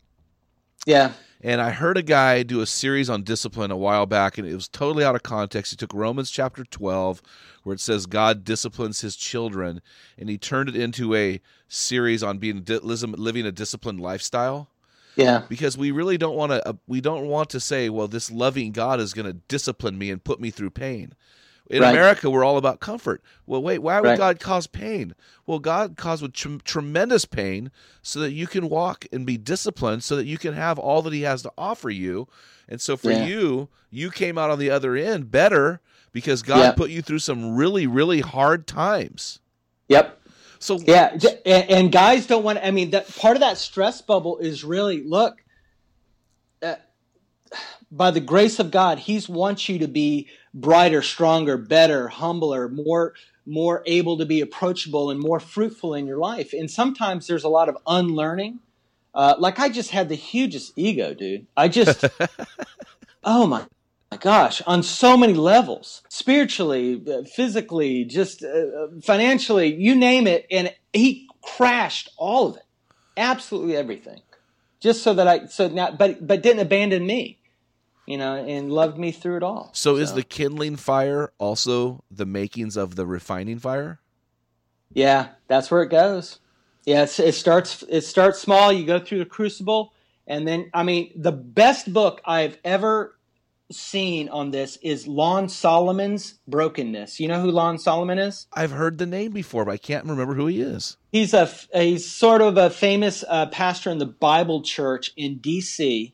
Yeah. 0.85 1.13
and 1.41 1.61
I 1.61 1.71
heard 1.71 1.97
a 1.97 2.03
guy 2.03 2.43
do 2.43 2.61
a 2.61 2.65
series 2.65 3.09
on 3.09 3.23
discipline 3.23 3.71
a 3.71 3.77
while 3.77 4.05
back, 4.05 4.37
and 4.37 4.47
it 4.47 4.53
was 4.53 4.67
totally 4.67 5.03
out 5.03 5.15
of 5.15 5.23
context. 5.23 5.71
He 5.71 5.77
took 5.77 5.93
Romans 5.93 6.31
chapter 6.31 6.63
12, 6.63 7.21
where 7.63 7.73
it 7.73 7.79
says 7.79 8.05
God 8.05 8.43
disciplines 8.43 9.01
his 9.01 9.15
children, 9.15 9.81
and 10.17 10.29
he 10.29 10.37
turned 10.37 10.69
it 10.69 10.75
into 10.75 11.15
a 11.15 11.41
series 11.67 12.23
on 12.23 12.37
being 12.37 12.63
living 12.65 13.45
a 13.45 13.51
disciplined 13.51 13.99
lifestyle. 13.99 14.69
Yeah. 15.15 15.43
Because 15.47 15.77
we 15.77 15.91
really 15.91 16.17
don't 16.17 16.35
want 16.35 16.51
to, 16.53 16.67
uh, 16.67 16.73
we 16.87 16.99
don't 16.99 17.27
want 17.27 17.49
to 17.51 17.59
say, 17.59 17.89
well, 17.89 18.07
this 18.07 18.31
loving 18.31 18.71
God 18.71 18.99
is 18.99 19.13
going 19.13 19.27
to 19.27 19.33
discipline 19.33 19.97
me 19.97 20.09
and 20.09 20.23
put 20.23 20.39
me 20.39 20.49
through 20.49 20.71
pain. 20.71 21.13
In 21.69 21.81
Right. 21.81 21.91
America, 21.91 22.29
we're 22.29 22.43
all 22.43 22.57
about 22.57 22.79
comfort. 22.81 23.21
Well, 23.47 23.63
wait, 23.63 23.79
why 23.79 24.01
would 24.01 24.07
Right. 24.09 24.17
God 24.17 24.39
cause 24.39 24.67
pain? 24.67 25.15
Well, 25.45 25.59
God 25.59 25.95
caused 25.95 26.21
with 26.21 26.33
tr- 26.33 26.57
tremendous 26.65 27.25
pain 27.25 27.71
so 28.01 28.19
that 28.19 28.33
you 28.33 28.47
can 28.47 28.67
walk 28.69 29.05
and 29.13 29.25
be 29.25 29.37
disciplined, 29.37 30.03
so 30.03 30.15
that 30.17 30.25
you 30.25 30.37
can 30.37 30.53
have 30.53 30.77
all 30.77 31.01
that 31.03 31.13
He 31.13 31.21
has 31.21 31.41
to 31.43 31.51
offer 31.57 31.89
you. 31.89 32.27
And 32.67 32.81
so 32.81 32.97
for 32.97 33.11
Yeah. 33.11 33.25
you, 33.25 33.69
you 33.89 34.11
came 34.11 34.37
out 34.37 34.49
on 34.49 34.59
the 34.59 34.69
other 34.69 34.95
end 34.95 35.31
better 35.31 35.79
because 36.11 36.43
God 36.43 36.59
Yeah. 36.59 36.71
put 36.73 36.89
you 36.89 37.01
through 37.01 37.19
some 37.19 37.55
really, 37.55 37.87
really 37.87 38.19
hard 38.19 38.67
times. 38.67 39.39
Yep. 39.87 40.19
So 40.59 40.79
Yeah, 40.85 41.17
and, 41.45 41.69
and 41.69 41.91
guys 41.91 42.25
don't 42.27 42.43
want. 42.43 42.59
I 42.63 42.71
mean, 42.71 42.91
that 42.91 43.13
part 43.15 43.35
of 43.35 43.41
that 43.41 43.57
stress 43.57 44.01
bubble 44.01 44.37
is 44.37 44.63
really 44.63 45.03
look. 45.03 45.43
Uh, 46.61 46.75
by 47.91 48.11
the 48.11 48.21
grace 48.21 48.59
of 48.59 48.71
God, 48.71 48.99
He's 48.99 49.27
wants 49.27 49.67
you 49.67 49.79
to 49.79 49.87
be 49.87 50.27
brighter, 50.53 51.01
stronger, 51.01 51.57
better, 51.57 52.07
humbler, 52.07 52.69
more 52.69 53.13
more 53.45 53.83
able 53.85 54.17
to 54.17 54.25
be 54.25 54.39
approachable 54.41 55.09
and 55.09 55.19
more 55.19 55.39
fruitful 55.39 55.93
in 55.93 56.07
your 56.07 56.17
life. 56.17 56.53
And 56.53 56.71
sometimes 56.71 57.27
there's 57.27 57.43
a 57.43 57.49
lot 57.49 57.67
of 57.67 57.77
unlearning. 57.85 58.59
Uh, 59.13 59.35
like 59.37 59.59
I 59.59 59.69
just 59.69 59.91
had 59.91 60.09
the 60.09 60.15
hugest 60.15 60.73
ego, 60.75 61.13
dude. 61.13 61.45
I 61.57 61.67
just, 61.67 62.05
oh 63.23 63.45
my, 63.45 63.65
my 64.11 64.17
gosh, 64.17 64.61
on 64.65 64.81
so 64.81 65.17
many 65.17 65.33
levels, 65.33 66.03
spiritually, 66.07 67.03
uh, 67.05 67.23
physically, 67.23 68.05
just 68.05 68.43
uh, 68.43 68.87
financially, 69.03 69.75
you 69.75 69.93
name 69.93 70.25
it, 70.25 70.47
and 70.49 70.73
he 70.93 71.27
crashed 71.41 72.09
all 72.17 72.47
of 72.47 72.55
it, 72.55 72.63
absolutely 73.17 73.75
everything, 73.75 74.21
just 74.79 75.03
so 75.03 75.13
that 75.13 75.27
I 75.27 75.45
so 75.47 75.67
now, 75.67 75.91
but 75.91 76.25
but 76.25 76.41
didn't 76.41 76.61
abandon 76.61 77.05
me 77.05 77.39
you 78.05 78.17
know, 78.17 78.35
and 78.35 78.71
loved 78.71 78.97
me 78.97 79.11
through 79.11 79.37
it 79.37 79.43
all. 79.43 79.69
So, 79.73 79.95
is 79.95 80.13
the 80.13 80.23
kindling 80.23 80.75
fire 80.75 81.31
also 81.37 82.03
the 82.11 82.25
makings 82.25 82.75
of 82.77 82.95
the 82.95 83.05
refining 83.05 83.59
fire? 83.59 83.99
Yeah, 84.93 85.29
that's 85.47 85.71
where 85.71 85.83
it 85.83 85.89
goes. 85.89 86.39
Yeah, 86.85 87.03
it 87.03 87.33
starts 87.33 87.83
it 87.87 88.01
starts 88.01 88.39
small. 88.39 88.71
You 88.71 88.85
go 88.85 88.99
through 88.99 89.19
the 89.19 89.25
crucible, 89.25 89.93
and 90.27 90.47
then 90.47 90.69
I 90.73 90.83
mean, 90.83 91.11
the 91.15 91.31
best 91.31 91.91
book 91.91 92.21
I've 92.25 92.57
ever 92.63 93.17
seen 93.71 94.27
on 94.29 94.51
this 94.51 94.77
is 94.81 95.07
Lon 95.07 95.47
Solomon's 95.47 96.35
Brokenness. 96.47 97.19
You 97.19 97.29
know 97.29 97.41
who 97.41 97.49
Lon 97.49 97.79
Solomon 97.79 98.19
is? 98.19 98.47
I've 98.53 98.71
heard 98.71 98.97
the 98.97 99.05
name 99.05 99.31
before, 99.31 99.65
but 99.65 99.71
I 99.71 99.77
can't 99.77 100.05
remember 100.05 100.35
who 100.35 100.47
he 100.47 100.61
is. 100.61 100.97
He's 101.11 101.33
a 101.33 101.49
he's 101.73 102.09
sort 102.09 102.41
of 102.41 102.57
a 102.57 102.69
famous 102.69 103.23
uh, 103.27 103.45
pastor 103.47 103.89
in 103.89 103.97
the 103.97 104.05
Bible 104.05 104.61
Church 104.61 105.13
in 105.15 105.37
D.C 105.37 106.13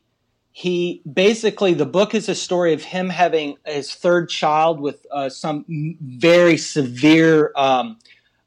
he 0.52 1.02
basically 1.10 1.74
the 1.74 1.86
book 1.86 2.14
is 2.14 2.28
a 2.28 2.34
story 2.34 2.72
of 2.72 2.82
him 2.82 3.08
having 3.08 3.56
his 3.64 3.94
third 3.94 4.28
child 4.28 4.80
with 4.80 5.06
uh, 5.12 5.28
some 5.28 5.64
very 6.00 6.56
severe 6.56 7.52
um, 7.56 7.98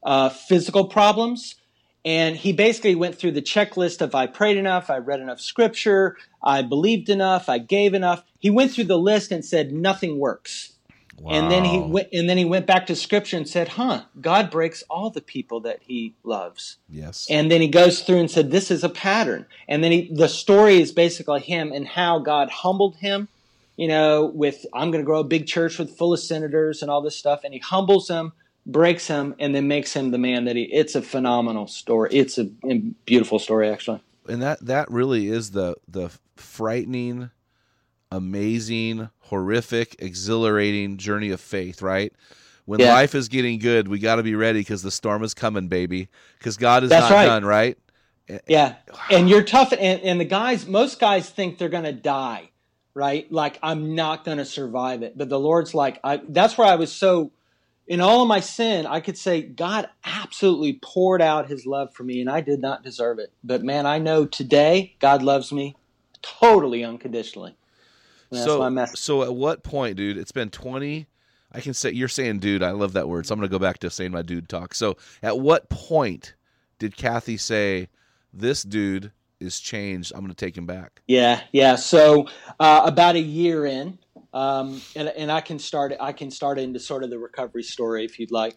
uh, 0.02 0.28
physical 0.28 0.86
problems. 0.86 1.56
And 2.06 2.36
he 2.36 2.52
basically 2.52 2.94
went 2.94 3.16
through 3.16 3.32
the 3.32 3.42
checklist 3.42 4.02
of 4.02 4.14
i 4.14 4.26
prayed 4.26 4.58
enough 4.58 4.90
i 4.90 4.98
read 4.98 5.20
enough 5.20 5.40
scripture 5.40 6.16
i 6.42 6.60
believed 6.60 7.08
enough 7.08 7.48
i 7.48 7.58
gave 7.58 7.94
enough. 7.94 8.22
He 8.38 8.50
went 8.50 8.72
through 8.72 8.84
the 8.84 8.98
list 8.98 9.32
and 9.32 9.42
said 9.42 9.72
nothing 9.72 10.18
works 10.18 10.73
Wow. 11.18 11.32
And 11.32 11.50
then 11.50 11.64
he 11.64 11.78
went, 11.78 12.08
and 12.12 12.28
then 12.28 12.36
he 12.36 12.44
went 12.44 12.66
back 12.66 12.86
to 12.86 12.96
scripture 12.96 13.36
and 13.36 13.48
said, 13.48 13.68
"Huh, 13.68 14.04
God 14.20 14.50
breaks 14.50 14.82
all 14.90 15.10
the 15.10 15.20
people 15.20 15.60
that 15.60 15.80
He 15.82 16.14
loves." 16.22 16.76
Yes. 16.88 17.26
And 17.30 17.50
then 17.50 17.60
he 17.60 17.68
goes 17.68 18.02
through 18.02 18.18
and 18.18 18.30
said, 18.30 18.50
"This 18.50 18.70
is 18.70 18.84
a 18.84 18.88
pattern." 18.88 19.46
And 19.68 19.82
then 19.82 19.92
he, 19.92 20.10
the 20.12 20.28
story 20.28 20.80
is 20.80 20.92
basically 20.92 21.40
him 21.40 21.72
and 21.72 21.86
how 21.86 22.18
God 22.18 22.50
humbled 22.50 22.96
him. 22.96 23.28
You 23.76 23.88
know, 23.88 24.26
with 24.26 24.66
I'm 24.74 24.90
going 24.90 25.02
to 25.02 25.06
grow 25.06 25.20
a 25.20 25.24
big 25.24 25.46
church 25.46 25.78
with 25.78 25.96
full 25.96 26.12
of 26.12 26.20
senators 26.20 26.82
and 26.82 26.90
all 26.90 27.00
this 27.00 27.16
stuff, 27.16 27.40
and 27.42 27.54
he 27.54 27.60
humbles 27.60 28.08
him, 28.08 28.32
breaks 28.66 29.06
him, 29.06 29.34
and 29.38 29.54
then 29.54 29.66
makes 29.66 29.94
him 29.94 30.10
the 30.10 30.18
man 30.18 30.44
that 30.44 30.56
he. 30.56 30.64
It's 30.64 30.94
a 30.94 31.02
phenomenal 31.02 31.66
story. 31.66 32.10
It's 32.12 32.38
a, 32.38 32.50
a 32.68 32.78
beautiful 33.06 33.38
story, 33.38 33.68
actually. 33.68 34.00
And 34.28 34.42
that 34.42 34.64
that 34.66 34.90
really 34.90 35.28
is 35.28 35.52
the 35.52 35.76
the 35.88 36.10
frightening 36.36 37.30
amazing, 38.14 39.10
horrific, 39.18 39.96
exhilarating 39.98 40.96
journey 40.96 41.30
of 41.30 41.40
faith, 41.40 41.82
right? 41.82 42.12
When 42.64 42.80
yeah. 42.80 42.94
life 42.94 43.14
is 43.14 43.28
getting 43.28 43.58
good, 43.58 43.88
we 43.88 43.98
got 43.98 44.16
to 44.16 44.22
be 44.22 44.36
ready 44.36 44.60
because 44.60 44.82
the 44.82 44.90
storm 44.90 45.22
is 45.24 45.34
coming, 45.34 45.68
baby. 45.68 46.08
Because 46.38 46.56
God 46.56 46.84
is 46.84 46.90
That's 46.90 47.10
not 47.10 47.16
right. 47.16 47.26
done, 47.26 47.44
right? 47.44 47.76
Yeah, 48.46 48.76
and 49.10 49.28
you're 49.28 49.42
tough, 49.42 49.72
and, 49.72 50.00
and 50.00 50.20
the 50.20 50.24
guys, 50.24 50.66
most 50.66 51.00
guys 51.00 51.28
think 51.28 51.58
they're 51.58 51.68
going 51.68 51.84
to 51.84 51.92
die, 51.92 52.50
right? 52.94 53.30
Like 53.30 53.58
I'm 53.62 53.94
not 53.94 54.24
going 54.24 54.38
to 54.38 54.44
survive 54.44 55.02
it, 55.02 55.18
but 55.18 55.28
the 55.28 55.38
Lord's 55.38 55.74
like, 55.74 55.98
I. 56.04 56.20
That's 56.28 56.56
where 56.56 56.68
I 56.68 56.76
was 56.76 56.92
so. 56.92 57.32
In 57.86 58.00
all 58.00 58.22
of 58.22 58.28
my 58.28 58.40
sin, 58.40 58.86
I 58.86 59.00
could 59.00 59.18
say 59.18 59.42
God 59.42 59.90
absolutely 60.04 60.78
poured 60.82 61.20
out 61.20 61.48
His 61.48 61.66
love 61.66 61.92
for 61.92 62.02
me, 62.02 62.22
and 62.22 62.30
I 62.30 62.40
did 62.40 62.60
not 62.60 62.82
deserve 62.82 63.18
it. 63.18 63.30
But 63.42 63.62
man, 63.62 63.84
I 63.84 63.98
know 63.98 64.24
today 64.24 64.94
God 65.00 65.22
loves 65.22 65.52
me 65.52 65.76
totally 66.22 66.82
unconditionally 66.82 67.56
so, 68.36 68.86
so 68.94 69.22
at 69.22 69.34
what 69.34 69.62
point, 69.62 69.96
dude? 69.96 70.16
It's 70.16 70.32
been 70.32 70.50
twenty. 70.50 71.06
I 71.52 71.60
can 71.60 71.74
say 71.74 71.92
you're 71.92 72.08
saying, 72.08 72.40
dude. 72.40 72.62
I 72.62 72.72
love 72.72 72.94
that 72.94 73.08
word. 73.08 73.26
So 73.26 73.32
I'm 73.32 73.38
gonna 73.38 73.48
go 73.48 73.58
back 73.58 73.78
to 73.78 73.90
saying 73.90 74.10
my 74.10 74.22
dude 74.22 74.48
talk. 74.48 74.74
So 74.74 74.96
at 75.22 75.38
what 75.38 75.68
point 75.68 76.34
did 76.78 76.96
Kathy 76.96 77.36
say, 77.36 77.88
"This 78.32 78.62
dude 78.62 79.12
is 79.40 79.60
changed. 79.60 80.12
I'm 80.14 80.20
gonna 80.22 80.34
take 80.34 80.56
him 80.56 80.66
back"? 80.66 81.02
Yeah, 81.06 81.40
yeah. 81.52 81.76
So 81.76 82.26
uh, 82.58 82.82
about 82.84 83.14
a 83.14 83.20
year 83.20 83.66
in, 83.66 83.98
um, 84.32 84.80
and 84.96 85.08
and 85.08 85.30
I 85.30 85.40
can 85.40 85.58
start. 85.58 85.94
I 86.00 86.12
can 86.12 86.30
start 86.30 86.58
into 86.58 86.80
sort 86.80 87.04
of 87.04 87.10
the 87.10 87.18
recovery 87.18 87.62
story 87.62 88.04
if 88.04 88.18
you'd 88.18 88.32
like. 88.32 88.56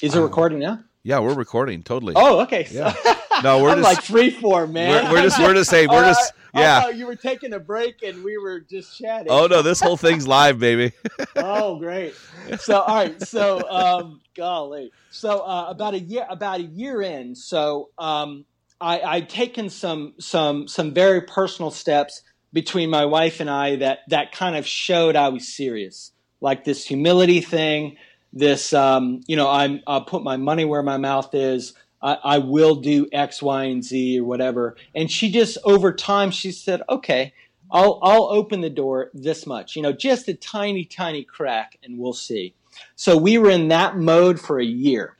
Is 0.00 0.14
it 0.14 0.18
uh, 0.18 0.22
recording 0.22 0.60
now? 0.60 0.84
Yeah, 1.02 1.18
we're 1.20 1.34
recording 1.34 1.82
totally. 1.82 2.14
Oh, 2.16 2.40
okay. 2.42 2.68
Yeah. 2.70 2.94
No, 3.42 3.62
we're 3.62 3.70
I'm 3.70 3.82
just 3.82 3.96
like 3.96 4.04
free 4.04 4.30
form, 4.30 4.72
man. 4.72 5.04
We're, 5.04 5.12
we're 5.12 5.22
just 5.22 5.38
we're 5.38 5.54
just 5.54 5.70
saying 5.70 5.88
we're 5.88 6.04
just 6.06 6.32
yeah. 6.54 6.82
Oh, 6.86 6.88
you 6.90 7.06
were 7.06 7.16
taking 7.16 7.52
a 7.52 7.58
break 7.58 8.02
and 8.02 8.24
we 8.24 8.38
were 8.38 8.60
just 8.60 8.98
chatting. 8.98 9.28
Oh 9.30 9.46
no, 9.46 9.62
this 9.62 9.80
whole 9.80 9.96
thing's 9.96 10.26
live, 10.26 10.58
baby. 10.58 10.92
oh, 11.36 11.78
great. 11.78 12.14
So 12.58 12.80
all 12.80 12.96
right, 12.96 13.20
so 13.22 13.68
um, 13.68 14.20
golly, 14.34 14.92
so 15.10 15.40
uh, 15.40 15.66
about 15.68 15.94
a 15.94 16.00
year 16.00 16.26
about 16.28 16.60
a 16.60 16.64
year 16.64 17.02
in, 17.02 17.34
so 17.34 17.90
um, 17.98 18.44
I, 18.80 19.00
I'd 19.00 19.28
taken 19.28 19.70
some 19.70 20.14
some 20.18 20.68
some 20.68 20.94
very 20.94 21.22
personal 21.22 21.70
steps 21.70 22.22
between 22.52 22.90
my 22.90 23.04
wife 23.04 23.40
and 23.40 23.50
I 23.50 23.76
that 23.76 24.00
that 24.08 24.32
kind 24.32 24.56
of 24.56 24.66
showed 24.66 25.16
I 25.16 25.28
was 25.28 25.46
serious, 25.46 26.12
like 26.40 26.64
this 26.64 26.84
humility 26.84 27.40
thing. 27.40 27.96
This, 28.30 28.74
um, 28.74 29.22
you 29.26 29.36
know, 29.36 29.48
I'm, 29.48 29.80
I'll 29.86 30.04
put 30.04 30.22
my 30.22 30.36
money 30.36 30.66
where 30.66 30.82
my 30.82 30.98
mouth 30.98 31.34
is. 31.34 31.72
I, 32.02 32.18
I 32.24 32.38
will 32.38 32.76
do 32.76 33.08
X, 33.12 33.42
Y, 33.42 33.64
and 33.64 33.82
Z 33.82 34.20
or 34.20 34.24
whatever. 34.24 34.76
And 34.94 35.10
she 35.10 35.30
just 35.30 35.58
over 35.64 35.92
time 35.92 36.30
she 36.30 36.52
said, 36.52 36.82
okay, 36.88 37.32
I'll 37.70 37.98
I'll 38.02 38.24
open 38.24 38.60
the 38.60 38.70
door 38.70 39.10
this 39.14 39.46
much, 39.46 39.76
you 39.76 39.82
know, 39.82 39.92
just 39.92 40.28
a 40.28 40.34
tiny, 40.34 40.84
tiny 40.84 41.24
crack, 41.24 41.78
and 41.82 41.98
we'll 41.98 42.12
see. 42.12 42.54
So 42.96 43.16
we 43.16 43.38
were 43.38 43.50
in 43.50 43.68
that 43.68 43.96
mode 43.96 44.40
for 44.40 44.58
a 44.58 44.64
year. 44.64 45.16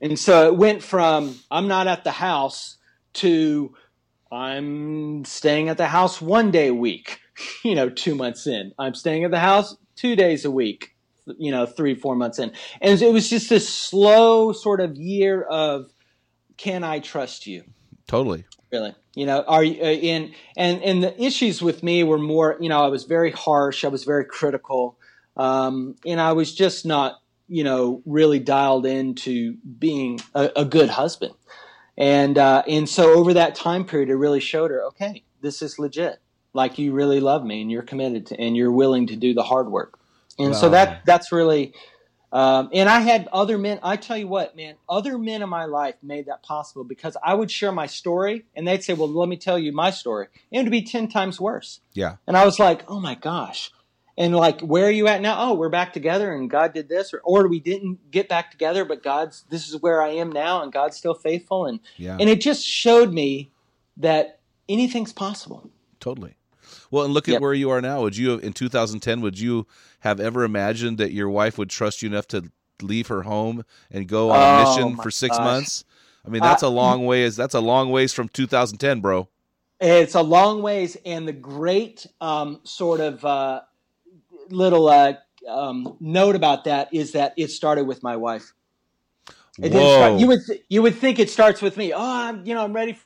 And 0.00 0.18
so 0.18 0.46
it 0.46 0.56
went 0.56 0.82
from 0.82 1.36
I'm 1.50 1.66
not 1.66 1.86
at 1.86 2.04
the 2.04 2.12
house 2.12 2.76
to 3.14 3.74
I'm 4.30 5.24
staying 5.24 5.68
at 5.68 5.78
the 5.78 5.86
house 5.86 6.20
one 6.20 6.50
day 6.50 6.68
a 6.68 6.74
week, 6.74 7.20
you 7.64 7.74
know, 7.74 7.88
two 7.88 8.14
months 8.14 8.46
in. 8.46 8.72
I'm 8.78 8.94
staying 8.94 9.24
at 9.24 9.30
the 9.30 9.40
house 9.40 9.76
two 9.96 10.14
days 10.14 10.44
a 10.44 10.50
week, 10.50 10.94
you 11.38 11.50
know, 11.50 11.66
three, 11.66 11.94
four 11.94 12.14
months 12.14 12.38
in. 12.38 12.52
And 12.80 13.00
it 13.00 13.12
was 13.12 13.28
just 13.28 13.48
this 13.48 13.68
slow 13.68 14.52
sort 14.52 14.80
of 14.80 14.96
year 14.96 15.42
of 15.42 15.90
can 16.58 16.84
I 16.84 16.98
trust 16.98 17.46
you? 17.46 17.64
Totally. 18.06 18.44
Really, 18.70 18.94
you 19.14 19.24
know, 19.24 19.44
are 19.48 19.64
you 19.64 19.82
uh, 19.82 19.86
in 19.86 20.34
and 20.54 20.82
and 20.82 21.02
the 21.02 21.18
issues 21.22 21.62
with 21.62 21.82
me 21.82 22.04
were 22.04 22.18
more, 22.18 22.58
you 22.60 22.68
know, 22.68 22.84
I 22.84 22.88
was 22.88 23.04
very 23.04 23.30
harsh, 23.30 23.82
I 23.82 23.88
was 23.88 24.04
very 24.04 24.26
critical, 24.26 24.98
um, 25.38 25.94
and 26.04 26.20
I 26.20 26.32
was 26.32 26.54
just 26.54 26.84
not, 26.84 27.18
you 27.48 27.64
know, 27.64 28.02
really 28.04 28.38
dialed 28.38 28.84
into 28.84 29.56
being 29.78 30.20
a, 30.34 30.50
a 30.54 30.64
good 30.66 30.90
husband, 30.90 31.32
and 31.96 32.36
uh, 32.36 32.62
and 32.68 32.86
so 32.86 33.14
over 33.14 33.32
that 33.32 33.54
time 33.54 33.86
period, 33.86 34.10
it 34.10 34.16
really 34.16 34.40
showed 34.40 34.70
her, 34.70 34.84
okay, 34.88 35.24
this 35.40 35.62
is 35.62 35.78
legit, 35.78 36.18
like 36.52 36.78
you 36.78 36.92
really 36.92 37.20
love 37.20 37.46
me 37.46 37.62
and 37.62 37.70
you're 37.70 37.82
committed 37.82 38.26
to, 38.26 38.38
and 38.38 38.54
you're 38.54 38.72
willing 38.72 39.06
to 39.06 39.16
do 39.16 39.32
the 39.32 39.44
hard 39.44 39.70
work, 39.70 39.98
and 40.38 40.50
wow. 40.50 40.58
so 40.58 40.68
that 40.68 41.06
that's 41.06 41.32
really 41.32 41.72
um, 42.30 42.68
and 42.72 42.88
I 42.88 43.00
had 43.00 43.28
other 43.32 43.56
men. 43.56 43.78
I 43.82 43.96
tell 43.96 44.16
you 44.16 44.28
what, 44.28 44.54
man, 44.54 44.74
other 44.88 45.16
men 45.16 45.42
in 45.42 45.48
my 45.48 45.64
life 45.64 45.94
made 46.02 46.26
that 46.26 46.42
possible 46.42 46.84
because 46.84 47.16
I 47.22 47.34
would 47.34 47.50
share 47.50 47.72
my 47.72 47.86
story 47.86 48.44
and 48.54 48.68
they'd 48.68 48.84
say, 48.84 48.92
Well, 48.92 49.08
let 49.08 49.28
me 49.28 49.36
tell 49.36 49.58
you 49.58 49.72
my 49.72 49.90
story. 49.90 50.26
And 50.52 50.60
it 50.60 50.64
would 50.64 50.70
be 50.70 50.82
10 50.82 51.08
times 51.08 51.40
worse. 51.40 51.80
Yeah. 51.94 52.16
And 52.26 52.36
I 52.36 52.44
was 52.44 52.58
like, 52.58 52.82
Oh 52.88 53.00
my 53.00 53.14
gosh. 53.14 53.72
And 54.18 54.34
like, 54.34 54.60
where 54.62 54.86
are 54.86 54.90
you 54.90 55.06
at 55.06 55.22
now? 55.22 55.36
Oh, 55.38 55.54
we're 55.54 55.68
back 55.68 55.92
together 55.92 56.34
and 56.34 56.50
God 56.50 56.74
did 56.74 56.88
this. 56.88 57.14
Or, 57.14 57.20
or 57.22 57.46
we 57.46 57.60
didn't 57.60 58.10
get 58.10 58.28
back 58.28 58.50
together, 58.50 58.84
but 58.84 59.02
God's, 59.02 59.44
this 59.48 59.68
is 59.68 59.80
where 59.80 60.02
I 60.02 60.08
am 60.08 60.32
now 60.32 60.60
and 60.60 60.72
God's 60.72 60.96
still 60.96 61.14
faithful. 61.14 61.66
And, 61.66 61.78
yeah. 61.96 62.16
and 62.18 62.28
it 62.28 62.40
just 62.40 62.66
showed 62.66 63.12
me 63.12 63.52
that 63.96 64.40
anything's 64.68 65.12
possible. 65.12 65.70
Totally. 66.00 66.34
Well, 66.90 67.04
and 67.04 67.14
look 67.14 67.28
at 67.28 67.34
yep. 67.34 67.40
where 67.40 67.54
you 67.54 67.70
are 67.70 67.80
now. 67.80 68.02
Would 68.02 68.16
you 68.16 68.30
have, 68.30 68.42
in 68.42 68.52
2010, 68.52 69.20
would 69.20 69.38
you 69.38 69.68
have 70.00 70.20
ever 70.20 70.44
imagined 70.44 70.98
that 70.98 71.12
your 71.12 71.28
wife 71.28 71.58
would 71.58 71.70
trust 71.70 72.02
you 72.02 72.08
enough 72.08 72.28
to 72.28 72.50
leave 72.80 73.08
her 73.08 73.22
home 73.22 73.64
and 73.90 74.08
go 74.08 74.30
on 74.30 74.38
oh, 74.38 74.42
a 74.42 74.64
mission 74.64 74.96
for 74.96 75.10
six 75.10 75.36
gosh. 75.36 75.44
months? 75.44 75.84
I 76.26 76.30
mean, 76.30 76.42
that's 76.42 76.62
uh, 76.62 76.68
a 76.68 76.70
long 76.70 77.06
ways. 77.06 77.36
That's 77.36 77.54
a 77.54 77.60
long 77.60 77.90
ways 77.90 78.12
from 78.12 78.28
2010, 78.28 79.00
bro. 79.00 79.28
It's 79.80 80.14
a 80.14 80.22
long 80.22 80.60
ways, 80.62 80.96
and 81.06 81.26
the 81.26 81.32
great 81.32 82.06
um, 82.20 82.60
sort 82.64 83.00
of 83.00 83.24
uh, 83.24 83.60
little 84.50 84.88
uh, 84.88 85.14
um, 85.48 85.96
note 86.00 86.34
about 86.34 86.64
that 86.64 86.92
is 86.92 87.12
that 87.12 87.34
it 87.36 87.50
started 87.50 87.86
with 87.86 88.02
my 88.02 88.16
wife. 88.16 88.52
It 89.60 89.72
Whoa. 89.72 89.96
Start, 89.96 90.20
you 90.20 90.26
would 90.26 90.40
th- 90.46 90.62
you 90.68 90.82
would 90.82 90.96
think 90.96 91.18
it 91.18 91.30
starts 91.30 91.62
with 91.62 91.76
me. 91.76 91.92
Oh, 91.92 91.98
I'm 92.00 92.44
you 92.44 92.54
know 92.54 92.64
I'm 92.64 92.72
ready 92.72 92.98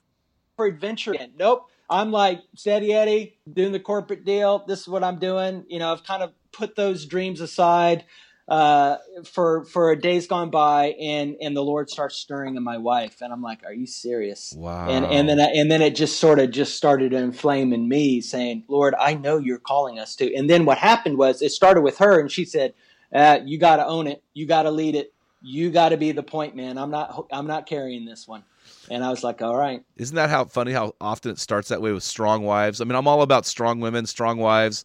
for 0.56 0.66
adventure. 0.66 1.14
Nope. 1.38 1.68
I'm 1.88 2.10
like 2.10 2.40
steady 2.56 2.92
Eddie 2.92 3.38
doing 3.50 3.72
the 3.72 3.80
corporate 3.80 4.24
deal. 4.24 4.64
This 4.66 4.80
is 4.80 4.88
what 4.88 5.04
I'm 5.04 5.18
doing. 5.18 5.64
You 5.68 5.78
know, 5.78 5.92
I've 5.92 6.04
kind 6.04 6.22
of 6.22 6.32
put 6.52 6.76
those 6.76 7.06
dreams 7.06 7.40
aside 7.40 8.04
uh, 8.48 8.96
for 9.24 9.64
for 9.64 9.94
days 9.94 10.26
gone 10.26 10.50
by, 10.50 10.94
and 11.00 11.36
and 11.40 11.56
the 11.56 11.62
Lord 11.62 11.88
starts 11.88 12.16
stirring 12.16 12.56
in 12.56 12.62
my 12.62 12.76
wife, 12.76 13.22
and 13.22 13.32
I'm 13.32 13.42
like, 13.42 13.64
"Are 13.64 13.72
you 13.72 13.86
serious?" 13.86 14.52
Wow. 14.56 14.88
And 14.88 15.06
and 15.06 15.28
then 15.28 15.40
I, 15.40 15.44
and 15.54 15.70
then 15.70 15.80
it 15.80 15.94
just 15.94 16.18
sort 16.18 16.38
of 16.38 16.50
just 16.50 16.76
started 16.76 17.12
to 17.12 17.18
inflame 17.18 17.72
in 17.72 17.88
me, 17.88 18.20
saying, 18.20 18.64
"Lord, 18.68 18.94
I 18.98 19.14
know 19.14 19.38
you're 19.38 19.58
calling 19.58 19.98
us 19.98 20.16
to." 20.16 20.34
And 20.34 20.50
then 20.50 20.64
what 20.64 20.78
happened 20.78 21.18
was 21.18 21.40
it 21.40 21.50
started 21.50 21.82
with 21.82 21.98
her, 21.98 22.18
and 22.18 22.30
she 22.30 22.44
said, 22.44 22.74
uh, 23.14 23.38
"You 23.44 23.58
got 23.58 23.76
to 23.76 23.86
own 23.86 24.08
it. 24.08 24.22
You 24.34 24.46
got 24.46 24.64
to 24.64 24.70
lead 24.70 24.96
it. 24.96 25.14
You 25.40 25.70
got 25.70 25.90
to 25.90 25.96
be 25.96 26.12
the 26.12 26.22
point 26.22 26.56
man. 26.56 26.78
I'm 26.78 26.90
not 26.90 27.26
I'm 27.32 27.46
not 27.46 27.66
carrying 27.66 28.04
this 28.04 28.26
one." 28.26 28.42
And 28.90 29.04
I 29.04 29.10
was 29.10 29.22
like, 29.22 29.42
"All 29.42 29.56
right." 29.56 29.82
Isn't 29.96 30.16
that 30.16 30.30
how 30.30 30.44
funny 30.44 30.72
how 30.72 30.94
often 31.00 31.30
it 31.30 31.38
starts 31.38 31.68
that 31.68 31.80
way 31.80 31.92
with 31.92 32.02
strong 32.02 32.44
wives? 32.44 32.80
I 32.80 32.84
mean, 32.84 32.96
I'm 32.96 33.06
all 33.06 33.22
about 33.22 33.46
strong 33.46 33.80
women, 33.80 34.06
strong 34.06 34.38
wives, 34.38 34.84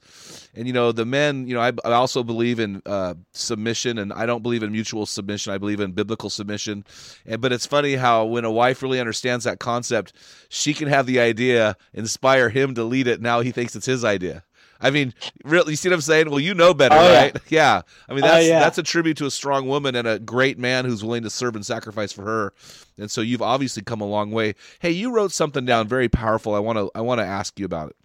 and 0.55 0.67
you 0.67 0.73
know 0.73 0.91
the 0.91 1.05
men. 1.05 1.47
You 1.47 1.55
know, 1.55 1.61
I, 1.61 1.71
I 1.83 1.93
also 1.93 2.23
believe 2.23 2.59
in 2.59 2.81
uh, 2.85 3.15
submission, 3.31 3.97
and 3.97 4.13
I 4.13 4.25
don't 4.25 4.43
believe 4.43 4.63
in 4.63 4.71
mutual 4.71 5.05
submission. 5.05 5.53
I 5.53 5.57
believe 5.57 5.79
in 5.79 5.91
biblical 5.93 6.29
submission. 6.29 6.85
And 7.25 7.41
but 7.41 7.51
it's 7.51 7.65
funny 7.65 7.95
how 7.95 8.25
when 8.25 8.45
a 8.45 8.51
wife 8.51 8.81
really 8.81 8.99
understands 8.99 9.45
that 9.45 9.59
concept, 9.59 10.13
she 10.49 10.73
can 10.73 10.87
have 10.87 11.05
the 11.05 11.19
idea, 11.19 11.75
inspire 11.93 12.49
him 12.49 12.75
to 12.75 12.83
lead 12.83 13.07
it. 13.07 13.21
Now 13.21 13.41
he 13.41 13.51
thinks 13.51 13.75
it's 13.75 13.85
his 13.85 14.05
idea. 14.05 14.43
I 14.79 14.91
mean, 14.91 15.13
really, 15.43 15.71
you 15.73 15.75
see 15.75 15.89
what 15.89 15.95
I'm 15.95 16.01
saying? 16.01 16.29
Well, 16.29 16.39
you 16.39 16.53
know 16.53 16.73
better, 16.73 16.95
Oh, 16.95 17.13
right? 17.13 17.35
Yeah. 17.49 17.81
I 18.07 18.13
mean, 18.13 18.23
Oh, 18.23 18.27
that's 18.27 18.47
yeah. 18.47 18.59
that's 18.59 18.77
a 18.77 18.83
tribute 18.83 19.17
to 19.17 19.25
a 19.25 19.31
strong 19.31 19.67
woman 19.67 19.95
and 19.95 20.07
a 20.07 20.19
great 20.19 20.57
man 20.59 20.85
who's 20.85 21.03
willing 21.03 21.23
to 21.23 21.29
serve 21.29 21.55
and 21.55 21.65
sacrifice 21.65 22.11
for 22.11 22.23
her. 22.23 22.53
And 22.97 23.09
so 23.09 23.21
you've 23.21 23.41
obviously 23.41 23.83
come 23.83 24.01
a 24.01 24.05
long 24.07 24.31
way. 24.31 24.55
Hey, 24.79 24.91
you 24.91 25.11
wrote 25.11 25.31
something 25.31 25.65
down 25.65 25.87
very 25.87 26.09
powerful. 26.09 26.53
I 26.55 26.59
want 26.59 26.77
to 26.77 26.91
I 26.95 27.01
want 27.01 27.19
to 27.19 27.25
ask 27.25 27.59
you 27.59 27.65
about 27.65 27.89
it. 27.89 27.95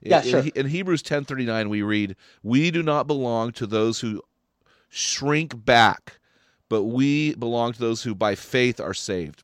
Yeah, 0.00 0.22
in, 0.22 0.28
sure. 0.28 0.44
in 0.54 0.66
Hebrews 0.68 1.02
10:39 1.02 1.68
we 1.68 1.82
read, 1.82 2.14
"We 2.42 2.70
do 2.70 2.82
not 2.82 3.06
belong 3.06 3.52
to 3.52 3.66
those 3.66 4.00
who 4.00 4.22
shrink 4.88 5.64
back, 5.64 6.18
but 6.68 6.84
we 6.84 7.34
belong 7.34 7.72
to 7.72 7.78
those 7.80 8.02
who 8.02 8.14
by 8.14 8.34
faith 8.34 8.80
are 8.80 8.94
saved." 8.94 9.42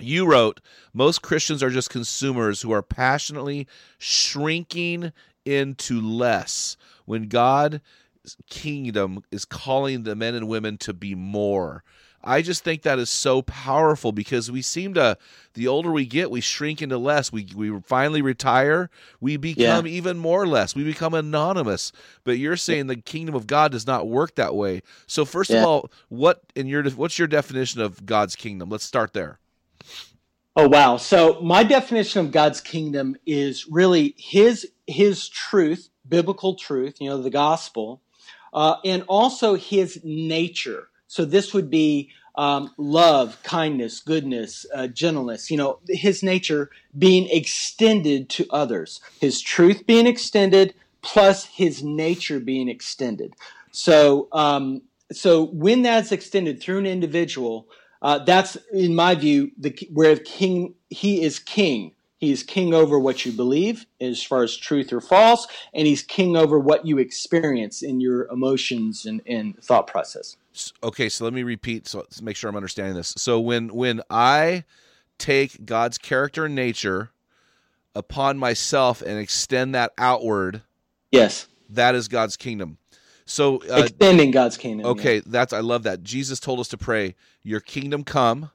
You 0.00 0.26
wrote, 0.26 0.58
most 0.92 1.22
Christians 1.22 1.62
are 1.62 1.70
just 1.70 1.88
consumers 1.88 2.62
who 2.62 2.72
are 2.72 2.82
passionately 2.82 3.68
shrinking 3.96 5.12
into 5.44 6.00
less 6.00 6.76
when 7.04 7.28
God's 7.28 7.80
kingdom 8.48 9.22
is 9.30 9.44
calling 9.44 10.02
the 10.02 10.16
men 10.16 10.34
and 10.34 10.48
women 10.48 10.78
to 10.78 10.92
be 10.92 11.14
more. 11.14 11.84
I 12.26 12.40
just 12.40 12.64
think 12.64 12.82
that 12.82 12.98
is 12.98 13.10
so 13.10 13.42
powerful 13.42 14.10
because 14.10 14.50
we 14.50 14.62
seem 14.62 14.94
to, 14.94 15.18
the 15.52 15.68
older 15.68 15.92
we 15.92 16.06
get, 16.06 16.30
we 16.30 16.40
shrink 16.40 16.80
into 16.80 16.96
less. 16.96 17.30
We, 17.30 17.48
we 17.54 17.78
finally 17.80 18.22
retire, 18.22 18.88
we 19.20 19.36
become 19.36 19.86
even 19.86 20.16
more 20.18 20.46
less. 20.46 20.74
We 20.74 20.84
become 20.84 21.12
anonymous. 21.12 21.92
But 22.24 22.38
you're 22.38 22.56
saying 22.56 22.86
the 22.86 22.96
kingdom 22.96 23.34
of 23.34 23.46
God 23.46 23.72
does 23.72 23.86
not 23.86 24.08
work 24.08 24.36
that 24.36 24.54
way. 24.54 24.82
So 25.06 25.26
first 25.26 25.50
of 25.50 25.62
all, 25.64 25.90
what 26.08 26.42
in 26.54 26.66
your 26.66 26.82
what's 26.90 27.18
your 27.18 27.28
definition 27.28 27.82
of 27.82 28.06
God's 28.06 28.36
kingdom? 28.36 28.70
Let's 28.70 28.84
start 28.84 29.12
there. 29.12 29.38
Oh 30.56 30.68
wow. 30.68 30.96
So 30.96 31.40
my 31.42 31.62
definition 31.62 32.24
of 32.24 32.32
God's 32.32 32.60
kingdom 32.60 33.16
is 33.26 33.66
really 33.68 34.14
his 34.16 34.70
his 34.86 35.28
truth, 35.28 35.88
biblical 36.08 36.54
truth, 36.54 37.00
you 37.00 37.08
know, 37.08 37.20
the 37.20 37.30
gospel, 37.30 38.00
uh, 38.52 38.76
and 38.84 39.04
also 39.08 39.54
his 39.54 40.00
nature. 40.04 40.88
So 41.08 41.24
this 41.24 41.54
would 41.54 41.70
be 41.70 42.10
um, 42.36 42.72
love, 42.76 43.40
kindness, 43.42 44.00
goodness, 44.00 44.66
uh, 44.74 44.88
gentleness, 44.88 45.50
you 45.50 45.56
know, 45.56 45.78
his 45.88 46.22
nature 46.22 46.70
being 46.96 47.28
extended 47.30 48.28
to 48.30 48.46
others, 48.50 49.00
his 49.20 49.40
truth 49.40 49.86
being 49.86 50.06
extended, 50.06 50.74
plus 51.02 51.44
his 51.44 51.82
nature 51.82 52.40
being 52.40 52.68
extended. 52.68 53.34
So, 53.70 54.28
um, 54.32 54.82
so 55.12 55.44
when 55.46 55.82
that's 55.82 56.12
extended 56.12 56.60
through 56.60 56.78
an 56.78 56.86
individual, 56.86 57.68
uh, 58.02 58.18
that's 58.18 58.56
in 58.72 58.94
my 58.94 59.14
view 59.14 59.50
the 59.58 59.76
where 59.92 60.16
king 60.16 60.74
he 60.90 61.22
is 61.22 61.38
king. 61.38 61.92
He 62.24 62.32
is 62.32 62.42
king 62.42 62.72
over 62.72 62.98
what 62.98 63.26
you 63.26 63.32
believe 63.32 63.84
as 64.00 64.22
far 64.22 64.42
as 64.42 64.56
truth 64.56 64.94
or 64.94 65.02
false, 65.02 65.46
and 65.74 65.86
he's 65.86 66.02
king 66.02 66.38
over 66.38 66.58
what 66.58 66.86
you 66.86 66.96
experience 66.96 67.82
in 67.82 68.00
your 68.00 68.28
emotions 68.28 69.04
and, 69.04 69.20
and 69.26 69.62
thought 69.62 69.86
process. 69.86 70.38
Okay, 70.82 71.10
so 71.10 71.24
let 71.24 71.34
me 71.34 71.42
repeat 71.42 71.86
so 71.86 71.98
let's 71.98 72.22
make 72.22 72.34
sure 72.36 72.48
I'm 72.48 72.56
understanding 72.56 72.94
this. 72.94 73.12
So 73.18 73.38
when 73.40 73.74
when 73.74 74.00
I 74.08 74.64
take 75.18 75.66
God's 75.66 75.98
character 75.98 76.46
and 76.46 76.54
nature 76.54 77.10
upon 77.94 78.38
myself 78.38 79.02
and 79.02 79.18
extend 79.18 79.74
that 79.74 79.92
outward, 79.98 80.62
Yes, 81.10 81.46
that 81.68 81.94
is 81.94 82.08
God's 82.08 82.38
kingdom. 82.38 82.78
So 83.26 83.58
uh, 83.70 83.82
extending 83.82 84.30
God's 84.30 84.56
kingdom. 84.56 84.86
okay, 84.86 85.20
that's 85.26 85.52
I 85.52 85.60
love 85.60 85.82
that. 85.82 86.02
Jesus 86.02 86.40
told 86.40 86.58
us 86.58 86.68
to 86.68 86.78
pray, 86.78 87.16
"Your 87.42 87.60
kingdom 87.60 88.02
come, 88.02 88.50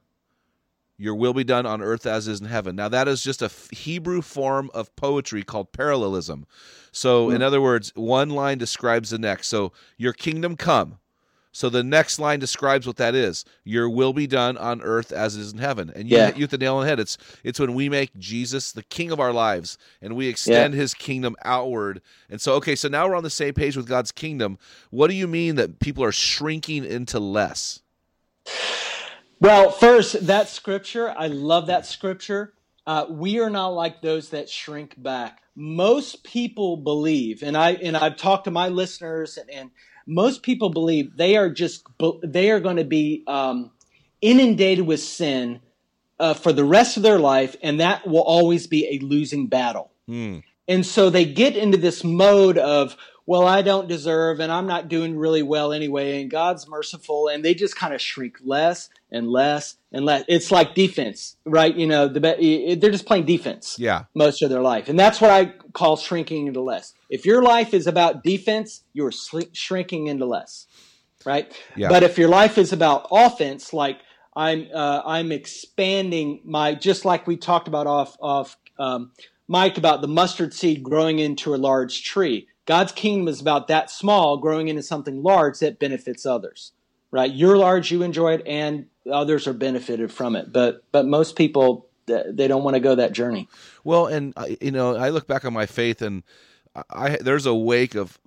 your 1.00 1.16
will 1.16 1.34
be 1.34 1.43
done 1.43 1.66
on 1.66 1.82
earth 1.82 2.06
as 2.06 2.28
is 2.28 2.39
in 2.41 2.47
heaven." 2.47 2.76
Now 2.76 2.89
that 2.89 3.08
is 3.08 3.24
just 3.24 3.41
a 3.41 3.45
f- 3.45 3.72
Hebrew 3.72 4.22
form 4.22 4.70
of 4.76 4.95
poetry 4.95 5.41
called 5.41 5.72
parallelism. 5.72 6.45
So 6.91 7.30
hmm. 7.30 7.36
in 7.36 7.41
other 7.41 7.62
words, 7.62 7.91
one 7.95 8.30
line 8.30 8.60
describes 8.60 9.10
the 9.10 9.18
next. 9.18 9.47
So 9.47 9.72
your 9.97 10.14
kingdom 10.14 10.56
come. 10.56 11.00
So 11.52 11.68
the 11.68 11.84
next 11.84 12.20
line 12.20 12.39
describes 12.39 12.86
what 12.86 12.97
that 12.97 13.16
is. 13.16 13.43
Your 13.64 13.89
will 13.89 14.14
be 14.14 14.28
done 14.28 14.56
on 14.56 14.82
earth 14.82 15.12
as 15.12 15.36
it 15.36 15.41
is 15.41 15.52
in 15.52 15.58
heaven. 15.58 15.91
And 15.95 16.08
you, 16.08 16.16
Yeah. 16.16 16.28
you 16.30 16.41
hit 16.41 16.52
the 16.52 16.60
nail 16.60 16.76
on 16.76 16.84
the 16.84 16.89
head. 16.89 17.00
It's 17.00 17.18
it's 17.43 17.60
when 17.60 17.74
we 17.74 17.89
make 17.89 18.16
Jesus 18.18 18.72
the 18.72 18.84
king 18.84 19.12
of 19.12 19.20
our 19.20 19.34
lives 19.34 19.78
and 20.02 20.16
we 20.16 20.28
extend 20.28 20.76
his 20.76 20.93
kingdom 20.93 21.36
outward. 21.43 22.02
And 22.30 22.39
so 22.39 22.54
okay, 22.54 22.76
so 22.76 22.88
now 22.88 23.08
we're 23.08 23.16
on 23.16 23.24
the 23.24 23.32
same 23.32 23.56
page 23.56 23.76
with 23.76 23.88
God's 23.88 24.12
kingdom. 24.12 24.60
What 24.91 25.08
do 25.08 25.16
you 25.16 25.28
mean 25.28 25.56
that 25.56 25.80
people 25.80 26.04
are 26.04 26.12
shrinking 26.12 26.86
into 26.86 27.20
less? 27.20 27.82
Well, 29.40 29.72
first, 29.72 30.28
that 30.28 30.50
scripture, 30.50 31.14
I 31.18 31.28
love 31.28 31.68
that 31.68 31.86
scripture. 31.86 32.54
Uh, 32.86 33.06
we 33.10 33.40
are 33.40 33.50
not 33.50 33.70
like 33.70 34.02
those 34.02 34.30
that 34.30 34.50
shrink 34.50 35.02
back. 35.02 35.42
Most 35.56 36.24
people 36.24 36.78
believe, 36.78 37.44
and 37.44 37.56
I 37.56 37.72
and 37.72 37.96
I've 37.96 38.18
talked 38.18 38.46
to 38.46 38.52
my 38.52 38.70
listeners, 38.70 39.38
and, 39.38 39.50
and 39.50 39.72
most 40.08 40.44
people 40.44 40.70
believe 40.70 41.16
they 41.16 41.38
are 41.38 41.50
just 41.50 41.86
they 42.24 42.52
are 42.52 42.60
going 42.60 42.78
to 42.78 42.86
be 42.86 43.24
um, 43.28 43.72
inundated 44.22 44.86
with 44.86 45.02
sin 45.02 45.62
uh, 46.20 46.34
for 46.34 46.52
the 46.52 46.66
rest 46.66 46.98
of 46.98 47.04
their 47.04 47.20
life, 47.20 47.56
and 47.62 47.80
that 47.80 48.08
will 48.08 48.24
always 48.24 48.68
be 48.68 48.88
a 48.88 49.06
losing 49.06 49.48
battle. 49.48 49.92
Hmm. 50.08 50.40
And 50.68 50.86
so 50.86 51.10
they 51.10 51.26
get 51.26 51.58
into 51.58 51.78
this 51.78 52.04
mode 52.04 52.58
of, 52.58 52.96
well, 53.30 53.46
I 53.46 53.62
don't 53.62 53.88
deserve, 53.88 54.40
and 54.40 54.52
I'm 54.52 54.66
not 54.66 54.88
doing 54.88 55.16
really 55.16 55.44
well 55.44 55.72
anyway, 55.72 56.20
and 56.20 56.32
God's 56.32 56.68
merciful, 56.68 57.28
and 57.28 57.46
they 57.46 57.54
just 57.54 57.76
kind 57.76 57.94
of 57.94 58.02
shrink 58.02 58.38
less 58.44 58.90
and 59.12 59.28
less 59.30 59.76
and 59.92 60.04
less. 60.04 60.24
It's 60.28 60.50
like 60.50 60.74
defense, 60.74 61.36
right? 61.46 61.76
You 61.76 61.86
know, 61.86 62.08
the 62.08 62.20
be- 62.20 62.74
they're 62.74 62.90
just 62.90 63.06
playing 63.06 63.28
defense 63.28 63.76
Yeah. 63.78 64.06
most 64.16 64.42
of 64.42 64.50
their 64.50 64.62
life, 64.64 64.90
and 64.90 65.00
that's 65.00 65.22
what 65.22 65.30
I 65.30 65.54
call 65.74 65.96
shrinking 65.96 66.48
into 66.48 66.62
less. 66.62 66.96
If 67.12 67.24
your 67.24 67.44
life 67.44 67.72
is 67.76 67.86
about 67.86 68.24
defense, 68.24 68.82
you're 68.94 69.12
sli- 69.12 69.56
shrinking 69.56 70.08
into 70.08 70.26
less, 70.26 70.66
right? 71.24 71.56
Yeah. 71.76 71.90
But 71.90 72.02
if 72.02 72.18
your 72.18 72.30
life 72.30 72.58
is 72.58 72.74
about 72.74 73.10
offense, 73.12 73.74
like 73.74 74.00
I'm, 74.36 74.70
uh, 74.74 75.04
I'm 75.06 75.32
expanding 75.32 76.42
my, 76.46 76.74
just 76.74 77.06
like 77.06 77.28
we 77.28 77.38
talked 77.38 77.68
about 77.68 77.86
off, 77.86 78.18
off, 78.20 78.58
um, 78.80 79.12
Mike, 79.48 79.78
about 79.78 80.02
the 80.02 80.08
mustard 80.08 80.52
seed 80.56 80.82
growing 80.82 81.20
into 81.20 81.54
a 81.54 81.58
large 81.58 82.04
tree. 82.04 82.48
God's 82.70 82.91
kingdom 82.91 83.28
is 83.28 83.41
about 83.41 83.67
that 83.70 83.89
small 83.89 84.38
growing 84.38 84.67
into 84.67 84.84
something 84.84 85.24
large 85.24 85.57
that 85.57 85.80
benefits 85.80 86.24
others, 86.24 86.72
right? 87.09 87.32
You're 87.32 87.57
large, 87.57 87.89
you 87.89 88.03
enjoy 88.03 88.36
it, 88.36 88.43
and 88.45 88.86
others 89.11 89.47
are 89.47 89.53
benefited 89.53 90.11
from 90.11 90.36
it. 90.36 90.53
But, 90.53 90.84
but 90.91 91.07
most 91.07 91.36
people, 91.36 91.88
they 92.05 92.47
don't 92.47 92.63
want 92.63 92.76
to 92.76 92.80
go 92.80 92.93
that 92.93 93.11
journey. 93.11 93.49
Well, 93.84 94.05
and 94.05 94.34
uh, 94.38 94.49
you 94.61 94.70
know, 94.70 94.95
I 94.95 95.09
look 95.09 95.26
back 95.26 95.45
on 95.45 95.51
my 95.51 95.65
faith, 95.65 96.03
and 96.03 96.22
I, 96.76 96.84
I 96.91 97.17
there's 97.17 97.47
a 97.47 97.55
wake 97.55 97.95
of 97.95 98.20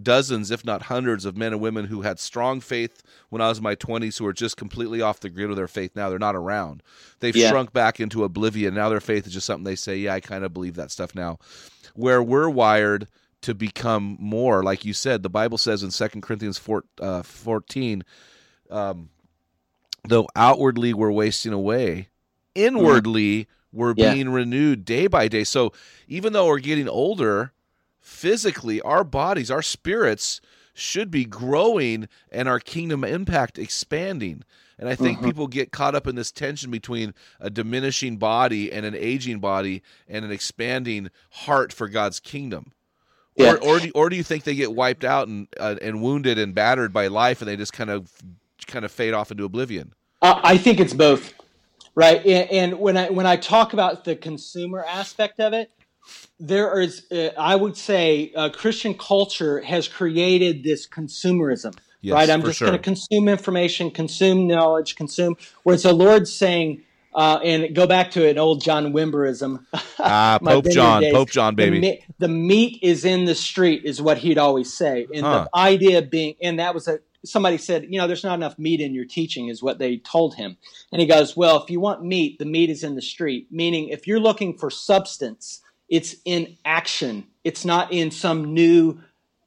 dozens, 0.00 0.52
if 0.52 0.64
not 0.64 0.82
hundreds, 0.82 1.24
of 1.24 1.36
men 1.36 1.52
and 1.52 1.60
women 1.60 1.86
who 1.86 2.02
had 2.02 2.20
strong 2.20 2.60
faith 2.60 3.02
when 3.30 3.42
I 3.42 3.48
was 3.48 3.58
in 3.58 3.64
my 3.64 3.74
20s, 3.74 4.16
who 4.20 4.26
are 4.26 4.32
just 4.32 4.56
completely 4.56 5.02
off 5.02 5.18
the 5.18 5.28
grid 5.28 5.48
with 5.48 5.56
their 5.58 5.66
faith 5.66 5.96
now. 5.96 6.08
They're 6.08 6.20
not 6.20 6.36
around. 6.36 6.84
They've 7.18 7.34
Yeah. 7.34 7.50
shrunk 7.50 7.72
back 7.72 7.98
into 7.98 8.22
oblivion. 8.22 8.74
Now 8.74 8.90
their 8.90 9.00
faith 9.00 9.26
is 9.26 9.32
just 9.32 9.46
something 9.46 9.64
they 9.64 9.74
say, 9.74 9.96
"Yeah, 9.96 10.14
I 10.14 10.20
kind 10.20 10.44
of 10.44 10.54
believe 10.54 10.76
that 10.76 10.92
stuff 10.92 11.16
now." 11.16 11.40
Where 11.94 12.22
we're 12.22 12.48
wired 12.48 13.08
to 13.42 13.54
become 13.54 14.16
more, 14.18 14.62
like 14.62 14.84
you 14.84 14.92
said, 14.92 15.22
the 15.22 15.30
Bible 15.30 15.58
says 15.58 15.82
in 15.82 15.90
Second 15.90 16.22
Corinthians 16.22 16.58
4, 16.58 16.84
uh, 17.00 17.22
14, 17.22 18.04
um, 18.70 19.10
though 20.06 20.26
outwardly 20.34 20.92
we're 20.92 21.12
wasting 21.12 21.52
away, 21.52 22.08
inwardly 22.54 23.46
we're 23.72 23.94
Yeah. 23.94 24.12
being 24.12 24.30
renewed 24.30 24.84
day 24.84 25.06
by 25.06 25.28
day. 25.28 25.44
So 25.44 25.72
even 26.08 26.32
though 26.32 26.46
we're 26.46 26.58
getting 26.58 26.88
older, 26.88 27.52
physically, 28.00 28.80
our 28.80 29.04
bodies, 29.04 29.50
our 29.50 29.62
spirits 29.62 30.40
should 30.74 31.10
be 31.10 31.24
growing 31.24 32.08
and 32.30 32.48
our 32.48 32.60
kingdom 32.60 33.04
impact 33.04 33.58
expanding. 33.58 34.44
And 34.78 34.88
I 34.88 34.94
think 34.94 35.18
Mhm. 35.18 35.24
people 35.24 35.48
get 35.48 35.72
caught 35.72 35.96
up 35.96 36.06
in 36.06 36.14
this 36.14 36.30
tension 36.30 36.70
between 36.70 37.14
a 37.40 37.50
diminishing 37.50 38.16
body 38.16 38.72
and 38.72 38.86
an 38.86 38.94
aging 38.94 39.40
body 39.40 39.82
and 40.06 40.24
an 40.24 40.30
expanding 40.30 41.10
heart 41.30 41.72
for 41.72 41.88
God's 41.88 42.20
kingdom. 42.20 42.72
Yeah. 43.38 43.52
Or, 43.52 43.64
or, 43.64 43.80
do, 43.80 43.90
or 43.94 44.10
do 44.10 44.16
you 44.16 44.24
think 44.24 44.44
they 44.44 44.54
get 44.54 44.74
wiped 44.74 45.04
out 45.04 45.28
and 45.28 45.46
uh, 45.58 45.76
and 45.80 46.02
wounded 46.02 46.38
and 46.38 46.54
battered 46.54 46.92
by 46.92 47.06
life, 47.06 47.40
and 47.40 47.48
they 47.48 47.56
just 47.56 47.72
kind 47.72 47.88
of 47.88 48.10
kind 48.66 48.84
of 48.84 48.90
fade 48.90 49.14
off 49.14 49.30
into 49.30 49.44
oblivion? 49.44 49.92
Uh, 50.20 50.40
I 50.42 50.58
think 50.58 50.80
it's 50.80 50.92
both, 50.92 51.34
right? 51.94 52.24
And, 52.26 52.50
and 52.50 52.80
when 52.80 52.96
I 52.96 53.10
when 53.10 53.26
I 53.26 53.36
talk 53.36 53.72
about 53.72 54.04
the 54.04 54.16
consumer 54.16 54.84
aspect 54.84 55.38
of 55.38 55.52
it, 55.52 55.70
there 56.40 56.80
is, 56.80 57.10
uh, 57.10 57.30
I 57.38 57.56
would 57.56 57.76
say, 57.76 58.32
uh, 58.34 58.50
Christian 58.50 58.94
culture 58.94 59.60
has 59.62 59.88
created 59.88 60.64
this 60.64 60.88
consumerism, 60.88 61.76
Yes, 62.00 62.14
right? 62.14 62.30
I'm 62.30 62.42
just 62.42 62.58
sure. 62.58 62.68
going 62.68 62.78
to 62.78 62.82
consume 62.82 63.28
information, 63.28 63.90
consume 63.90 64.46
knowledge, 64.46 64.96
consume. 64.96 65.36
Whereas 65.64 65.82
the 65.82 65.92
Lord's 65.92 66.32
saying, 66.32 66.82
uh, 67.14 67.38
and 67.42 67.74
go 67.74 67.86
back 67.86 68.12
to 68.12 68.28
an 68.28 68.38
old 68.38 68.62
John 68.62 68.92
Wimberism. 68.92 69.64
Ah, 69.98 70.38
Pope 70.44 70.66
John, 70.70 71.02
days. 71.02 71.12
Pope 71.14 71.30
John, 71.30 71.54
The, 71.54 71.64
baby. 71.64 71.80
me- 71.80 72.04
the 72.18 72.28
meat 72.28 72.78
is 72.82 73.04
in 73.04 73.24
the 73.24 73.34
street, 73.34 73.82
is 73.84 74.00
what 74.00 74.18
he'd 74.18 74.38
always 74.38 74.72
say. 74.72 75.06
And 75.14 75.24
Huh. 75.24 75.48
the 75.52 75.58
idea 75.58 76.02
being, 76.02 76.34
and 76.42 76.58
that 76.58 76.74
was 76.74 76.88
a 76.88 77.00
somebody 77.24 77.58
said, 77.58 77.84
you 77.90 77.98
know, 77.98 78.06
there's 78.06 78.22
not 78.22 78.34
enough 78.34 78.56
meat 78.60 78.80
in 78.80 78.94
your 78.94 79.04
teaching, 79.04 79.48
is 79.48 79.60
what 79.60 79.78
they 79.80 79.96
told 79.98 80.36
him. 80.36 80.56
And 80.92 81.00
he 81.00 81.06
goes, 81.06 81.36
well, 81.36 81.60
if 81.62 81.68
you 81.68 81.80
want 81.80 82.04
meat, 82.04 82.38
the 82.38 82.44
meat 82.44 82.70
is 82.70 82.84
in 82.84 82.94
the 82.94 83.02
street. 83.02 83.48
Meaning, 83.50 83.88
if 83.88 84.06
you're 84.06 84.20
looking 84.20 84.56
for 84.56 84.70
substance, 84.70 85.60
it's 85.88 86.14
in 86.24 86.56
action. 86.64 87.26
It's 87.42 87.64
not 87.64 87.92
in 87.92 88.12
some 88.12 88.54
new 88.54 89.00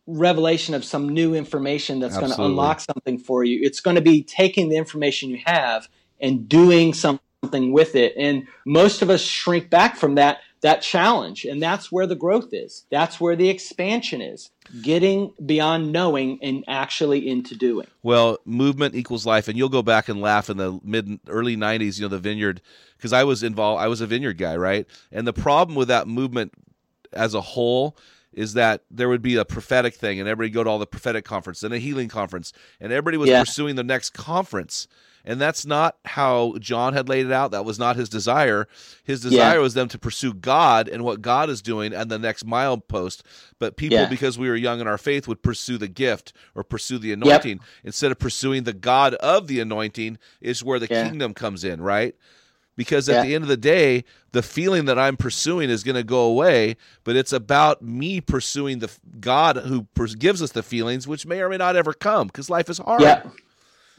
revelation 0.05 0.76
of 0.76 0.84
some 0.84 1.09
new 1.09 1.34
information 1.34 1.99
that's 1.99 2.18
going 2.18 2.32
to 2.32 2.41
unlock 2.43 2.82
something 2.82 3.18
for 3.18 3.43
you. 3.43 3.59
It's 3.64 3.80
going 3.80 3.95
to 3.95 4.01
be 4.01 4.24
taking 4.24 4.68
the 4.70 4.76
information 4.76 5.30
you 5.30 5.39
have 5.45 5.88
and 6.20 6.49
doing 6.49 6.93
something 6.93 7.24
with 7.51 7.95
it. 7.95 8.13
And 8.17 8.47
most 8.65 9.01
of 9.01 9.09
us 9.09 9.21
shrink 9.21 9.69
back 9.69 9.95
from 9.95 10.15
that 10.15 10.39
that 10.61 10.83
challenge, 10.83 11.43
and 11.43 11.59
that's 11.59 11.91
where 11.91 12.05
the 12.05 12.15
growth 12.15 12.49
is. 12.53 12.85
That's 12.91 13.19
where 13.19 13.35
the 13.35 13.49
expansion 13.49 14.21
is. 14.21 14.51
Getting 14.83 15.33
beyond 15.43 15.91
knowing 15.91 16.37
and 16.43 16.63
actually 16.67 17.27
into 17.27 17.55
doing. 17.55 17.87
Well, 18.03 18.37
movement 18.45 18.93
equals 18.93 19.25
life, 19.25 19.47
and 19.47 19.57
you'll 19.57 19.69
go 19.69 19.81
back 19.81 20.07
and 20.07 20.21
laugh 20.21 20.51
in 20.51 20.57
the 20.57 20.79
mid 20.83 21.19
early 21.27 21.57
'90s. 21.57 21.97
You 21.97 22.03
know, 22.03 22.09
the 22.09 22.19
vineyard, 22.19 22.61
because 22.95 23.11
I 23.11 23.23
was 23.23 23.41
involved. 23.41 23.81
I 23.81 23.87
was 23.87 24.01
a 24.01 24.07
vineyard 24.07 24.37
guy, 24.37 24.55
right? 24.55 24.85
And 25.11 25.25
the 25.25 25.33
problem 25.33 25.75
with 25.75 25.87
that 25.87 26.07
movement 26.07 26.53
as 27.11 27.33
a 27.33 27.41
whole 27.41 27.97
is 28.31 28.53
that 28.53 28.83
there 28.91 29.09
would 29.09 29.23
be 29.23 29.37
a 29.37 29.45
prophetic 29.45 29.95
thing, 29.95 30.19
and 30.19 30.29
everybody 30.29 30.53
go 30.53 30.63
to 30.63 30.69
all 30.69 30.79
the 30.79 30.85
prophetic 30.85 31.25
conference 31.25 31.63
and 31.63 31.73
a 31.73 31.79
healing 31.79 32.07
conference, 32.07 32.53
and 32.79 32.93
everybody 32.93 33.17
was 33.17 33.29
Yeah. 33.29 33.39
pursuing 33.41 33.75
the 33.77 33.83
next 33.83 34.11
conference. 34.11 34.87
And 35.26 35.39
that's 35.39 35.65
not 35.65 35.97
how 36.05 36.55
John 36.59 36.93
had 36.93 37.07
laid 37.07 37.26
it 37.28 37.32
out. 37.32 37.51
That 37.51 37.65
was 37.65 37.78
not 37.78 37.95
his 37.95 38.09
desire. 38.09 38.67
His 39.03 39.22
desire 39.22 39.59
was 39.61 39.74
them 39.74 39.88
to 39.89 39.99
pursue 39.99 40.34
God 40.34 40.88
and 40.88 41.03
what 41.03 41.22
God 41.22 41.49
is 41.49 41.61
doing 41.61 41.93
and 41.93 42.09
the 42.09 42.17
next 42.19 42.45
milepost. 42.45 43.22
But 43.59 43.78
people, 43.78 43.97
Yeah. 43.99 44.09
because 44.09 44.39
we 44.39 44.49
were 44.49 44.55
young 44.55 44.80
in 44.80 44.88
our 44.88 44.97
faith, 44.97 45.28
would 45.28 45.43
pursue 45.43 45.78
the 45.78 45.88
gift 45.88 46.34
or 46.55 46.63
pursue 46.63 46.97
the 46.97 47.13
anointing 47.13 47.59
instead 47.84 48.11
of 48.11 48.19
pursuing 48.19 48.63
the 48.63 48.74
God 48.74 49.13
of 49.15 49.47
the 49.47 49.59
anointing, 49.59 50.17
is 50.41 50.63
where 50.63 50.80
the 50.80 50.88
Yeah. 50.89 51.07
kingdom 51.07 51.34
comes 51.34 51.63
in, 51.63 51.82
right? 51.82 52.15
Because 52.78 53.09
at 53.09 53.15
Yeah. 53.17 53.24
the 53.24 53.36
end 53.36 53.43
of 53.43 53.47
the 53.49 53.57
day, 53.57 54.05
the 54.32 54.41
feeling 54.41 54.86
that 54.86 54.97
I'm 54.97 55.17
pursuing 55.17 55.69
is 55.69 55.84
going 55.84 55.97
to 55.97 56.03
go 56.03 56.22
away, 56.22 56.78
but 57.03 57.15
it's 57.15 57.34
about 57.34 57.82
me 57.84 58.22
pursuing 58.22 58.80
the 58.80 58.89
God 59.19 59.57
who 59.57 59.86
gives 60.17 60.41
us 60.41 60.51
the 60.53 60.63
feelings, 60.63 61.07
which 61.07 61.26
may 61.26 61.41
or 61.41 61.49
may 61.49 61.57
not 61.57 61.76
ever 61.76 61.93
come 61.93 62.28
because 62.28 62.49
life 62.49 62.69
is 62.69 62.80
hard. 62.80 63.01
Yeah. 63.01 63.24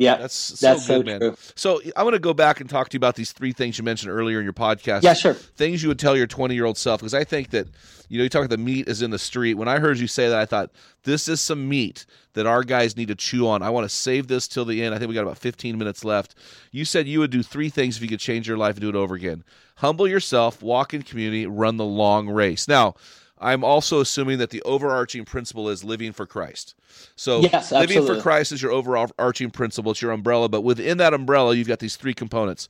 Yeah. 0.03 0.17
That's 0.17 0.35
so 0.35 0.67
That's 0.67 0.87
good, 0.87 1.07
so 1.07 1.11
man. 1.11 1.21
true. 1.21 1.37
So 1.55 1.81
I 1.97 2.03
want 2.03 2.15
to 2.15 2.21
go 2.21 2.35
back 2.35 2.61
and 2.61 2.69
talk 2.69 2.89
to 2.91 2.95
you 2.95 2.99
about 2.99 3.17
these 3.17 3.33
three 3.33 3.53
things 3.53 3.79
you 3.79 3.85
mentioned 3.85 4.13
earlier 4.13 4.39
in 4.39 4.45
your 4.45 4.53
podcast. 4.53 5.03
Yeah, 5.03 5.15
sure. 5.15 5.35
Things 5.35 5.83
you 5.83 5.89
would 5.89 5.99
tell 5.99 6.17
your 6.17 6.27
20 6.27 6.55
year 6.55 6.65
old 6.65 6.79
self, 6.79 7.01
because 7.01 7.15
I 7.15 7.25
think 7.25 7.51
that, 7.51 7.69
you 8.09 8.19
know, 8.19 8.25
you 8.25 8.31
talk 8.31 8.45
about 8.45 8.51
the 8.51 8.63
meat 8.63 8.89
is 8.89 9.03
in 9.03 9.11
the 9.11 9.19
street. 9.19 9.55
When 9.55 9.69
I 9.69 9.79
heard 9.79 9.99
you 9.99 10.07
say 10.07 10.29
that, 10.29 10.39
I 10.39 10.47
thought, 10.47 10.71
this 11.05 11.29
is 11.29 11.41
some 11.41 11.69
meat 11.69 12.07
that 12.35 12.47
our 12.47 12.63
guys 12.63 12.97
need 12.97 13.09
to 13.09 13.15
chew 13.15 13.47
on. 13.49 13.63
I 13.63 13.71
want 13.71 13.85
to 13.85 13.95
save 13.95 14.27
this 14.27 14.49
till 14.49 14.65
the 14.65 14.83
end. 14.83 14.95
I 14.95 14.99
think 14.99 15.09
we 15.09 15.15
got 15.15 15.23
about 15.23 15.39
15 15.39 15.77
minutes 15.79 16.05
left. 16.05 16.35
You 16.71 16.85
said 16.85 17.07
you 17.07 17.21
would 17.21 17.31
do 17.31 17.43
three 17.43 17.69
things 17.69 17.97
if 17.97 18.03
you 18.03 18.09
could 18.09 18.21
change 18.21 18.49
your 18.49 18.57
life 18.57 18.75
and 18.77 18.81
do 18.81 18.89
it 18.89 18.95
over 18.95 19.15
again 19.15 19.45
humble 19.83 20.07
yourself, 20.07 20.63
walk 20.63 20.95
in 20.95 21.03
community, 21.03 21.45
run 21.45 21.77
the 21.77 21.85
long 21.85 22.29
race. 22.29 22.69
Now, 22.69 22.95
I'm 23.43 23.65
also 23.65 24.01
assuming 24.01 24.39
that 24.39 24.51
the 24.51 24.63
overarching 24.63 25.25
principle 25.25 25.69
is 25.69 25.83
living 25.83 26.13
for 26.13 26.27
Christ. 26.27 26.75
So 27.17 27.41
Yes, 27.41 27.73
living 27.73 28.07
for. 28.07 28.21
Christ 28.21 28.53
is 28.53 28.63
your 28.63 28.73
overarching 28.73 29.51
principle. 29.51 29.93
It's 29.93 30.01
your 30.03 30.13
umbrella, 30.13 30.49
but 30.49 30.63
within 30.63 30.99
that 30.99 31.13
umbrella, 31.13 31.55
you've 31.55 31.69
got 31.69 31.81
these 31.81 31.97
three 31.97 32.15
components. 32.15 32.69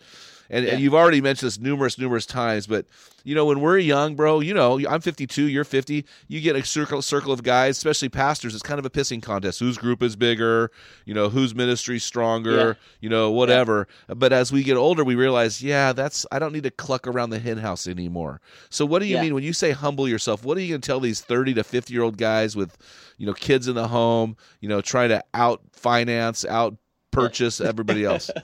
And, 0.53 0.67
and 0.67 0.81
you've 0.81 0.95
already 0.95 1.21
mentioned 1.23 1.47
this 1.49 1.59
numerous, 1.59 1.99
numerous 1.99 2.27
times. 2.27 2.67
But 2.67 2.87
you 3.25 3.35
know, 3.35 3.47
when 3.47 3.61
we're 3.61 3.79
young, 3.79 4.15
bro, 4.17 4.41
you 4.41 4.53
know, 4.53 4.79
I'm 4.87 5.01
52, 5.01 5.45
you're 5.45 5.65
50. 5.65 6.05
You 6.29 6.41
get 6.41 6.57
a 6.57 6.65
circle, 6.65 7.01
circle 7.03 7.33
of 7.33 7.43
guys, 7.43 7.79
especially 7.79 8.09
pastors. 8.11 8.53
It's 8.53 8.63
kind 8.63 8.79
of 8.79 8.85
a 8.85 8.91
pissing 8.91 9.23
contest. 9.23 9.61
Whose 9.61 9.79
group 9.79 10.03
is 10.03 10.15
bigger? 10.15 10.71
You 11.07 11.15
know, 11.15 11.31
whose 11.31 11.55
ministry 11.55 11.99
stronger? 11.99 12.57
Yeah. 12.57 12.73
You 13.01 13.09
know, 13.09 13.31
whatever. 13.31 13.89
But 14.09 14.33
as 14.33 14.53
we 14.53 14.63
get 14.63 14.77
older, 14.77 15.05
we 15.05 15.15
realize, 15.15 15.63
yeah, 15.63 15.93
that's 15.93 16.27
I 16.31 16.39
don't 16.39 16.53
need 16.53 16.65
to 16.65 16.71
cluck 16.71 17.07
around 17.07 17.31
the 17.31 17.39
hen 17.39 17.59
house 17.59 17.87
anymore. 17.87 18.41
So, 18.71 18.85
what 18.85 18.99
do 19.01 19.07
you 19.07 19.15
Yeah. 19.17 19.23
mean 19.23 19.35
when 19.35 19.45
you 19.45 19.53
say 19.55 19.71
humble 19.71 20.07
yourself? 20.07 20.45
What 20.45 20.59
are 20.59 20.61
you 20.61 20.69
going 20.69 20.81
to 20.83 20.87
tell 20.87 21.01
these 21.01 21.21
30 21.23 21.55
to 21.55 21.65
50 21.65 21.95
year 21.95 22.03
old 22.03 22.19
guys 22.19 22.57
with, 22.57 22.77
you 23.17 23.27
know, 23.27 23.33
kids 23.35 23.69
in 23.69 23.75
the 23.75 23.89
home? 23.89 24.37
You 24.61 24.69
know, 24.69 24.81
trying 24.83 25.09
to 25.11 25.25
out 25.33 25.63
finance, 25.73 26.45
out 26.45 26.77
purchase 27.13 27.61
everybody 27.61 28.05
else. 28.05 28.31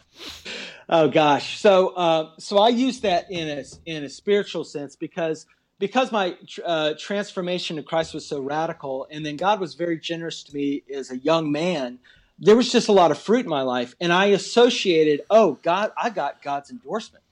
Oh 0.91 1.09
gosh. 1.09 1.61
So 1.61 1.89
uh, 1.91 2.31
so 2.39 2.57
I 2.59 2.71
use 2.71 3.01
that 3.01 3.31
in 3.31 3.47
a 3.59 3.63
in 3.85 4.05
a 4.05 4.09
spiritual 4.09 4.65
sense 4.65 4.97
because 4.97 5.45
because 5.79 6.11
my 6.11 6.35
tr- 6.47 6.61
uh, 6.65 6.95
transformation 6.99 7.77
to 7.77 7.83
Christ 7.83 8.15
was 8.15 8.27
so 8.27 8.41
radical, 8.41 9.07
and 9.11 9.25
then 9.25 9.37
God 9.37 9.61
was 9.61 9.75
very 9.75 9.99
generous 9.99 10.43
to 10.45 10.55
me 10.55 10.85
as 10.93 11.11
a 11.11 11.19
young 11.19 11.53
man. 11.53 11.99
There 12.39 12.57
was 12.57 12.73
just 12.73 12.89
a 12.89 12.93
lot 12.93 13.11
of 13.11 13.19
fruit 13.19 13.45
in 13.45 13.51
my 13.51 13.61
life, 13.61 13.95
and 14.01 14.13
I 14.15 14.27
associated, 14.27 15.21
oh 15.29 15.59
God, 15.63 15.93
I 16.03 16.09
got 16.09 16.41
God's 16.41 16.71
endorsement, 16.71 17.25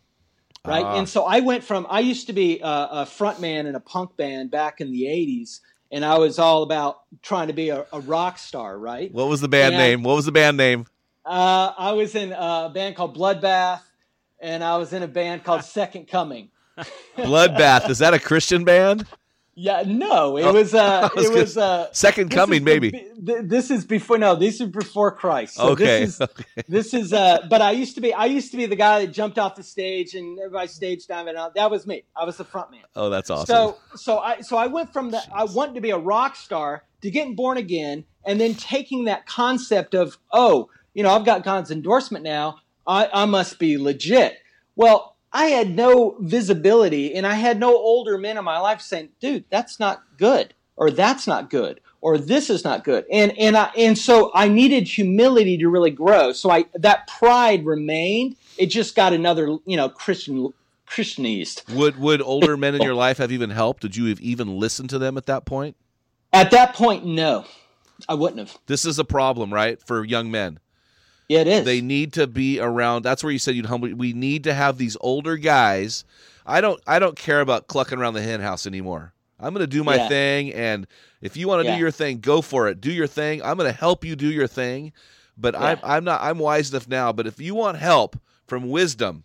right? 0.66 0.84
Ah. 0.84 0.98
And 0.98 1.08
so 1.08 1.24
I 1.24 1.40
went 1.40 1.64
from 1.64 1.86
I 1.88 2.00
used 2.00 2.26
to 2.26 2.34
be 2.34 2.60
a, 2.60 2.88
a 2.90 3.06
front 3.06 3.40
man 3.40 3.66
in 3.66 3.74
a 3.74 3.80
punk 3.80 4.18
band 4.18 4.50
back 4.50 4.82
in 4.82 4.92
the 4.92 5.04
'80s, 5.04 5.60
and 5.90 6.04
I 6.04 6.18
was 6.18 6.38
all 6.38 6.62
about 6.62 6.98
trying 7.22 7.46
to 7.46 7.54
be 7.54 7.70
a, 7.70 7.86
a 7.90 8.00
rock 8.00 8.36
star, 8.36 8.78
right? 8.78 9.10
What 9.12 9.28
was 9.28 9.40
the 9.40 9.48
band 9.48 9.72
Yeah. 9.72 9.78
name? 9.78 10.02
What 10.02 10.16
was 10.16 10.26
the 10.26 10.32
band 10.32 10.58
name? 10.58 10.84
Uh, 11.26 11.72
I 11.76 11.92
was 11.92 12.14
in 12.14 12.32
a 12.32 12.70
band 12.72 12.94
called 12.94 13.16
Bloodbath, 13.16 13.80
and 14.38 14.62
I 14.62 14.76
was 14.76 14.92
in 14.92 15.02
a 15.02 15.08
band 15.08 15.42
called 15.42 15.64
Second 15.64 16.06
Coming. 16.06 16.50
Bloodbath. 17.16 17.90
Is 17.90 17.98
that 17.98 18.14
a 18.14 18.18
Christian 18.20 18.64
band? 18.64 19.06
Yeah, 19.58 19.84
no, 19.86 20.36
it 20.36 20.52
was. 20.52 20.74
Uh, 20.74 21.08
was 21.16 21.24
it 21.24 21.32
was. 21.32 21.56
Uh, 21.56 21.88
Second 21.90 22.30
Coming, 22.30 22.62
maybe. 22.62 22.90
th- 22.90 23.44
this 23.44 23.70
is 23.70 23.86
before. 23.86 24.18
No, 24.18 24.36
this 24.36 24.60
is 24.60 24.68
before 24.68 25.10
Christ. 25.10 25.54
So 25.54 25.70
Okay, 25.70 26.04
This 26.04 26.20
is, 26.20 26.28
this 26.68 26.94
is. 26.94 27.12
Uh, 27.14 27.46
but 27.48 27.62
I 27.62 27.70
used 27.70 27.94
to 27.94 28.02
be. 28.02 28.12
I 28.12 28.26
used 28.26 28.50
to 28.50 28.58
be 28.58 28.66
the 28.66 28.76
guy 28.76 29.04
that 29.06 29.12
jumped 29.12 29.38
off 29.38 29.56
the 29.56 29.62
stage 29.62 30.14
and 30.14 30.38
everybody 30.38 30.68
stage 30.68 31.06
diving 31.06 31.36
out. 31.36 31.54
That 31.54 31.70
was 31.70 31.86
me. 31.86 32.04
I 32.14 32.24
was 32.24 32.36
the 32.36 32.44
front 32.44 32.70
man. 32.70 32.82
Oh, 32.94 33.08
that's 33.08 33.30
awesome. 33.30 33.46
So 33.46 33.78
so 33.96 34.18
I 34.18 34.42
so 34.42 34.58
I 34.58 34.66
went 34.66 34.92
from 34.92 35.10
the 35.10 35.22
I 35.34 35.44
wanted 35.44 35.74
to 35.76 35.80
be 35.80 35.90
a 35.90 35.98
rock 35.98 36.36
star 36.36 36.84
to 37.00 37.10
getting 37.10 37.34
born 37.34 37.56
again 37.56 38.04
and 38.26 38.38
then 38.38 38.54
taking 38.54 39.06
that 39.06 39.24
concept 39.26 39.94
of 39.94 40.18
oh 40.32 40.68
you 40.96 41.04
know 41.04 41.10
I've 41.10 41.24
got 41.24 41.44
God's 41.44 41.70
endorsement 41.70 42.24
now 42.24 42.58
I, 42.86 43.08
I 43.12 43.24
must 43.24 43.58
be 43.58 43.78
legit. 43.78 44.38
Well, 44.76 45.16
I 45.32 45.46
had 45.46 45.74
no 45.74 46.16
visibility 46.20 47.14
and 47.14 47.26
I 47.26 47.34
had 47.34 47.58
no 47.58 47.74
older 47.74 48.16
men 48.16 48.38
in 48.38 48.44
my 48.44 48.58
life 48.58 48.80
saying, 48.80 49.10
dude, 49.20 49.44
that's 49.50 49.80
not 49.80 50.02
good 50.18 50.54
or 50.76 50.90
that's 50.90 51.26
not 51.26 51.50
good 51.50 51.80
or 52.00 52.16
this 52.16 52.48
is 52.48 52.64
not 52.64 52.84
good. 52.84 53.04
And 53.10 53.36
and 53.38 53.56
I 53.56 53.70
and 53.76 53.98
so 53.98 54.30
I 54.34 54.48
needed 54.48 54.86
humility 54.86 55.58
to 55.58 55.68
really 55.68 55.90
grow. 55.90 56.32
So 56.32 56.50
I 56.50 56.66
that 56.74 57.08
pride 57.08 57.66
remained. 57.66 58.36
It 58.56 58.66
just 58.66 58.94
got 58.94 59.12
another, 59.12 59.58
you 59.66 59.76
know, 59.76 59.88
Christian 59.88 60.52
Christianized. 60.86 61.64
would 61.74 61.98
would 61.98 62.22
older 62.22 62.56
men 62.56 62.74
in 62.74 62.82
your 62.88 62.94
life 62.94 63.18
have 63.18 63.32
even 63.32 63.50
helped? 63.50 63.82
Did 63.82 63.96
you 63.96 64.06
have 64.06 64.20
even 64.20 64.58
listened 64.58 64.90
to 64.90 64.98
them 64.98 65.18
at 65.18 65.26
that 65.26 65.44
point? 65.44 65.76
At 66.32 66.50
that 66.52 66.74
point, 66.74 67.04
no. 67.04 67.44
I 68.08 68.14
wouldn't 68.14 68.38
have. 68.38 68.58
This 68.66 68.84
is 68.84 68.98
a 68.98 69.04
problem, 69.04 69.52
right, 69.52 69.80
for 69.82 70.04
young 70.04 70.30
men. 70.30 70.60
Yeah, 71.28 71.40
it 71.40 71.48
is. 71.48 71.64
They 71.64 71.80
need 71.80 72.12
to 72.14 72.26
be 72.26 72.60
around. 72.60 73.02
That's 73.02 73.24
where 73.24 73.32
you 73.32 73.38
said 73.38 73.56
you'd 73.56 73.66
humble. 73.66 73.92
We 73.94 74.12
need 74.12 74.44
to 74.44 74.54
have 74.54 74.78
these 74.78 74.96
older 75.00 75.36
guys. 75.36 76.04
I 76.46 76.60
don't. 76.60 76.80
I 76.86 76.98
don't 76.98 77.16
care 77.16 77.40
about 77.40 77.66
clucking 77.66 77.98
around 77.98 78.14
the 78.14 78.22
hen 78.22 78.40
house 78.40 78.66
anymore. 78.66 79.12
I'm 79.40 79.52
going 79.52 79.64
to 79.64 79.66
do 79.66 79.84
my 79.84 79.96
Yeah. 79.96 80.08
thing, 80.08 80.52
and 80.54 80.86
if 81.20 81.36
you 81.36 81.48
want 81.48 81.60
to 81.62 81.66
Yeah. 81.66 81.74
do 81.74 81.78
your 81.80 81.90
thing, 81.90 82.20
go 82.20 82.40
for 82.40 82.68
it. 82.68 82.80
Do 82.80 82.92
your 82.92 83.06
thing. 83.08 83.42
I'm 83.42 83.56
going 83.58 83.70
to 83.70 83.76
help 83.78 84.04
you 84.04 84.16
do 84.16 84.28
your 84.28 84.46
thing. 84.46 84.92
But 85.36 85.54
I'm, 85.54 85.78
I'm 85.82 86.04
not. 86.04 86.22
I'm 86.22 86.38
wise 86.38 86.70
enough 86.70 86.88
now. 86.88 87.12
But 87.12 87.26
if 87.26 87.40
you 87.40 87.54
want 87.54 87.76
help 87.78 88.18
from 88.46 88.70
wisdom, 88.70 89.24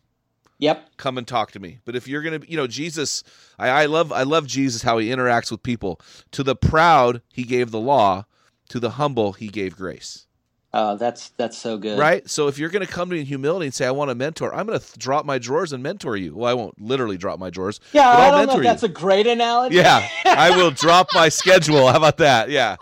Yep. 0.57 0.97
come 0.97 1.17
and 1.17 1.27
talk 1.27 1.51
to 1.51 1.59
me. 1.59 1.79
But 1.85 1.95
if 1.95 2.07
you're 2.07 2.21
gonna, 2.21 2.41
you 2.47 2.57
know, 2.57 2.67
Jesus, 2.67 3.23
I, 3.57 3.69
I 3.69 3.85
love, 3.85 4.11
I 4.11 4.23
love 4.23 4.45
Jesus 4.47 4.81
how 4.81 4.97
he 4.97 5.09
interacts 5.09 5.49
with 5.51 5.63
people. 5.63 6.01
To 6.31 6.43
the 6.43 6.55
proud, 6.55 7.21
he 7.31 7.43
gave 7.43 7.71
the 7.71 7.79
law. 7.79 8.25
To 8.69 8.79
the 8.79 8.91
humble, 8.91 9.33
he 9.33 9.47
gave 9.47 9.75
grace. 9.77 10.27
Oh, 10.73 10.95
that's 10.95 11.29
that's 11.35 11.57
so 11.57 11.77
good. 11.77 11.99
right? 11.99 12.27
So 12.29 12.47
if 12.47 12.57
you're 12.57 12.69
going 12.69 12.85
to 12.85 12.89
come 12.91 13.09
to 13.09 13.13
me 13.15 13.19
in 13.19 13.25
humility 13.25 13.65
and 13.65 13.73
say, 13.73 13.85
I 13.85 13.91
want 13.91 14.09
a 14.09 14.15
mentor, 14.15 14.53
I'm 14.55 14.67
going 14.67 14.79
to 14.79 14.85
th- 14.85 14.97
drop 14.97 15.25
my 15.25 15.37
drawers 15.37 15.73
and 15.73 15.83
mentor 15.83 16.15
you. 16.15 16.33
Well, 16.33 16.49
I 16.49 16.53
won't 16.53 16.81
literally 16.81 17.17
drop 17.17 17.39
my 17.39 17.49
drawers. 17.49 17.81
Yeah, 17.91 18.03
but 18.05 18.19
I 18.21 18.29
don't 18.31 18.47
know 18.47 18.53
if 18.53 18.57
you. 18.59 18.63
that's 18.63 18.83
a 18.83 18.87
great 18.87 19.27
analogy. 19.27 19.75
Yeah, 19.75 20.07
I 20.23 20.51
will 20.55 20.71
drop 20.71 21.07
my 21.13 21.27
schedule. 21.27 21.87
How 21.89 21.97
about 21.97 22.17
that? 22.19 22.49
Yeah. 22.49 22.77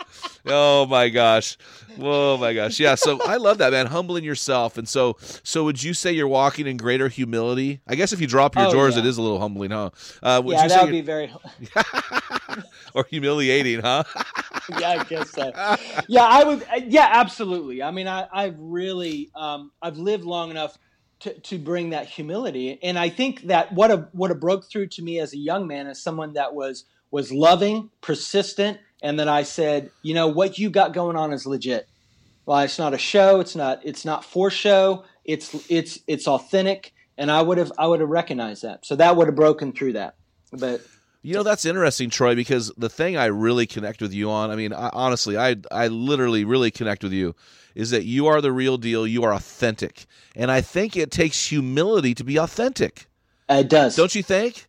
Oh 0.45 0.85
my 0.85 1.09
gosh. 1.09 1.57
Oh 1.99 2.37
my 2.37 2.53
gosh. 2.53 2.79
Yeah. 2.79 2.93
So 2.95 3.19
I 3.25 3.37
love 3.37 3.57
that, 3.57 3.71
man. 3.71 3.87
Humbling 3.87 4.23
yourself. 4.23 4.77
And 4.77 4.87
so, 4.87 5.17
so 5.43 5.63
would 5.65 5.81
you 5.83 5.93
say 5.95 6.11
you're 6.13 6.27
walking 6.29 6.65
in 6.67 6.77
greater 6.77 7.09
humility? 7.09 7.81
I 7.87 7.95
guess 7.95 8.13
if 8.13 8.21
you 8.21 8.27
drop 8.27 8.55
your 8.55 8.67
Oh, 8.67 8.71
drawers, 8.71 8.95
yeah. 8.95 9.01
it 9.01 9.07
is 9.07 9.17
a 9.17 9.21
little 9.21 9.39
humbling, 9.39 9.71
huh? 9.71 9.89
Uh, 10.23 10.41
would 10.45 10.53
yeah, 10.53 10.63
you 10.63 10.69
that 10.69 10.83
would 10.83 10.91
be 10.91 11.01
very. 11.01 11.33
or 12.93 13.05
humiliating, 13.09 13.81
huh? 13.81 14.03
yeah, 14.79 14.89
I 14.99 15.03
guess 15.03 15.31
so. 15.31 15.51
Yeah, 16.07 16.23
I 16.23 16.43
would. 16.43 16.63
uh, 16.63 16.81
Yeah, 16.87 17.07
absolutely. 17.11 17.81
I 17.81 17.91
mean, 17.91 18.07
I, 18.07 18.27
I've 18.31 18.55
really, 18.57 19.31
um, 19.35 19.71
I've 19.81 19.97
lived 19.97 20.23
long 20.23 20.51
enough 20.51 20.77
to, 21.21 21.37
to 21.39 21.57
bring 21.57 21.89
that 21.89 22.07
humility, 22.07 22.79
and 22.81 22.97
I 22.97 23.09
think 23.09 23.43
that 23.43 23.73
what 23.73 23.91
a 23.91 24.07
what 24.13 24.31
a 24.31 24.35
broke 24.35 24.69
through 24.69 24.87
to 24.87 25.01
me 25.01 25.19
as 25.19 25.33
a 25.33 25.37
young 25.37 25.67
man 25.67 25.87
as 25.87 26.01
someone 26.01 26.33
that 26.33 26.53
was 26.53 26.85
was 27.11 27.31
loving, 27.31 27.89
persistent, 28.01 28.79
and 29.01 29.19
then 29.19 29.27
I 29.27 29.43
said, 29.43 29.91
you 30.01 30.13
know, 30.13 30.27
what 30.27 30.57
you 30.57 30.69
got 30.69 30.93
going 30.93 31.15
on 31.17 31.33
is 31.33 31.45
legit. 31.45 31.87
Well, 32.45 32.59
it's 32.59 32.79
not 32.79 32.93
a 32.93 32.97
show. 32.97 33.39
It's 33.39 33.55
not. 33.55 33.81
It's 33.83 34.05
not 34.05 34.23
for 34.23 34.49
show. 34.49 35.03
It's 35.25 35.53
it's 35.69 35.99
it's 36.07 36.27
authentic, 36.27 36.93
and 37.17 37.29
I 37.29 37.41
would 37.41 37.57
have 37.57 37.71
I 37.77 37.87
would 37.87 37.99
have 37.99 38.09
recognized 38.09 38.63
that. 38.63 38.85
So 38.85 38.95
that 38.95 39.15
would 39.15 39.27
have 39.27 39.35
broken 39.35 39.71
through 39.71 39.93
that. 39.93 40.15
But 40.51 40.81
You 41.21 41.33
know 41.33 41.43
that's 41.43 41.65
interesting, 41.65 42.09
Troy, 42.09 42.33
because 42.33 42.71
the 42.77 42.89
thing 42.89 43.17
I 43.17 43.25
really 43.25 43.67
connect 43.67 44.01
with 44.01 44.13
you 44.13 44.31
on, 44.31 44.51
I 44.51 44.55
mean, 44.55 44.71
I, 44.71 44.89
honestly, 44.93 45.37
I 45.37 45.57
I 45.69 45.87
literally 45.87 46.45
really 46.45 46.71
connect 46.71 47.03
with 47.03 47.11
you, 47.11 47.35
is 47.75 47.89
that 47.89 48.05
you 48.05 48.27
are 48.27 48.39
the 48.39 48.53
real 48.53 48.77
deal. 48.77 49.05
You 49.05 49.23
are 49.23 49.33
authentic, 49.33 50.05
and 50.35 50.49
I 50.49 50.61
think 50.61 50.95
it 50.95 51.11
takes 51.11 51.47
humility 51.47 52.15
to 52.15 52.23
be 52.23 52.37
authentic. 52.37 53.07
it 53.49 53.69
does. 53.69 53.95
Don't 53.95 54.15
you 54.15 54.23
think? 54.23 54.65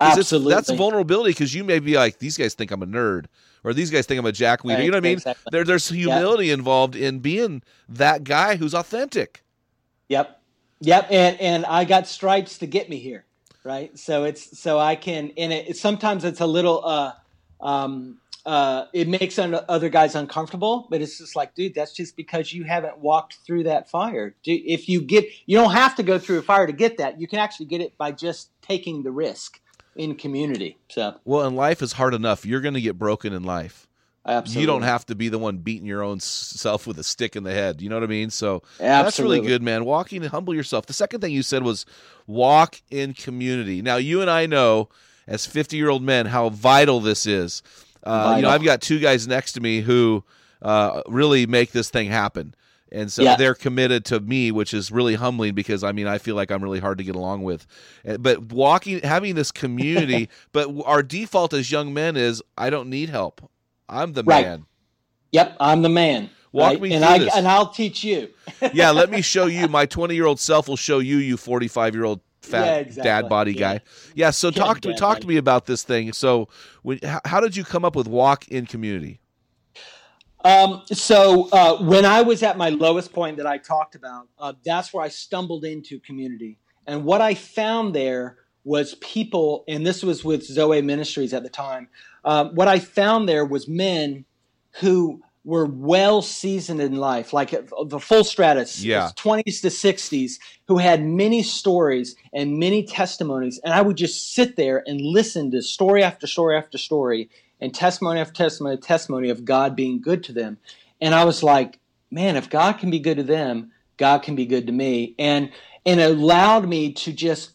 Absolutely. 0.00 0.52
that's 0.52 0.70
vulnerability 0.70 1.30
because 1.30 1.54
you 1.54 1.64
may 1.64 1.78
be 1.78 1.94
like, 1.94 2.18
these 2.18 2.36
guys 2.36 2.54
think 2.54 2.70
I'm 2.70 2.82
a 2.82 2.86
nerd, 2.86 3.26
or 3.62 3.72
these 3.72 3.90
guys 3.90 4.06
think 4.06 4.18
I'm 4.18 4.26
a 4.26 4.32
jackweeder. 4.32 4.78
Right, 4.78 4.84
you 4.84 4.90
know 4.90 4.96
what 4.96 5.04
I 5.04 5.08
mean? 5.08 5.12
exactly. 5.18 5.50
There, 5.52 5.64
there's 5.64 5.88
humility 5.88 6.50
involved 6.50 6.96
in 6.96 7.20
being 7.20 7.62
that 7.88 8.24
guy 8.24 8.56
who's 8.56 8.74
authentic. 8.74 9.44
Yep. 10.08 10.40
Yep. 10.80 11.06
And 11.10 11.40
and 11.40 11.66
I 11.66 11.84
got 11.84 12.08
stripes 12.08 12.58
to 12.58 12.66
get 12.66 12.90
me 12.90 12.98
here. 12.98 13.24
Right. 13.64 13.96
So 13.98 14.24
it's 14.24 14.58
so 14.58 14.78
I 14.78 14.96
can 14.96 15.32
and 15.36 15.52
it 15.52 15.76
sometimes 15.76 16.24
it's 16.24 16.40
a 16.40 16.46
little 16.46 16.84
uh 16.84 17.12
um 17.60 18.18
uh 18.44 18.86
it 18.92 19.06
makes 19.06 19.38
un- 19.38 19.64
other 19.68 19.88
guys 19.88 20.14
uncomfortable, 20.14 20.88
but 20.90 21.00
it's 21.00 21.18
just 21.18 21.36
like, 21.36 21.54
dude, 21.54 21.74
that's 21.74 21.92
just 21.92 22.16
because 22.16 22.52
you 22.52 22.64
haven't 22.64 22.98
walked 22.98 23.38
through 23.46 23.64
that 23.64 23.88
fire. 23.88 24.34
If 24.44 24.88
you 24.88 25.02
get 25.02 25.26
you 25.46 25.58
don't 25.58 25.72
have 25.72 25.94
to 25.96 26.02
go 26.02 26.18
through 26.18 26.38
a 26.38 26.42
fire 26.42 26.66
to 26.66 26.72
get 26.72 26.98
that. 26.98 27.20
You 27.20 27.28
can 27.28 27.38
actually 27.38 27.66
get 27.66 27.80
it 27.80 27.96
by 27.96 28.12
just 28.12 28.50
taking 28.62 29.04
the 29.04 29.12
risk 29.12 29.60
in 29.94 30.14
community. 30.16 30.78
So 30.88 31.20
Well, 31.24 31.46
and 31.46 31.56
life 31.56 31.82
is 31.82 31.92
hard 31.92 32.14
enough. 32.14 32.44
You're 32.44 32.60
going 32.60 32.74
to 32.74 32.80
get 32.80 32.98
broken 32.98 33.32
in 33.32 33.42
life. 33.44 33.86
Absolutely. 34.26 34.60
You 34.60 34.66
don't 34.66 34.82
have 34.82 35.06
to 35.06 35.14
be 35.14 35.28
the 35.28 35.38
one 35.38 35.58
beating 35.58 35.86
your 35.86 36.02
own 36.02 36.20
self 36.20 36.86
with 36.86 36.98
a 36.98 37.04
stick 37.04 37.36
in 37.36 37.42
the 37.42 37.52
head. 37.52 37.80
You 37.82 37.88
know 37.88 37.96
what 37.96 38.04
I 38.04 38.08
mean? 38.08 38.30
So 38.30 38.62
that's 38.78 39.18
really 39.18 39.40
good, 39.48 39.62
man. 39.62 39.84
Walking 39.84 40.22
and 40.22 40.30
humble 40.30 40.54
yourself. 40.54 40.86
The 40.86 40.92
second 40.92 41.20
thing 41.20 41.32
you 41.32 41.42
said 41.42 41.62
was 41.62 41.86
walk 42.26 42.80
in 42.90 43.14
community. 43.14 43.82
Now, 43.82 43.96
you 43.96 44.20
and 44.20 44.30
I 44.30 44.46
know 44.46 44.88
as 45.26 45.46
50 45.46 45.76
year 45.76 45.88
old 45.88 46.02
men 46.02 46.26
how 46.26 46.48
vital 46.48 47.00
this 47.00 47.26
is. 47.26 47.62
Uh, 48.04 48.34
you 48.36 48.42
know, 48.42 48.50
I've 48.50 48.64
got 48.64 48.80
two 48.80 48.98
guys 48.98 49.28
next 49.28 49.52
to 49.52 49.60
me 49.60 49.80
who 49.80 50.24
uh, 50.60 51.02
really 51.06 51.46
make 51.46 51.72
this 51.72 51.90
thing 51.90 52.08
happen. 52.10 52.54
And 52.90 53.10
so 53.10 53.22
Yeah. 53.22 53.36
they're 53.36 53.54
committed 53.54 54.04
to 54.06 54.20
me, 54.20 54.50
which 54.50 54.74
is 54.74 54.92
really 54.92 55.14
humbling 55.14 55.54
because 55.54 55.82
I 55.82 55.92
mean 55.92 56.06
I 56.06 56.18
feel 56.18 56.34
like 56.36 56.50
I'm 56.50 56.62
really 56.62 56.80
hard 56.80 56.98
to 56.98 57.04
get 57.04 57.14
along 57.16 57.42
with. 57.42 57.66
Uh, 58.06 58.18
But 58.18 58.52
walking, 58.52 59.00
having 59.00 59.34
this 59.34 59.50
community, 59.50 60.28
but 60.52 60.68
our 60.84 61.02
default 61.02 61.54
as 61.54 61.70
young 61.70 61.94
men 61.94 62.16
is 62.16 62.42
I 62.58 62.68
don't 62.70 62.90
need 62.90 63.08
help. 63.08 63.48
I'm 63.88 64.12
the 64.12 64.22
Right. 64.24 64.44
man. 64.44 64.66
Yep, 65.32 65.56
I'm 65.60 65.82
the 65.82 65.88
man. 65.88 66.30
Walk 66.52 66.72
right? 66.72 66.80
me 66.82 66.92
and 66.92 67.02
through 67.04 67.14
I 67.14 67.18
this. 67.18 67.36
and 67.36 67.48
I'll 67.48 67.70
teach 67.70 68.04
you. 68.04 68.28
yeah, 68.74 68.90
let 68.90 69.10
me 69.10 69.22
show 69.22 69.46
you. 69.46 69.68
My 69.68 69.86
20 69.86 70.14
year 70.14 70.26
old 70.26 70.38
self 70.38 70.68
will 70.68 70.76
show 70.76 70.98
you, 70.98 71.16
you 71.16 71.36
45 71.38 71.94
year 71.94 72.04
old 72.04 72.20
fat 72.42 72.66
Yeah, 72.66 72.74
exactly. 72.74 73.02
dad 73.10 73.28
body 73.28 73.52
Yeah. 73.54 73.58
guy. 73.78 73.80
Yeah. 74.14 74.30
So 74.30 74.48
Yeah, 74.48 74.62
talk 74.62 74.80
to 74.82 74.88
dad 74.88 74.98
talk 74.98 75.14
body. 75.16 75.20
to 75.22 75.26
me 75.28 75.36
about 75.38 75.64
this 75.66 75.82
thing. 75.82 76.12
So, 76.12 76.48
when, 76.82 76.98
how, 77.02 77.20
how 77.24 77.40
did 77.40 77.56
you 77.56 77.64
come 77.64 77.84
up 77.84 77.96
with 77.96 78.06
walk 78.08 78.48
in 78.48 78.66
community? 78.66 79.20
Um, 80.44 80.82
so 80.86 81.48
uh, 81.52 81.78
when 81.82 82.04
I 82.04 82.22
was 82.22 82.42
at 82.42 82.58
my 82.58 82.68
lowest 82.70 83.12
point 83.12 83.36
that 83.36 83.46
I 83.46 83.58
talked 83.58 83.94
about, 83.94 84.26
uh, 84.38 84.54
that's 84.64 84.92
where 84.92 85.04
I 85.04 85.08
stumbled 85.08 85.64
into 85.64 86.00
community, 86.00 86.58
and 86.86 87.04
what 87.04 87.20
I 87.20 87.34
found 87.34 87.94
there 87.94 88.38
was 88.64 88.94
people, 88.96 89.64
and 89.68 89.86
this 89.86 90.02
was 90.02 90.24
with 90.24 90.44
Zoe 90.44 90.82
Ministries 90.82 91.32
at 91.32 91.42
the 91.44 91.48
time. 91.48 91.88
Um, 92.24 92.54
what 92.54 92.68
I 92.68 92.78
found 92.78 93.28
there 93.28 93.44
was 93.44 93.68
men 93.68 94.24
who 94.80 95.20
were 95.44 95.66
well 95.66 96.22
seasoned 96.22 96.80
in 96.80 96.94
life, 96.96 97.32
like 97.32 97.52
uh, 97.52 97.62
the 97.84 97.98
full 97.98 98.22
stratus, 98.22 98.84
Yeah. 98.84 99.10
twenties 99.16 99.60
to 99.62 99.70
sixties, 99.70 100.38
who 100.68 100.78
had 100.78 101.02
many 101.04 101.42
stories 101.42 102.14
and 102.32 102.58
many 102.58 102.84
testimonies, 102.84 103.58
and 103.64 103.74
I 103.74 103.82
would 103.82 103.96
just 103.96 104.34
sit 104.34 104.54
there 104.56 104.84
and 104.86 105.00
listen 105.00 105.50
to 105.50 105.60
story 105.62 106.02
after 106.04 106.28
story 106.28 106.56
after 106.56 106.78
story, 106.78 107.28
and 107.60 107.74
testimony 107.74 108.20
after 108.20 108.34
testimony, 108.34 108.76
testimony 108.76 109.30
of 109.30 109.44
God 109.44 109.74
being 109.74 110.00
good 110.00 110.22
to 110.24 110.32
them. 110.32 110.58
And 111.00 111.12
I 111.14 111.24
was 111.24 111.42
like, 111.42 111.80
man, 112.10 112.36
if 112.36 112.48
God 112.48 112.74
can 112.74 112.90
be 112.90 113.00
good 113.00 113.16
to 113.16 113.24
them, 113.24 113.72
God 113.96 114.18
can 114.22 114.36
be 114.36 114.46
good 114.46 114.66
to 114.68 114.72
me. 114.72 115.16
And 115.18 115.50
and 115.84 115.98
it 116.00 116.10
allowed 116.12 116.68
me 116.68 116.92
to 116.92 117.12
just 117.12 117.50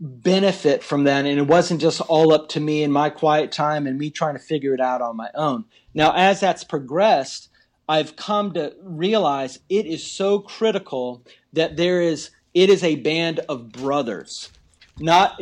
benefit 0.00 0.82
from 0.82 1.04
that. 1.04 1.24
And 1.24 1.38
it 1.38 1.46
wasn't 1.46 1.80
just 1.80 2.00
all 2.02 2.32
up 2.32 2.48
to 2.50 2.60
me 2.60 2.82
in 2.82 2.92
my 2.92 3.10
quiet 3.10 3.52
time 3.52 3.86
and 3.86 3.98
me 3.98 4.10
trying 4.10 4.34
to 4.34 4.40
figure 4.40 4.74
it 4.74 4.80
out 4.80 5.02
on 5.02 5.16
my 5.16 5.30
own. 5.34 5.64
Now, 5.94 6.12
as 6.14 6.40
that's 6.40 6.64
progressed, 6.64 7.48
I've 7.88 8.16
come 8.16 8.52
to 8.54 8.74
realize 8.82 9.60
it 9.68 9.86
is 9.86 10.04
so 10.04 10.40
critical 10.40 11.24
that 11.52 11.76
there 11.76 12.00
is 12.00 12.30
it 12.52 12.70
is 12.70 12.82
a 12.82 12.96
band 12.96 13.40
of 13.48 13.70
brothers, 13.70 14.50
not 14.98 15.40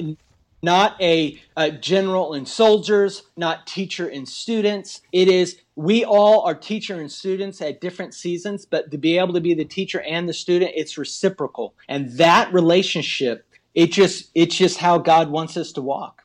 not 0.65 1.01
a, 1.01 1.39
a 1.59 1.71
general 1.71 2.33
and 2.33 2.49
soldiers, 2.49 3.25
not 3.37 3.67
teacher 3.67 4.09
and 4.09 4.27
students. 4.27 5.03
It 5.13 5.29
is 5.29 5.59
we 5.77 6.05
all 6.05 6.41
are 6.43 6.55
teacher 6.55 7.01
and 7.01 7.11
students 7.11 7.61
at 7.61 7.81
different 7.81 8.15
seasons, 8.15 8.65
but 8.65 8.91
to 8.91 8.99
be 8.99 9.19
able 9.19 9.35
to 9.35 9.41
be 9.41 9.55
the 9.55 9.65
teacher 9.65 10.01
and 10.03 10.29
the 10.29 10.33
student, 10.33 10.73
it's 10.75 10.97
reciprocal. 10.97 11.75
And 11.89 12.11
that 12.13 12.53
relationship, 12.53 13.44
it 13.75 13.93
just 13.93 14.31
it's 14.35 14.57
just 14.57 14.79
how 14.79 14.99
God 14.99 15.31
wants 15.31 15.57
us 15.57 15.72
to 15.72 15.83
walk. 15.83 16.22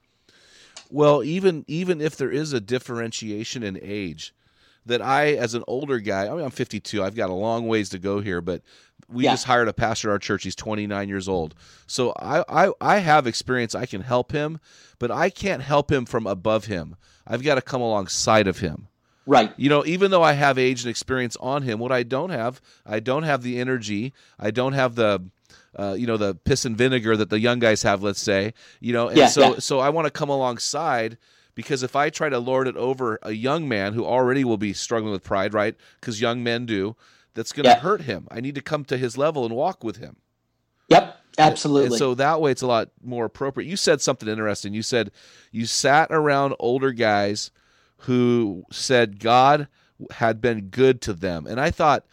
Well, 0.92 1.24
even 1.24 1.66
even 1.68 2.02
if 2.02 2.16
there 2.16 2.32
is 2.32 2.54
a 2.54 2.60
differentiation 2.60 3.64
in 3.64 3.80
age, 3.82 4.34
that 4.86 5.02
I, 5.02 5.34
as 5.34 5.54
an 5.54 5.64
older 5.68 6.00
guy, 6.00 6.28
I 6.28 6.30
mean, 6.32 6.44
I'm 6.44 6.50
52. 6.52 7.04
I've 7.04 7.16
got 7.16 7.30
a 7.30 7.34
long 7.34 7.68
ways 7.68 7.90
to 7.90 8.00
go 8.00 8.22
here, 8.22 8.42
but 8.42 8.62
we 9.08 9.26
Yeah. 9.26 9.32
just 9.32 9.46
hired 9.46 9.68
a 9.68 9.74
pastor 9.74 10.10
at 10.10 10.14
our 10.14 10.20
church. 10.20 10.44
He's 10.44 10.56
29 10.56 11.08
years 11.10 11.28
old, 11.28 11.54
so 11.86 12.12
I, 12.20 12.44
I 12.50 12.72
I 12.82 12.98
have 13.00 13.28
experience. 13.28 13.76
I 13.76 13.86
can 13.86 14.02
help 14.02 14.32
him, 14.32 14.60
but 14.98 15.12
I 15.12 15.30
can't 15.30 15.62
help 15.62 15.92
him 15.92 16.06
from 16.06 16.26
above 16.26 16.66
him. 16.66 16.96
I've 17.28 17.44
got 17.44 17.56
to 17.56 17.62
come 17.62 17.82
alongside 17.82 18.48
of 18.48 18.60
him. 18.60 18.88
Right. 19.28 19.54
You 19.58 19.70
know, 19.70 19.86
even 19.86 20.10
though 20.10 20.24
I 20.24 20.34
have 20.34 20.58
age 20.58 20.82
and 20.82 20.90
experience 20.90 21.38
on 21.40 21.62
him, 21.62 21.78
what 21.78 21.92
I 21.92 22.02
don't 22.02 22.32
have, 22.32 22.60
I 22.84 23.00
don't 23.00 23.22
have 23.24 23.44
the 23.44 23.60
energy. 23.60 24.12
I 24.40 24.50
don't 24.50 24.74
have 24.74 24.96
the, 24.96 25.26
uh, 25.76 25.96
you 25.98 26.08
know, 26.08 26.18
the 26.18 26.36
piss 26.36 26.66
and 26.66 26.78
vinegar 26.78 27.16
that 27.18 27.30
the 27.30 27.40
young 27.40 27.60
guys 27.60 27.84
have. 27.84 28.02
Let's 28.04 28.22
say, 28.22 28.54
you 28.80 28.94
know, 28.94 29.08
and 29.10 29.18
Yeah, 29.18 29.28
so 29.28 29.42
yeah. 29.54 29.60
so 29.60 29.80
I 29.80 29.90
want 29.90 30.06
to 30.06 30.12
come 30.12 30.30
alongside 30.30 31.18
because 31.56 31.84
if 31.84 31.96
I 31.96 32.10
try 32.10 32.30
to 32.30 32.40
lord 32.40 32.68
it 32.68 32.78
over 32.78 33.20
a 33.22 33.32
young 33.32 33.68
man 33.68 33.94
who 33.94 34.06
already 34.06 34.44
will 34.44 34.58
be 34.58 34.74
struggling 34.74 35.12
with 35.12 35.24
pride, 35.24 35.54
right? 35.54 35.76
Because 36.00 36.22
young 36.22 36.44
men 36.44 36.66
do. 36.66 36.96
That's 37.36 37.52
going 37.52 37.66
to 37.66 37.70
Yeah. 37.70 37.80
hurt 37.80 38.02
him. 38.02 38.28
I 38.32 38.42
need 38.42 38.56
to 38.56 38.62
come 38.62 38.84
to 38.86 38.98
his 38.98 39.18
level 39.18 39.46
and 39.46 39.54
walk 39.56 39.84
with 39.84 39.98
him. 39.98 40.18
Yep. 40.90 41.16
Absolutely. 41.38 41.88
And 41.88 41.96
so 41.96 42.16
that 42.16 42.42
way 42.42 42.52
it's 42.52 42.64
a 42.64 42.68
lot 42.68 42.90
more 43.04 43.26
appropriate. 43.26 43.68
You 43.70 43.78
said 43.78 44.02
something 44.02 44.28
interesting. 44.28 44.74
You 44.74 44.82
said 44.82 45.12
you 45.52 45.66
sat 45.66 46.08
around 46.12 46.56
older 46.60 46.92
guys 46.92 47.52
who 48.00 48.64
said 48.72 49.20
God 49.20 49.68
had 50.12 50.42
been 50.42 50.70
good 50.70 51.02
to 51.02 51.14
them. 51.14 51.46
And 51.46 51.60
I 51.60 51.72
thought 51.72 52.06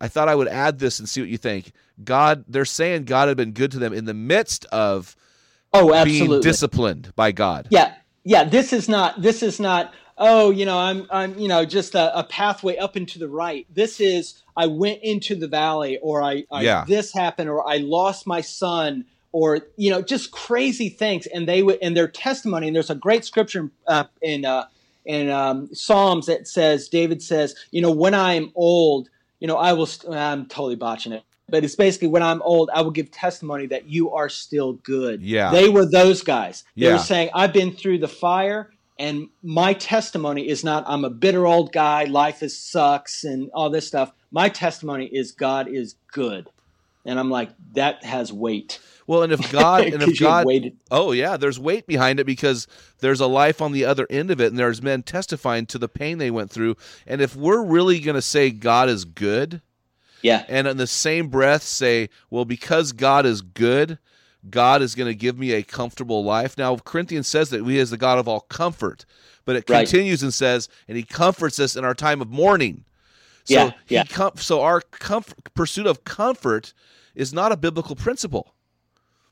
I 0.00 0.08
thought 0.08 0.28
I 0.28 0.34
would 0.34 0.48
add 0.48 0.78
this 0.80 0.98
and 0.98 1.08
see 1.08 1.20
what 1.20 1.30
you 1.30 1.38
think. 1.38 1.72
God 2.04 2.44
they're 2.48 2.64
saying 2.64 3.04
God 3.04 3.28
had 3.28 3.36
been 3.36 3.52
good 3.52 3.70
to 3.72 3.78
them 3.78 3.92
in 3.92 4.04
the 4.04 4.14
midst 4.14 4.64
of 4.66 5.16
oh, 5.72 5.88
being 5.88 6.22
absolutely. 6.22 6.40
disciplined 6.40 7.12
by 7.16 7.32
God. 7.32 7.68
Yeah, 7.70 7.94
yeah. 8.24 8.44
This 8.44 8.72
is 8.72 8.88
not. 8.88 9.22
This 9.22 9.42
is 9.42 9.58
not. 9.60 9.94
Oh, 10.18 10.50
you 10.50 10.66
know, 10.66 10.78
I'm, 10.78 11.06
I'm, 11.10 11.38
you 11.38 11.48
know, 11.48 11.64
just 11.64 11.94
a, 11.94 12.16
a 12.16 12.22
pathway 12.22 12.76
up 12.76 12.96
and 12.96 13.08
to 13.08 13.18
the 13.18 13.28
right. 13.28 13.66
This 13.74 14.00
is. 14.00 14.42
I 14.56 14.66
went 14.66 15.00
into 15.02 15.34
the 15.34 15.48
valley, 15.48 15.98
or 16.02 16.22
I, 16.22 16.44
I 16.50 16.62
Yeah. 16.62 16.84
this 16.86 17.12
happened, 17.12 17.48
or 17.48 17.66
I 17.66 17.78
lost 17.78 18.26
my 18.26 18.42
son, 18.42 19.06
or 19.32 19.60
you 19.76 19.90
know, 19.90 20.02
just 20.02 20.30
crazy 20.30 20.90
things. 20.90 21.26
And 21.26 21.48
they 21.48 21.62
would, 21.62 21.78
and 21.80 21.96
their 21.96 22.08
testimony. 22.08 22.66
And 22.66 22.76
there's 22.76 22.90
a 22.90 22.94
great 22.94 23.24
scripture 23.24 23.70
uh, 23.86 24.04
in 24.20 24.44
uh, 24.44 24.66
in 25.04 25.30
um, 25.30 25.74
Psalms 25.74 26.26
that 26.26 26.46
says, 26.46 26.88
David 26.88 27.22
says, 27.22 27.54
you 27.70 27.80
know, 27.80 27.90
when 27.90 28.14
I 28.14 28.34
am 28.34 28.52
old, 28.54 29.08
you 29.40 29.48
know, 29.48 29.56
I 29.56 29.72
will. 29.72 29.86
St- 29.86 30.14
I'm 30.14 30.46
totally 30.46 30.76
botching 30.76 31.12
it, 31.12 31.24
but 31.52 31.64
it's 31.64 31.76
basically 31.76 32.08
when 32.08 32.22
I'm 32.22 32.40
old, 32.40 32.70
I 32.72 32.80
will 32.80 32.90
give 32.90 33.10
testimony 33.10 33.66
that 33.66 33.86
you 33.86 34.10
are 34.12 34.30
still 34.30 34.72
good. 34.72 35.20
Yeah. 35.22 35.50
they 35.50 35.68
were 35.68 35.84
those 35.84 36.22
guys. 36.22 36.64
They 36.74 36.86
Yeah. 36.86 36.94
were 36.94 36.98
saying, 36.98 37.28
I've 37.34 37.52
been 37.52 37.72
through 37.76 37.98
the 37.98 38.08
fire. 38.08 38.70
And 38.98 39.28
my 39.42 39.74
testimony 39.74 40.48
is 40.48 40.64
not 40.64 40.84
I'm 40.86 41.04
a 41.04 41.10
bitter 41.10 41.46
old 41.46 41.72
guy, 41.72 42.04
life 42.04 42.42
is 42.42 42.58
sucks 42.58 43.24
and 43.24 43.50
all 43.52 43.68
this 43.68 43.86
stuff. 43.86 44.12
My 44.30 44.48
testimony 44.48 45.06
is 45.06 45.32
God 45.32 45.68
is 45.68 45.96
good. 46.10 46.48
And 47.04 47.18
I'm 47.18 47.30
like, 47.30 47.50
that 47.74 48.02
has 48.04 48.32
weight. 48.32 48.80
Well, 49.06 49.22
and 49.22 49.32
if 49.32 49.52
God 49.52 49.84
and 49.92 50.02
if 50.02 50.18
God 50.18 50.46
waited. 50.46 50.78
Oh 50.90 51.12
yeah, 51.12 51.36
there's 51.36 51.58
weight 51.58 51.86
behind 51.86 52.18
it 52.18 52.24
because 52.24 52.66
there's 53.00 53.20
a 53.20 53.26
life 53.26 53.60
on 53.60 53.72
the 53.72 53.84
other 53.84 54.06
end 54.08 54.30
of 54.30 54.40
it 54.40 54.46
and 54.46 54.58
there's 54.58 54.80
men 54.80 55.02
testifying 55.02 55.66
to 55.66 55.78
the 55.78 55.88
pain 55.88 56.16
they 56.16 56.30
went 56.30 56.50
through. 56.50 56.76
And 57.06 57.20
if 57.20 57.36
we're 57.36 57.62
really 57.62 58.00
going 58.00 58.14
to 58.14 58.22
say 58.22 58.50
God 58.50 58.88
is 58.88 59.04
good 59.04 59.60
Yeah. 60.22 60.44
and 60.48 60.66
in 60.68 60.76
the 60.76 60.86
same 60.86 61.28
breath 61.28 61.62
say, 61.62 62.08
well 62.30 62.44
because 62.44 62.92
God 62.92 63.26
is 63.26 63.42
good, 63.42 63.98
God 64.48 64.82
is 64.82 64.94
going 64.94 65.08
to 65.08 65.14
give 65.14 65.38
me 65.38 65.52
a 65.52 65.62
comfortable 65.62 66.24
life. 66.24 66.56
Now 66.58 66.76
Corinthians 66.76 67.28
says 67.28 67.50
that 67.50 67.64
he 67.64 67.78
is 67.78 67.90
the 67.90 67.96
God 67.96 68.18
of 68.18 68.26
all 68.28 68.40
comfort, 68.40 69.04
but 69.44 69.56
it 69.56 69.68
Right. 69.68 69.86
continues 69.86 70.22
and 70.22 70.32
says 70.34 70.68
and 70.88 70.96
he 70.96 71.02
comforts 71.02 71.58
us 71.60 71.76
in 71.76 71.84
our 71.84 71.94
time 71.94 72.20
of 72.20 72.28
mourning. 72.30 72.84
So 73.44 73.54
Yeah, 73.54 73.70
he 73.86 73.94
yeah. 73.96 74.04
com- 74.04 74.36
so 74.36 74.60
our 74.62 74.80
comfort, 74.80 75.52
pursuit 75.54 75.86
of 75.86 76.04
comfort 76.04 76.72
is 77.14 77.32
not 77.32 77.50
a 77.52 77.56
biblical 77.56 77.96
principle. 77.96 78.54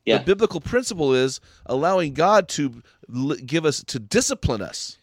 Yeah. 0.05 0.17
The 0.17 0.23
biblical 0.25 0.59
principle 0.59 1.13
is 1.13 1.39
allowing 1.65 2.13
God 2.13 2.49
to 2.49 2.81
l- 3.13 3.35
give 3.45 3.65
us 3.65 3.83
to 3.85 3.99
discipline 3.99 4.61
us, 4.61 4.97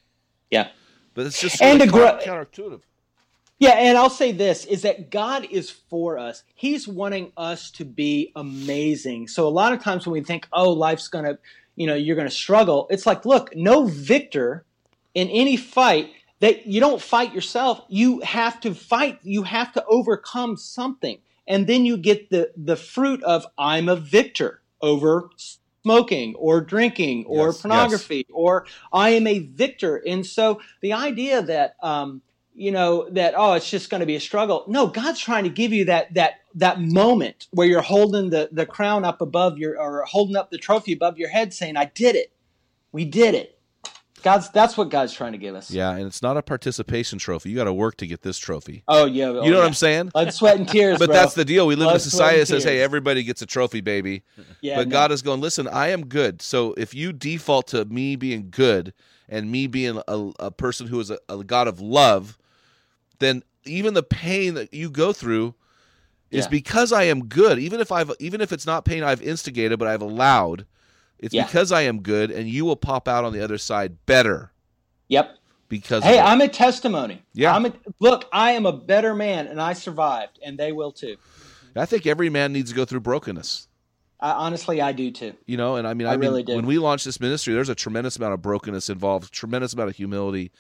Yeah. 0.51 0.69
but 1.15 1.25
it's 1.25 1.41
just 1.41 1.63
And 1.63 1.81
of 1.81 1.87
to 1.89 1.93
grow- 1.93 2.19
counter- 2.23 2.45
counterintuitive. 2.47 2.81
Yeah, 3.59 3.71
and 3.73 3.99
I'll 3.99 4.11
say 4.11 4.31
this 4.31 4.65
is 4.67 4.83
that 4.83 5.11
God 5.11 5.47
is 5.51 5.69
for 5.71 6.17
us. 6.17 6.45
He's 6.55 6.87
wanting 6.87 7.33
us 7.37 7.71
to 7.73 7.85
be 7.85 8.33
amazing. 8.37 9.29
So 9.29 9.47
a 9.47 9.51
lot 9.51 9.73
of 9.73 9.83
times 9.83 10.07
when 10.07 10.13
we 10.13 10.23
think, 10.23 10.47
"Oh, 10.53 10.71
life's 10.71 11.09
going 11.09 11.25
to, 11.25 11.39
you 11.75 11.87
know, 11.87 11.95
you're 11.95 12.15
going 12.17 12.29
to 12.29 12.35
struggle." 12.35 12.87
It's 12.91 13.05
like, 13.07 13.25
look, 13.25 13.55
no 13.57 13.87
victor 13.87 14.65
in 15.15 15.29
any 15.29 15.57
fight 15.57 16.11
that 16.41 16.67
you 16.67 16.81
don't 16.81 17.03
fight 17.03 17.35
yourself. 17.35 17.83
You 17.89 18.21
have 18.21 18.61
to 18.61 18.75
fight. 18.75 19.19
You 19.23 19.43
have 19.43 19.73
to 19.73 19.85
overcome 19.87 20.57
something. 20.57 21.19
And 21.49 21.67
then 21.67 21.85
you 21.85 21.97
get 21.97 22.31
the 22.31 22.53
the 22.57 22.77
fruit 22.77 23.23
of 23.25 23.45
I'm 23.59 23.89
a 23.89 23.97
victor 23.97 24.61
over 24.81 25.31
smoking 25.83 26.35
or 26.37 26.61
drinking 26.61 27.25
or 27.27 27.47
Yes, 27.47 27.55
yes. 27.57 27.63
pornography 27.63 28.27
or 28.31 28.67
I 28.93 29.11
am 29.11 29.27
a 29.27 29.41
victor. 29.41 29.97
And 30.07 30.25
so 30.25 30.61
the 30.83 30.93
idea 30.93 31.43
that 31.43 31.75
um, 31.83 32.23
you 32.59 32.73
know 32.73 33.09
that 33.11 33.35
oh 33.37 33.53
it's 33.53 33.71
just 33.71 33.89
going 33.89 34.01
to 34.01 34.07
be 34.07 34.17
a 34.17 34.21
struggle. 34.21 34.65
No, 34.67 34.89
God's 34.89 35.21
trying 35.21 35.45
to 35.45 35.51
give 35.51 35.73
you 35.73 35.85
that 35.87 36.13
that 36.15 36.41
that 36.57 36.81
moment 36.81 37.47
where 37.53 37.67
you're 37.67 37.81
holding 37.81 38.31
the 38.31 38.49
the 38.53 38.67
crown 38.67 39.05
up 39.05 39.21
above 39.21 39.59
your 39.59 39.81
or 39.81 40.05
holding 40.05 40.37
up 40.37 40.51
the 40.51 40.59
trophy 40.59 40.93
above 40.93 41.19
your 41.19 41.29
head, 41.29 41.55
saying 41.55 41.77
I 41.77 41.87
did 41.87 42.17
it. 42.17 42.33
We 42.91 43.05
did 43.05 43.35
it. 43.35 43.59
God's 44.23 44.51
that's 44.51 44.77
what 44.77 44.91
God's 44.91 45.13
trying 45.13 45.33
to 45.33 45.39
give 45.39 45.55
us. 45.55 45.71
Yeah, 45.71 45.93
and 45.93 46.07
it's 46.07 46.23
not 46.23 46.37
a 46.37 46.43
participation 46.43 47.19
trophy. 47.19 47.51
You 47.51 47.57
got 47.57 47.65
to 47.65 47.73
work 47.73 47.97
to 47.99 48.07
get 48.07 48.23
this 48.23 48.39
trophy. 48.39 48.83
Oh 48.89 49.05
yeah. 49.05 49.27
oh, 49.27 49.45
you 49.45 49.51
know 49.51 49.59
what 49.59 49.63
yeah. 49.63 49.69
I'm 49.69 49.75
saying? 49.75 50.09
Blood, 50.09 50.35
sweat, 50.35 50.57
and 50.57 50.69
tears. 50.69 50.99
But 50.99 51.07
bro. 51.07 51.15
that's 51.15 51.35
the 51.35 51.45
deal. 51.45 51.67
We 51.67 51.77
live 51.77 51.91
in 51.91 51.97
a 51.97 52.01
society 52.01 52.41
that 52.41 52.47
says, 52.47 52.65
"Hey, 52.65 52.81
everybody 52.81 53.23
gets 53.23 53.43
a 53.43 53.47
trophy, 53.47 53.81
baby." 53.81 54.25
Yeah, 54.61 54.77
but 54.77 54.89
no. 54.89 54.93
God 54.93 55.13
is 55.13 55.23
going, 55.23 55.41
"Listen, 55.41 55.69
I 55.69 55.89
am 55.89 56.07
good. 56.07 56.43
So 56.43 56.75
if 56.77 56.95
you 56.95 57.13
default 57.13 57.69
to 57.69 57.85
me 57.85 58.17
being 58.17 58.49
good 58.51 58.93
and 59.29 59.51
me 59.51 59.67
being 59.67 60.01
a, 60.09 60.31
a 60.41 60.51
person 60.51 60.87
who 60.89 60.99
is 60.99 61.11
a, 61.11 61.19
a 61.29 61.45
God 61.45 61.69
of 61.69 61.81
love, 61.81 62.39
then 63.19 63.43
even 63.65 63.95
the 63.95 64.03
pain 64.03 64.55
that 64.55 64.73
you 64.73 64.91
go 64.91 65.13
through 65.13 65.55
is 66.31 66.45
Yeah. 66.45 66.51
because 66.51 66.93
I 66.93 67.05
am 67.05 67.27
good. 67.27 67.59
Even 67.59 67.81
if 67.81 67.91
I've 67.93 68.13
even 68.19 68.41
if 68.41 68.53
it's 68.53 68.67
not 68.67 68.85
pain 68.85 69.03
I've 69.03 69.23
instigated, 69.23 69.79
but 69.79 69.89
I've 69.89 70.03
allowed, 70.03 70.67
it's 71.19 71.35
Yeah. 71.35 71.45
because 71.47 71.73
I 71.73 71.83
am 71.83 72.01
good, 72.03 72.31
and 72.31 72.49
you 72.49 72.65
will 72.65 72.77
pop 72.77 73.09
out 73.09 73.25
on 73.25 73.33
the 73.33 73.43
other 73.43 73.59
side 73.59 74.05
better 74.07 74.53
Yep. 75.09 75.37
because. 75.69 76.05
Hey. 76.05 76.19
I'm 76.19 76.41
a 76.41 76.49
testimony. 76.49 77.23
Yeah. 77.33 77.55
I'm 77.55 77.67
a, 77.67 77.73
look, 77.99 78.27
I 78.33 78.53
am 78.53 78.67
a 78.67 78.73
better 78.73 79.15
man, 79.15 79.47
and 79.47 79.61
I 79.61 79.73
survived, 79.73 80.39
and 80.45 80.59
they 80.59 80.73
will 80.73 80.93
too. 80.93 81.17
I 81.77 81.87
think 81.87 82.07
every 82.07 82.29
man 82.29 82.53
needs 82.53 82.71
to 82.71 82.77
go 82.77 82.85
through 82.85 83.01
brokenness. 83.01 83.69
I, 84.21 84.33
honestly, 84.33 84.81
I 84.81 84.91
do 84.93 85.13
too. 85.13 85.35
You 85.47 85.57
know, 85.57 85.77
and 85.77 85.87
I 85.87 85.95
mean, 85.95 86.09
I 86.09 86.15
I, 86.15 86.17
mean, 86.17 86.29
really 86.29 86.43
do. 86.43 86.57
when 86.57 86.67
we 86.67 86.79
launched 86.79 87.05
this 87.05 87.21
ministry, 87.21 87.55
there's 87.55 87.69
a 87.69 87.75
tremendous 87.77 88.17
amount 88.17 88.35
of 88.35 88.43
brokenness 88.43 88.91
involved, 88.91 89.33
tremendous 89.33 89.75
amount 89.75 89.91
of 89.91 89.97
humility, 89.97 90.51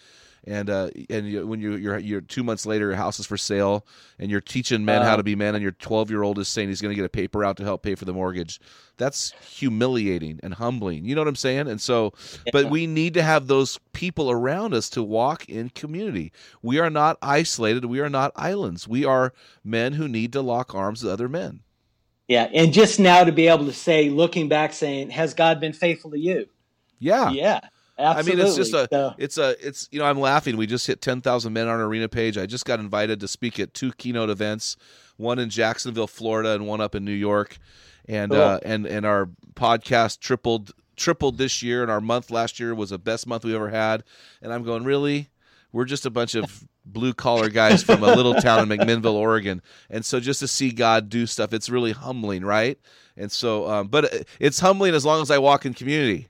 and 0.48 0.70
uh, 0.70 0.90
and 1.10 1.28
you, 1.28 1.46
when 1.46 1.60
you, 1.60 1.76
you're 1.76 1.98
you're 1.98 2.20
two 2.20 2.42
months 2.42 2.64
later, 2.64 2.86
your 2.86 2.96
house 2.96 3.20
is 3.20 3.26
for 3.26 3.36
sale, 3.36 3.86
and 4.18 4.30
you're 4.30 4.40
teaching 4.40 4.84
men 4.84 5.02
how 5.02 5.16
to 5.16 5.22
be 5.22 5.34
men, 5.34 5.54
and 5.54 5.62
your 5.62 5.72
12 5.72 6.10
year 6.10 6.22
old 6.22 6.38
is 6.38 6.48
saying 6.48 6.68
he's 6.68 6.80
going 6.80 6.90
to 6.90 6.96
get 6.96 7.04
a 7.04 7.10
paper 7.10 7.44
out 7.44 7.56
to 7.58 7.64
help 7.64 7.82
pay 7.82 7.94
for 7.94 8.06
the 8.06 8.14
mortgage. 8.14 8.58
That's 8.96 9.32
humiliating 9.42 10.40
and 10.42 10.54
humbling. 10.54 11.04
You 11.04 11.14
know 11.14 11.20
what 11.20 11.28
I'm 11.28 11.36
saying? 11.36 11.68
And 11.68 11.80
so, 11.80 12.14
but 12.52 12.70
we 12.70 12.86
need 12.86 13.14
to 13.14 13.22
have 13.22 13.46
those 13.46 13.78
people 13.92 14.30
around 14.30 14.74
us 14.74 14.88
to 14.90 15.02
walk 15.02 15.48
in 15.48 15.68
community. 15.70 16.32
We 16.62 16.78
are 16.78 16.90
not 16.90 17.18
isolated. 17.20 17.84
We 17.84 18.00
are 18.00 18.10
not 18.10 18.32
islands. 18.34 18.88
We 18.88 19.04
are 19.04 19.34
men 19.62 19.92
who 19.92 20.08
need 20.08 20.32
to 20.32 20.40
lock 20.40 20.74
arms 20.74 21.02
with 21.02 21.12
other 21.12 21.28
men. 21.28 21.60
Yeah, 22.26 22.48
and 22.52 22.72
just 22.72 22.98
now 22.98 23.24
to 23.24 23.32
be 23.32 23.48
able 23.48 23.66
to 23.66 23.72
say, 23.72 24.10
looking 24.10 24.48
back, 24.48 24.72
saying, 24.72 25.10
"Has 25.10 25.34
God 25.34 25.60
been 25.60 25.72
faithful 25.72 26.10
to 26.10 26.18
you?" 26.18 26.48
Yeah. 26.98 27.30
Yeah, 27.30 27.60
I 27.98 28.22
mean, 28.22 28.38
it's 28.38 28.56
just 28.56 28.72
a, 28.74 28.88
So- 28.90 29.14
it's 29.18 29.38
a, 29.38 29.56
it's 29.66 29.88
you 29.90 29.98
know, 29.98 30.04
I'm 30.06 30.20
laughing. 30.20 30.56
We 30.56 30.66
just 30.66 30.86
hit 30.86 31.00
10,000 31.00 31.52
men 31.52 31.66
on 31.68 31.80
our 31.80 31.86
arena 31.86 32.08
page. 32.08 32.38
I 32.38 32.46
just 32.46 32.64
got 32.64 32.78
invited 32.80 33.20
to 33.20 33.28
speak 33.28 33.58
at 33.58 33.74
two 33.74 33.92
keynote 33.92 34.30
events, 34.30 34.76
one 35.16 35.38
in 35.38 35.50
Jacksonville, 35.50 36.06
Florida, 36.06 36.52
and 36.54 36.66
one 36.66 36.80
up 36.80 36.94
in 36.94 37.04
New 37.04 37.12
York, 37.12 37.58
and 38.06 38.30
Cool. 38.30 38.40
uh, 38.40 38.58
and 38.64 38.86
and 38.86 39.04
our 39.04 39.28
podcast 39.54 40.20
tripled 40.20 40.72
tripled 40.96 41.38
this 41.38 41.62
year, 41.62 41.82
and 41.82 41.90
our 41.90 42.00
month 42.00 42.30
last 42.30 42.58
year 42.60 42.74
was 42.74 42.90
the 42.90 42.98
best 42.98 43.26
month 43.26 43.44
we 43.44 43.54
ever 43.54 43.70
had. 43.70 44.02
And 44.42 44.52
I'm 44.52 44.62
going, 44.64 44.84
really? 44.84 45.30
We're 45.72 45.84
just 45.84 46.06
a 46.06 46.10
bunch 46.10 46.34
of 46.34 46.64
blue 46.86 47.12
collar 47.12 47.50
guys 47.50 47.82
from 47.82 48.02
a 48.02 48.14
little 48.14 48.34
town 48.34 48.70
in 48.72 48.78
McMinnville, 48.78 49.12
Oregon, 49.28 49.60
and 49.90 50.04
so 50.04 50.20
just 50.20 50.40
to 50.40 50.48
see 50.48 50.70
God 50.70 51.08
do 51.08 51.26
stuff, 51.26 51.52
it's 51.52 51.68
really 51.68 51.92
humbling, 51.92 52.44
right? 52.44 52.78
And 53.16 53.30
so, 53.32 53.68
um, 53.68 53.88
but 53.88 54.24
it's 54.40 54.60
humbling 54.60 54.94
as 54.94 55.04
long 55.04 55.20
as 55.20 55.30
I 55.30 55.38
walk 55.38 55.66
in 55.66 55.74
community. 55.74 56.28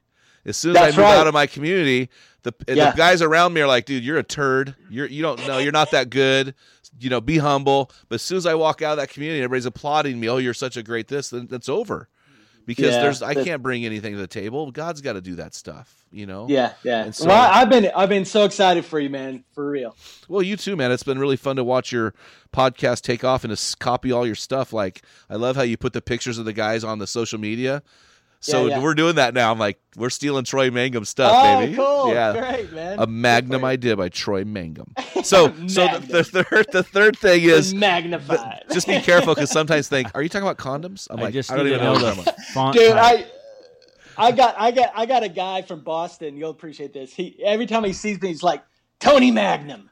As 0.48 0.56
soon 0.56 0.70
as 0.70 0.74
That's 0.82 0.94
I 0.94 0.96
move 0.96 1.04
right. 1.04 1.16
out 1.18 1.26
of 1.28 1.34
my 1.34 1.46
community, 1.46 2.08
the 2.42 2.52
Yeah. 2.66 2.90
the 2.90 2.96
guys 2.96 3.22
around 3.22 3.52
me 3.52 3.60
are 3.60 3.66
like, 3.66 3.84
"Dude, 3.84 4.02
you're 4.02 4.18
a 4.18 4.22
turd. 4.24 4.74
You're 4.90 5.06
you 5.06 5.22
don't 5.22 5.46
know. 5.46 5.58
You're 5.58 5.72
not 5.72 5.90
that 5.92 6.10
good. 6.10 6.54
You 6.98 7.10
know, 7.10 7.20
be 7.20 7.38
humble." 7.38 7.90
But 8.08 8.16
as 8.16 8.22
soon 8.22 8.38
as 8.38 8.46
I 8.46 8.54
walk 8.54 8.82
out 8.82 8.92
of 8.92 8.98
that 8.98 9.10
community, 9.10 9.40
everybody's 9.42 9.66
applauding 9.66 10.18
me. 10.18 10.28
Oh, 10.28 10.38
you're 10.38 10.54
such 10.54 10.76
a 10.76 10.82
great 10.82 11.08
this. 11.08 11.30
Then 11.30 11.46
that's 11.50 11.68
over 11.68 12.08
because 12.66 12.94
Yeah, 12.94 13.02
there's 13.02 13.22
I 13.22 13.34
can't 13.34 13.62
bring 13.62 13.84
anything 13.84 14.14
to 14.14 14.18
the 14.18 14.26
table. 14.26 14.70
God's 14.70 15.00
got 15.02 15.12
to 15.14 15.20
do 15.20 15.34
that 15.36 15.54
stuff. 15.54 15.94
You 16.10 16.24
know. 16.24 16.46
yeah, 16.48 16.72
yeah. 16.84 17.10
So- 17.10 17.26
well, 17.26 17.50
I've 17.52 17.68
been, 17.68 17.90
I've 17.94 18.08
been 18.08 18.24
so 18.24 18.44
excited 18.46 18.86
for 18.86 18.98
you, 18.98 19.10
man, 19.10 19.44
for 19.52 19.68
real. 19.68 19.94
Well, 20.26 20.40
you 20.42 20.56
too, 20.56 20.74
man. 20.74 20.90
It's 20.90 21.02
been 21.02 21.18
really 21.18 21.36
fun 21.36 21.56
to 21.56 21.64
watch 21.64 21.92
your 21.92 22.14
podcast 22.50 23.02
take 23.02 23.24
off 23.24 23.44
and 23.44 23.54
to 23.54 23.76
copy 23.76 24.10
all 24.10 24.24
your 24.24 24.34
stuff. 24.34 24.72
Like, 24.72 25.02
I 25.28 25.36
love 25.36 25.56
how 25.56 25.62
you 25.62 25.76
put 25.76 25.92
the 25.92 26.00
pictures 26.00 26.38
of 26.38 26.46
the 26.46 26.54
guys 26.54 26.82
on 26.82 26.98
the 26.98 27.06
social 27.06 27.38
media. 27.38 27.82
So 28.40 28.66
Yeah, 28.66 28.76
yeah. 28.76 28.82
we're 28.82 28.94
doing 28.94 29.16
that 29.16 29.34
now. 29.34 29.50
I'm 29.50 29.58
like, 29.58 29.80
we're 29.96 30.10
stealing 30.10 30.44
Troy 30.44 30.70
Mangum 30.70 31.04
stuff, 31.04 31.32
oh, 31.34 31.58
baby. 31.58 31.74
cool, 31.74 32.12
Yeah. 32.14 32.32
great, 32.38 32.72
man. 32.72 32.98
A 33.00 33.06
Magnum 33.06 33.64
idea 33.64 33.96
by 33.96 34.08
Troy 34.08 34.44
Mangum. 34.44 34.92
So, 35.24 35.52
so 35.66 35.88
the, 35.88 35.98
the 36.22 36.24
third, 36.24 36.66
the 36.72 36.82
third 36.84 37.18
thing 37.18 37.42
is 37.42 37.74
magnified. 37.74 38.62
just 38.72 38.86
be 38.86 39.00
careful 39.00 39.34
because 39.34 39.50
sometimes 39.50 39.88
think, 39.88 40.08
are 40.14 40.22
you 40.22 40.28
talking 40.28 40.46
about 40.48 40.58
condoms? 40.58 41.08
I'm 41.10 41.18
I 41.18 41.22
like, 41.24 41.32
just 41.34 41.50
I 41.50 41.56
don't 41.56 41.66
even 41.66 41.80
know 41.80 41.94
know 41.94 42.00
what 42.00 42.02
you're 42.02 42.14
the 42.14 42.22
talking 42.22 42.32
about. 42.32 42.46
font. 42.54 42.76
dude 42.76 42.92
i 42.92 43.26
i 44.16 44.30
got 44.32 44.54
i 44.58 44.70
got 44.70 44.92
i 44.94 45.06
got 45.06 45.22
a 45.24 45.28
guy 45.28 45.62
from 45.62 45.80
boston 45.80 46.36
you'll 46.36 46.50
appreciate 46.50 46.92
this 46.92 47.12
he 47.12 47.36
every 47.44 47.66
time 47.66 47.82
he 47.84 47.92
sees 47.92 48.20
me 48.22 48.28
he's 48.28 48.42
like 48.44 48.62
tony 49.00 49.30
magnum 49.30 49.88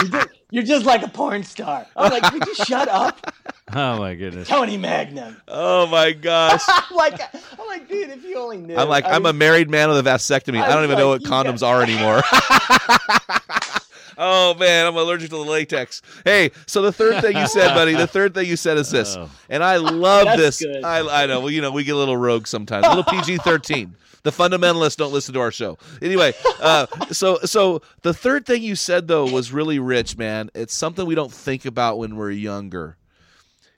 you're, 0.00 0.08
just, 0.10 0.28
you're 0.50 0.62
just 0.64 0.86
like 0.86 1.02
a 1.02 1.08
porn 1.08 1.42
star 1.42 1.86
i'm 1.96 2.10
like 2.10 2.32
would 2.32 2.46
you 2.46 2.54
shut 2.54 2.88
up 2.88 3.34
Oh 3.76 3.98
my 3.98 4.14
goodness. 4.14 4.46
tony 4.46 4.76
magnum 4.76 5.36
Oh 5.48 5.86
my 5.86 6.12
gosh. 6.12 6.60
i'm 6.68 6.94
like 6.96 7.18
i'm 7.58 7.66
like 7.66 7.88
dude 7.88 8.10
if 8.10 8.22
you 8.22 8.36
only 8.38 8.58
knew 8.58 8.76
I'm 8.76 8.88
like, 8.88 9.04
I 9.06 9.12
I'm 9.12 9.26
a 9.26 9.32
married 9.32 9.70
man 9.70 9.88
with 9.88 9.98
a 10.06 10.08
vasectomy. 10.08 10.60
I 10.60 10.66
I 10.66 10.68
don't 10.68 10.82
was 10.82 10.84
even 10.90 10.98
know 10.98 11.08
what 11.08 11.22
condoms 11.22 11.60
got- 11.60 11.68
are 11.70 11.82
anymore. 11.82 12.22
oh 14.18 14.54
man, 14.54 14.86
I'm 14.86 14.96
allergic 14.96 15.30
to 15.30 15.36
the 15.36 15.42
latex. 15.42 16.02
Hey, 16.24 16.50
so 16.66 16.82
the 16.82 16.92
third 16.92 17.20
thing 17.22 17.36
you 17.36 17.46
said, 17.48 17.74
buddy, 17.74 17.94
the 17.94 18.06
third 18.06 18.34
thing 18.34 18.46
you 18.48 18.56
said 18.56 18.76
is 18.78 18.90
this, 18.90 19.16
Oh. 19.16 19.30
and 19.48 19.62
I 19.64 19.76
love 19.76 20.26
That's 20.26 20.58
this. 20.58 20.62
good. 20.62 20.84
I, 20.84 21.22
I 21.22 21.26
know, 21.26 21.40
well, 21.40 21.50
you 21.50 21.60
know, 21.62 21.70
we 21.72 21.84
get 21.84 21.94
a 21.94 21.98
little 21.98 22.16
rogue 22.16 22.46
sometimes, 22.46 22.86
a 22.86 22.90
little 22.90 23.04
PG-13. 23.04 23.90
The 24.24 24.30
fundamentalists 24.30 24.96
don't 24.96 25.12
listen 25.12 25.34
to 25.34 25.40
our 25.40 25.52
show. 25.52 25.76
Anyway, 26.00 26.32
uh, 26.60 26.86
so 27.12 27.38
so 27.44 27.82
the 28.00 28.14
third 28.14 28.46
thing 28.46 28.62
you 28.62 28.74
said 28.74 29.06
though 29.06 29.30
was 29.30 29.52
really 29.52 29.78
rich, 29.78 30.16
man. 30.16 30.50
It's 30.54 30.74
something 30.74 31.04
we 31.04 31.14
don't 31.14 31.32
think 31.32 31.66
about 31.66 31.98
when 31.98 32.16
we're 32.16 32.30
younger. 32.30 32.96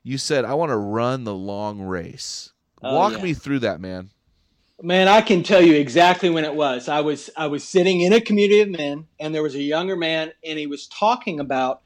You 0.05 0.19
said, 0.19 0.45
"I 0.45 0.55
want 0.55 0.71
to 0.71 0.77
run 0.77 1.25
the 1.25 1.35
long 1.35 1.83
race." 1.83 2.53
Oh, 2.81 2.95
Walk 2.95 3.15
yeah. 3.15 3.25
me 3.25 3.35
through 3.35 3.59
that, 3.61 3.81
man. 3.81 4.11
Man, 4.81 5.09
I 5.09 5.21
can 5.21 5.43
tell 5.43 5.61
you 5.61 5.75
exactly 5.75 6.31
when 6.31 6.45
it 6.45 6.55
was. 6.55 6.89
I 6.89 7.01
was 7.01 7.29
I 7.37 7.49
was 7.49 7.65
sitting 7.65 8.03
in 8.03 8.13
a 8.13 8.21
community 8.21 8.61
of 8.61 8.69
men, 8.69 9.09
and 9.19 9.35
there 9.35 9.43
was 9.43 9.57
a 9.57 9.63
younger 9.63 9.97
man, 9.97 10.33
and 10.45 10.59
he 10.61 10.69
was 10.69 10.87
talking 10.87 11.41
about 11.41 11.83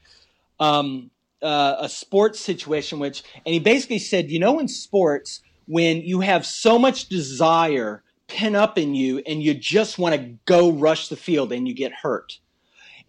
um, 0.59 1.09
uh, 1.41 1.77
a 1.79 1.89
sports 1.89 2.39
situation, 2.39 2.99
which, 2.99 3.23
and 3.43 3.53
he 3.53 3.59
basically 3.59 3.97
said, 3.97 4.29
you 4.29 4.37
know, 4.37 4.59
in 4.59 4.67
sports, 4.67 5.41
when 5.65 6.01
you 6.01 6.19
have 6.19 6.45
so 6.45 6.77
much 6.77 7.09
desire 7.09 8.03
pent 8.31 8.55
up 8.55 8.77
in 8.77 8.95
you 8.95 9.19
and 9.27 9.43
you 9.43 9.53
just 9.53 9.99
want 9.99 10.15
to 10.15 10.35
go 10.45 10.71
rush 10.71 11.09
the 11.09 11.15
field 11.15 11.51
and 11.51 11.67
you 11.67 11.73
get 11.73 11.91
hurt. 11.91 12.39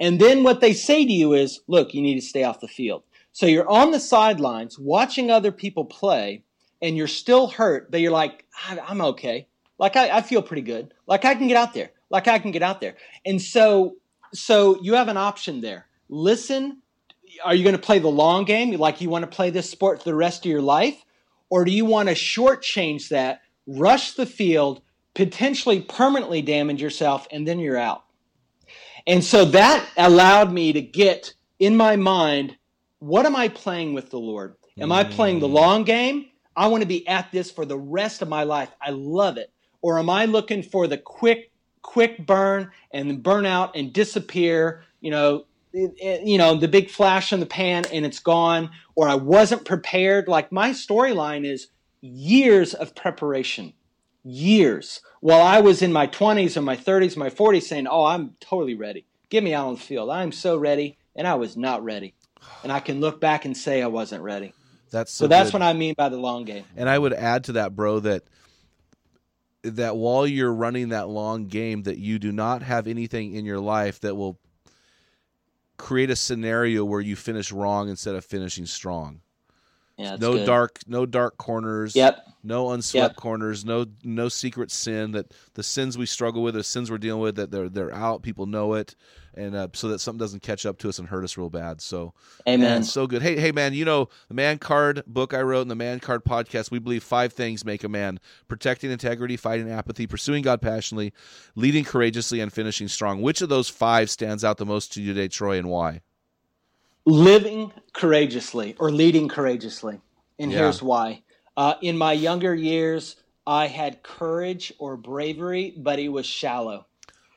And 0.01 0.21
then 0.21 0.43
what 0.43 0.61
they 0.61 0.73
say 0.73 1.05
to 1.05 1.13
you 1.13 1.33
is, 1.33 1.61
look, 1.69 1.95
you 1.95 2.03
need 2.03 2.17
to 2.17 2.27
stay 2.27 2.45
off 2.45 2.61
the 2.61 2.69
field. 2.69 3.05
So 3.33 3.47
you're 3.47 3.69
on 3.69 3.93
the 3.93 4.01
sidelines 4.01 4.79
watching 4.79 5.31
other 5.31 5.53
people 5.53 5.85
play 5.85 6.43
and 6.81 6.97
you're 6.97 7.07
still 7.07 7.47
hurt, 7.47 7.91
but 7.91 8.01
you're 8.01 8.13
like, 8.13 8.45
I'm 8.69 9.01
okay. 9.01 9.47
Like 9.79 9.97
I, 9.97 10.19
I 10.19 10.23
feel 10.23 10.43
pretty 10.43 10.63
good. 10.63 10.93
Like 11.07 11.25
I 11.25 11.35
can 11.35 11.49
get 11.49 11.57
out 11.57 11.73
there. 11.73 11.93
Like 12.11 12.29
I 12.29 12.39
can 12.39 12.51
get 12.51 12.63
out 12.63 12.81
there. 12.81 12.97
And 13.25 13.41
so, 13.41 13.97
so 14.35 14.79
you 14.83 14.95
have 14.95 15.09
an 15.09 15.17
option 15.17 15.61
there. 15.61 15.87
Listen. 16.09 16.79
Are 17.45 17.55
you 17.55 17.65
going 17.65 17.75
to 17.75 17.81
play 17.81 17.99
the 17.99 18.09
long 18.09 18.45
game? 18.45 18.73
Like 18.73 19.01
you 19.01 19.09
want 19.09 19.23
to 19.23 19.37
play 19.37 19.49
this 19.49 19.71
sport 19.71 20.01
for 20.01 20.05
the 20.05 20.15
rest 20.15 20.45
of 20.45 20.51
your 20.51 20.61
life? 20.61 21.03
Or 21.49 21.65
do 21.65 21.71
you 21.71 21.87
want 21.87 22.11
to 22.11 22.15
shortchange 22.15 23.09
that, 23.09 23.41
rush 23.67 24.13
the 24.13 24.27
field, 24.27 24.83
potentially 25.15 25.81
permanently 25.81 26.43
damage 26.43 26.81
yourself, 26.81 27.27
and 27.31 27.47
then 27.47 27.59
you're 27.59 27.77
out? 27.77 28.05
And 29.07 29.23
so 29.25 29.45
that 29.47 29.87
allowed 29.97 30.53
me 30.53 30.73
to 30.73 30.81
get 30.81 31.35
in 31.59 31.77
my 31.77 31.97
mind, 31.97 32.57
what 32.99 33.27
am 33.27 33.37
I 33.37 33.49
playing 33.49 33.95
with 33.95 34.11
the 34.11 34.19
Lord? 34.19 34.57
Am 34.79 34.91
I 34.93 35.05
playing 35.05 35.41
the 35.41 35.49
mm. 35.49 35.53
long 35.53 35.85
game? 35.85 36.27
I 36.57 36.69
want 36.69 36.83
to 36.83 36.89
be 36.89 37.07
at 37.07 37.31
this 37.33 37.51
for 37.51 37.65
the 37.65 37.79
rest 37.79 38.23
of 38.23 38.29
my 38.29 38.45
life. 38.45 38.71
I 38.81 38.91
love 38.91 39.37
it. 39.37 39.53
Or 39.81 39.99
am 39.99 40.09
I 40.09 40.25
looking 40.27 40.63
for 40.63 40.87
the 40.87 40.99
quick, 40.99 41.51
quick 41.83 42.27
burn 42.27 42.71
and 42.93 43.23
burn 43.23 43.45
out 43.47 43.77
and 43.77 43.93
disappear? 43.93 44.85
You 45.01 45.11
know, 45.11 45.45
it- 45.73 45.95
it- 45.99 46.27
you 46.27 46.39
know, 46.39 46.55
the 46.55 46.69
big 46.69 46.91
flash 46.91 47.33
in 47.33 47.41
the 47.41 47.47
pan 47.47 47.85
and 47.93 48.07
it's 48.07 48.21
gone. 48.21 48.71
Or 48.95 49.09
I 49.09 49.15
wasn't 49.15 49.65
prepared. 49.65 50.29
Like 50.29 50.53
my 50.53 50.71
storyline 50.71 51.45
is 51.45 51.69
years 52.01 52.75
of 52.75 52.95
preparation, 52.95 53.73
years. 54.25 55.01
While 55.21 55.43
I 55.43 55.61
was 55.61 55.83
in 55.83 55.93
my 55.93 56.07
20s 56.07 56.57
or 56.57 56.63
my 56.63 56.77
30s, 56.77 57.17
my 57.17 57.31
40s, 57.31 57.67
saying, 57.67 57.87
"Oh, 57.87 58.05
I'm 58.05 58.37
totally 58.41 58.75
ready. 58.75 59.07
Get 59.29 59.43
me 59.43 59.55
out 59.55 59.69
on 59.69 59.75
the 59.75 59.81
field. 59.81 60.11
I'm 60.11 60.33
so 60.33 60.57
ready," 60.57 60.99
and 61.17 61.27
I 61.27 61.35
was 61.35 61.57
not 61.57 61.83
ready. 61.85 62.15
And 62.63 62.73
I 62.73 62.81
can 62.81 63.01
look 63.01 63.21
back 63.21 63.45
and 63.45 63.57
say 63.57 63.83
I 63.83 63.87
wasn't 63.87 64.23
ready. 64.23 64.53
That's 64.91 65.13
so, 65.13 65.25
So 65.25 65.29
that's 65.29 65.51
good. 65.51 65.61
what 65.61 65.63
I 65.63 65.73
mean 65.73 65.95
by 65.97 66.09
the 66.09 66.19
long 66.19 66.45
game. 66.45 66.65
And 66.77 66.89
I 66.89 66.99
would 66.99 67.13
add 67.13 67.45
to 67.45 67.53
that, 67.53 67.75
bro, 67.75 68.01
that 68.01 68.25
that 69.63 69.97
while 69.97 70.27
you're 70.27 70.53
running 70.53 70.89
that 70.91 71.09
long 71.09 71.47
game, 71.47 71.85
that 71.85 71.99
you 71.99 72.19
do 72.19 72.33
not 72.33 72.63
have 72.63 72.87
anything 72.87 73.35
in 73.35 73.45
your 73.45 73.61
life 73.61 74.01
that 74.01 74.17
will 74.17 74.39
create 75.79 76.11
a 76.11 76.17
scenario 76.17 76.85
where 76.85 77.01
you 77.01 77.17
finish 77.17 77.51
wrong 77.51 77.89
instead 77.89 78.15
of 78.15 78.25
finishing 78.25 78.67
strong. 78.67 79.22
Yeah, 80.03 80.17
no 80.21 80.33
good. 80.35 80.47
dark, 80.47 80.79
no 80.87 81.07
dark 81.07 81.37
corners. 81.39 81.95
Yep. 81.97 82.27
No 82.45 82.73
unswept 82.73 83.13
Yep. 83.13 83.17
corners. 83.17 83.65
No, 83.65 83.87
no 84.03 84.29
secret 84.29 84.71
sin. 84.73 85.13
That 85.13 85.33
the 85.55 85.63
sins 85.63 85.97
we 85.97 86.07
struggle 86.07 86.43
with, 86.43 86.55
the 86.55 86.65
sins 86.65 86.91
we're 86.91 86.99
dealing 86.99 87.23
with, 87.23 87.37
that 87.37 87.51
they're 87.53 87.69
they're 87.69 87.95
out. 87.95 88.23
People 88.23 88.47
know 88.47 88.75
it, 88.75 88.97
and 89.35 89.55
uh, 89.55 89.69
so 89.75 89.89
that 89.89 90.01
something 90.01 90.19
doesn't 90.19 90.43
catch 90.43 90.67
up 90.67 90.79
to 90.79 90.89
us 90.89 90.99
and 90.99 91.07
hurt 91.09 91.23
us 91.23 91.37
real 91.37 91.51
bad. 91.51 91.81
So, 91.81 92.15
Amen. 92.49 92.61
Man, 92.69 92.83
so 92.83 93.07
good. 93.07 93.23
Hey, 93.23 93.39
hey, 93.39 93.53
man. 93.53 93.75
You 93.75 93.85
know 93.85 94.09
the 94.27 94.35
Man 94.35 94.59
Card 94.59 95.05
book 95.07 95.35
I 95.35 95.43
wrote 95.43 95.63
and 95.63 95.71
the 95.71 95.77
Man 95.77 96.01
Card 96.01 96.25
podcast. 96.25 96.73
We 96.73 96.81
believe 96.81 97.05
five 97.05 97.33
things 97.33 97.65
make 97.65 97.85
a 97.85 97.89
man: 97.89 98.19
protecting 98.49 98.91
integrity, 98.91 99.37
fighting 99.37 99.71
apathy, 99.71 100.09
pursuing 100.09 100.43
God 100.43 100.61
passionately, 100.61 101.13
leading 101.55 101.85
courageously, 101.85 102.41
and 102.41 102.53
finishing 102.53 102.89
strong. 102.89 103.23
Which 103.23 103.41
of 103.41 103.51
those 103.51 103.69
five 103.69 104.11
stands 104.11 104.43
out 104.43 104.57
the 104.57 104.67
most 104.67 104.93
to 104.95 105.01
you 105.01 105.15
today, 105.15 105.29
Troy, 105.29 105.59
and 105.59 105.69
why? 105.69 106.01
Living 107.07 107.73
courageously 107.93 108.77
or 108.79 108.91
leading 108.91 109.29
courageously. 109.29 110.01
And 110.39 110.51
Yeah. 110.51 110.59
here's 110.59 110.83
why. 110.83 111.25
Uh, 111.57 111.75
in 111.83 111.99
my 111.99 112.13
younger 112.13 112.55
years, 112.55 113.17
I 113.47 113.67
had 113.67 114.03
courage 114.03 114.73
or 114.79 114.97
bravery, 114.97 115.75
but 115.77 115.99
it 115.99 116.09
was 116.09 116.27
shallow. 116.27 116.87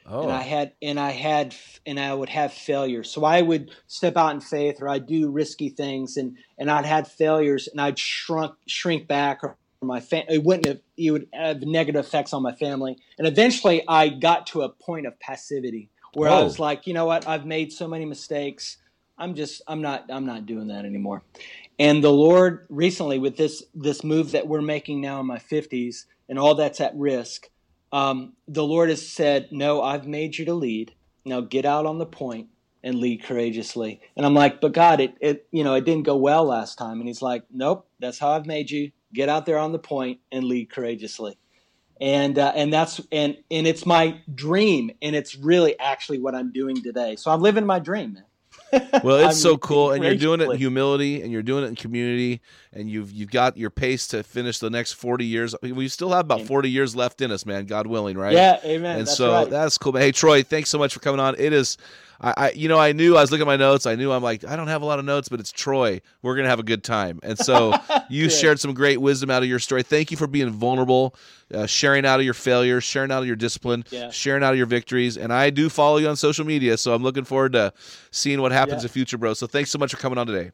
Oh, 0.06 0.22
And 0.22 0.32
I 0.32 0.42
had, 0.44 0.74
and 0.82 1.00
I 1.00 1.12
had, 1.12 1.56
and 1.86 2.00
I 2.00 2.14
would 2.14 2.30
have 2.30 2.54
failures. 2.54 3.12
So 3.12 3.26
I 3.26 3.42
would 3.42 3.72
step 3.88 4.16
out 4.16 4.34
in 4.34 4.40
faith, 4.40 4.78
or 4.82 4.88
I'd 4.88 5.08
do 5.08 5.30
risky 5.30 5.70
things, 5.70 6.16
and 6.16 6.38
and 6.58 6.72
I'd 6.72 6.86
had 6.86 7.08
failures, 7.08 7.68
and 7.68 7.82
I'd 7.82 8.00
shrunk, 8.00 8.56
shrink 8.68 9.08
back, 9.08 9.44
or 9.44 9.58
my 9.82 10.00
family. 10.00 10.36
it 10.36 10.44
wouldn't 10.44 10.68
have, 10.68 10.80
it 10.98 11.12
would 11.12 11.28
have 11.34 11.62
negative 11.62 12.06
effects 12.06 12.34
on 12.34 12.42
my 12.42 12.54
family. 12.54 12.98
And 13.18 13.28
eventually, 13.28 13.84
I 13.88 14.10
got 14.10 14.48
to 14.48 14.62
a 14.62 14.70
point 14.70 15.06
of 15.06 15.20
passivity 15.20 15.90
where 16.14 16.30
I 16.30 16.40
Oh. 16.40 16.44
was 16.44 16.60
like, 16.60 16.88
you 16.88 16.94
know 16.94 17.06
what, 17.06 17.28
I've 17.28 17.46
made 17.46 17.72
so 17.74 17.88
many 17.88 18.06
mistakes. 18.06 18.78
I'm 19.18 19.36
just 19.36 19.62
I'm 19.68 19.82
not 19.82 20.06
I'm 20.10 20.26
not 20.26 20.46
doing 20.46 20.68
that 20.68 20.86
anymore. 20.86 21.24
And 21.80 22.04
the 22.04 22.12
Lord 22.12 22.66
recently 22.70 23.20
with 23.20 23.38
this 23.38 23.64
this 23.74 24.04
move 24.04 24.32
that 24.32 24.48
we're 24.48 24.62
making 24.62 25.02
now 25.02 25.20
in 25.20 25.26
my 25.26 25.40
50s 25.40 26.06
and 26.28 26.40
all 26.40 26.56
that's 26.56 26.82
at 26.82 26.96
risk, 26.96 27.50
um, 27.92 28.34
the 28.48 28.64
Lord 28.64 28.90
has 28.90 29.08
said, 29.08 29.52
"No, 29.52 29.82
I've 29.82 30.08
made 30.08 30.38
you 30.38 30.46
to 30.46 30.54
lead. 30.54 30.94
Now 31.24 31.42
get 31.42 31.66
out 31.66 31.86
on 31.86 31.98
the 31.98 32.06
point 32.06 32.50
and 32.84 33.00
lead 33.00 33.24
courageously." 33.24 34.02
And 34.18 34.26
I'm 34.26 34.34
like, 34.34 34.60
"But 34.60 34.74
God, 34.74 35.00
it 35.00 35.16
it 35.22 35.48
you 35.52 35.64
know 35.64 35.76
it 35.76 35.86
didn't 35.86 36.04
go 36.04 36.18
well 36.18 36.46
last 36.46 36.78
time." 36.78 37.00
And 37.00 37.08
He's 37.08 37.22
like, 37.22 37.44
"Nope, 37.52 37.88
that's 38.00 38.20
how 38.20 38.32
I've 38.32 38.46
made 38.46 38.70
you. 38.70 38.92
Get 39.14 39.30
out 39.30 39.46
there 39.46 39.60
on 39.60 39.72
the 39.72 39.80
point 39.80 40.20
and 40.32 40.44
lead 40.44 40.70
courageously." 40.70 41.38
And 42.02 42.38
uh, 42.38 42.52
and 42.54 42.74
that's 42.74 43.00
and 43.14 43.38
and 43.50 43.66
it's 43.66 43.86
my 43.86 44.20
dream, 44.34 44.92
and 45.02 45.16
it's 45.16 45.36
really 45.36 45.80
actually 45.80 46.20
what 46.20 46.36
I'm 46.36 46.52
doing 46.52 46.84
today. 46.84 47.16
So 47.16 47.32
I'm 47.32 47.42
living 47.42 47.66
my 47.66 47.80
dream, 47.80 48.16
man. 48.16 48.25
Well, 49.04 49.28
it's 49.30 49.42
so 49.42 49.58
cool, 49.58 49.92
and 49.92 50.04
you're 50.04 50.16
doing 50.16 50.42
it 50.42 50.50
in 50.50 50.58
humility, 50.58 51.22
and 51.22 51.32
you're 51.32 51.44
doing 51.44 51.64
it 51.64 51.68
in 51.68 51.76
community, 51.76 52.42
and 52.74 52.90
you've 52.90 53.12
you've 53.12 53.32
got 53.32 53.58
your 53.58 53.70
pace 53.70 54.08
to 54.08 54.24
finish 54.24 54.60
the 54.60 54.70
next 54.70 54.94
forty 54.94 55.26
years. 55.26 55.56
We 55.62 55.88
still 55.88 56.10
have 56.12 56.26
about 56.26 56.42
forty 56.42 56.70
years 56.70 56.96
left 56.96 57.22
in 57.22 57.32
us, 57.32 57.46
man. 57.46 57.66
God 57.66 57.88
willing, 57.88 58.18
right? 58.18 58.34
Yeah, 58.34 58.60
amen. 58.64 59.00
and 59.00 59.08
that's 59.08 59.18
so 59.18 59.32
right. 59.32 59.50
that's 59.50 59.78
cool. 59.78 59.92
But 59.92 60.02
hey, 60.02 60.12
Troy, 60.12 60.44
thanks 60.44 60.70
so 60.70 60.78
much 60.78 60.94
for 60.94 61.00
coming 61.00 61.20
on. 61.20 61.36
It 61.38 61.54
is, 61.54 61.78
I, 62.22 62.34
I, 62.38 62.52
you 62.52 62.68
know, 62.68 62.80
I 62.80 62.92
knew 62.94 63.16
I 63.18 63.22
was 63.22 63.32
looking 63.32 63.44
at 63.44 63.48
my 63.48 63.58
notes. 63.58 63.86
I 63.86 63.96
knew 63.96 64.12
I'm 64.12 64.24
like, 64.24 64.46
I 64.46 64.56
don't 64.56 64.68
have 64.68 64.82
a 64.82 64.86
lot 64.86 65.00
of 65.00 65.06
notes, 65.06 65.30
but 65.30 65.40
it's 65.40 65.52
Troy. 65.52 66.02
We're 66.22 66.36
gonna 66.36 66.50
have 66.50 66.60
a 66.60 66.64
good 66.64 66.84
time. 66.84 67.20
And 67.24 67.38
so 67.38 67.74
you 68.10 68.30
shared 68.30 68.60
some 68.60 68.74
great 68.74 69.02
wisdom 69.02 69.30
out 69.30 69.44
of 69.44 69.50
your 69.50 69.60
story. 69.60 69.84
Thank 69.84 70.12
you 70.12 70.18
for 70.18 70.28
being 70.28 70.50
vulnerable, 70.50 71.16
uh, 71.54 71.66
sharing 71.66 72.06
out 72.06 72.20
of 72.20 72.26
your 72.26 72.34
failures, 72.34 72.84
sharing 72.84 73.12
out 73.12 73.20
of 73.20 73.28
your 73.28 73.36
discipline, 73.36 73.84
Yeah. 73.90 74.10
sharing 74.12 74.44
out 74.44 74.52
of 74.54 74.58
your 74.58 74.66
victories. 74.68 75.18
And 75.18 75.34
I 75.34 75.50
do 75.50 75.70
follow 75.70 75.98
you 75.98 76.08
on 76.08 76.16
social 76.16 76.46
media, 76.46 76.78
so 76.78 76.94
I'm 76.94 77.04
looking 77.04 77.24
forward 77.26 77.54
to 77.54 77.74
seeing 78.12 78.42
what 78.42 78.52
happens 78.52 78.84
Yeah. 78.84 78.88
in 78.88 78.92
future, 78.94 79.18
bro. 79.18 79.34
So 79.34 79.48
thanks 79.48 79.70
so 79.72 79.78
much 79.80 79.92
for 79.92 79.98
coming 79.98 80.18
on 80.18 80.28
today. 80.28 80.52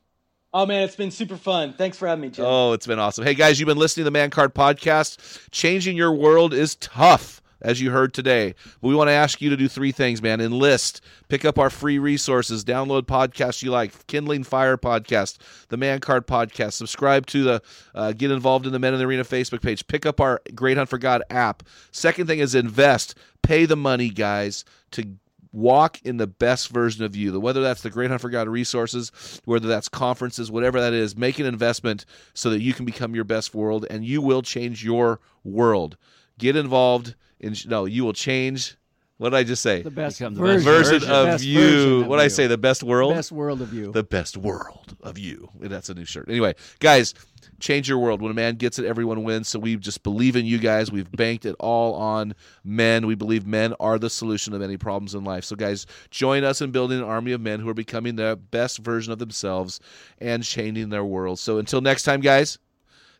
Oh 0.53 0.66
man, 0.66 0.82
it's 0.84 0.97
been 0.97 1.12
super 1.12 1.38
fun. 1.38 1.72
Thanks 1.72 1.97
for 1.97 2.09
having 2.09 2.24
me, 2.24 2.30
Jim. 2.30 2.43
Oh, 2.45 2.74
it's 2.74 2.86
been 2.86 2.99
awesome. 2.99 3.24
Hey, 3.24 3.36
guys, 3.36 3.57
you've 3.57 3.68
been 3.68 3.78
listening 3.78 4.01
to 4.01 4.05
the 4.05 4.12
Man 4.12 4.30
Card 4.30 4.53
Podcast. 4.53 5.49
Changing 5.51 5.95
your 5.95 6.12
world 6.12 6.53
is 6.53 6.76
tough, 6.76 7.40
as 7.62 7.82
you 7.82 7.91
heard 7.91 8.14
today. 8.14 8.55
We 8.82 8.95
want 8.95 9.09
to 9.09 9.14
ask 9.14 9.41
you 9.41 9.49
to 9.49 9.57
do 9.57 9.68
three 9.68 9.91
things, 9.91 10.22
man. 10.22 10.41
Enlist, 10.41 11.01
pick 11.28 11.45
up 11.45 11.59
our 11.59 11.70
free 11.70 11.99
resources, 11.99 12.64
download 12.64 13.03
podcasts 13.03 13.62
you 13.62 13.72
like, 13.72 14.07
Kindling 14.07 14.43
Fire 14.43 14.78
Podcast, 14.78 15.38
the 15.70 15.78
Man 15.78 15.99
Card 15.99 16.28
Podcast, 16.28 16.74
subscribe 16.74 17.26
to 17.28 17.43
the 17.43 17.62
uh, 17.95 18.12
Get 18.14 18.32
Involved 18.32 18.66
in 18.66 18.74
the 18.74 18.80
Men 18.80 18.93
in 18.93 18.99
the 18.99 19.05
Arena 19.05 19.24
Facebook 19.24 19.62
page, 19.62 19.86
pick 19.88 20.05
up 20.05 20.20
our 20.20 20.41
Great 20.55 20.78
Hunt 20.78 20.89
for 20.89 20.97
God 20.97 21.24
app. 21.30 21.64
Second 21.91 22.28
thing 22.28 22.39
is 22.39 22.55
invest. 22.55 23.16
Pay 23.41 23.66
the 23.66 23.76
money, 23.76 24.09
guys, 24.09 24.64
to 24.91 25.16
walk 25.51 26.01
in 26.03 26.18
the 26.18 26.28
best 26.28 26.70
version 26.70 27.03
of 27.03 27.16
you. 27.16 27.38
Whether 27.39 27.62
that's 27.62 27.82
the 27.82 27.89
Great 27.89 28.09
Hunt 28.09 28.22
for 28.22 28.30
God 28.30 28.47
resources, 28.47 29.41
whether 29.45 29.68
that's 29.68 29.89
conferences, 29.89 30.51
whatever 30.51 30.80
that 30.80 30.93
is, 30.93 31.16
make 31.16 31.39
an 31.39 31.45
investment 31.45 32.05
so 32.34 32.49
that 32.49 32.62
you 32.62 32.74
can 32.74 32.86
become 32.86 33.16
your 33.16 33.24
best 33.24 33.53
world 33.53 33.86
and 33.89 34.05
you 34.05 34.22
will 34.22 34.41
change 34.41 34.84
your 34.84 35.20
world. 35.43 35.97
Get 36.38 36.55
involved 36.55 37.16
in 37.41 37.53
no, 37.67 37.83
you 37.85 38.05
will 38.05 38.13
change 38.13 38.77
what 39.21 39.29
did 39.29 39.37
I 39.37 39.43
just 39.43 39.61
say? 39.61 39.83
The 39.83 39.91
best 39.91 40.17
Become 40.17 40.33
the 40.33 40.39
version, 40.41 40.65
best 40.65 40.89
version 40.93 41.11
of 41.11 41.25
Best 41.27 41.43
you. 41.43 41.59
version 41.61 42.01
of 42.01 42.07
What 42.07 42.17
did 42.17 42.23
I 42.23 42.27
say? 42.27 42.47
The 42.47 42.57
best 42.57 42.81
world? 42.81 43.11
The 43.11 43.15
Best 43.17 43.31
world 43.31 43.61
of 43.61 43.71
you. 43.71 43.91
the 43.91 44.01
best 44.03 44.35
world 44.35 44.95
of 45.03 45.19
you. 45.19 45.47
That's 45.59 45.89
a 45.89 45.93
new 45.93 46.05
shirt. 46.05 46.27
Anyway, 46.27 46.55
guys, 46.79 47.13
change 47.59 47.87
your 47.87 47.99
world. 47.99 48.19
When 48.19 48.31
a 48.31 48.33
man 48.33 48.55
gets 48.55 48.79
it, 48.79 48.85
everyone 48.85 49.23
wins. 49.23 49.47
So 49.47 49.59
we 49.59 49.75
just 49.75 50.01
believe 50.01 50.35
in 50.35 50.47
you 50.47 50.57
guys. 50.57 50.91
We've 50.91 51.11
banked 51.11 51.45
it 51.45 51.55
all 51.59 51.93
on 51.93 52.33
men. 52.63 53.05
We 53.05 53.13
believe 53.13 53.45
men 53.45 53.75
are 53.79 53.99
the 53.99 54.09
solution 54.09 54.55
of 54.55 54.61
many 54.61 54.75
problems 54.75 55.13
in 55.13 55.23
life. 55.23 55.43
So, 55.43 55.55
guys, 55.55 55.85
join 56.09 56.43
us 56.43 56.59
in 56.59 56.71
building 56.71 56.97
an 56.97 57.03
army 57.03 57.31
of 57.33 57.41
men 57.41 57.59
who 57.59 57.69
are 57.69 57.75
becoming 57.75 58.15
the 58.15 58.39
best 58.49 58.79
version 58.79 59.13
of 59.13 59.19
themselves 59.19 59.79
and 60.17 60.43
changing 60.43 60.89
their 60.89 61.05
world. 61.05 61.37
So, 61.37 61.59
until 61.59 61.81
next 61.81 62.01
time, 62.05 62.21
guys, 62.21 62.57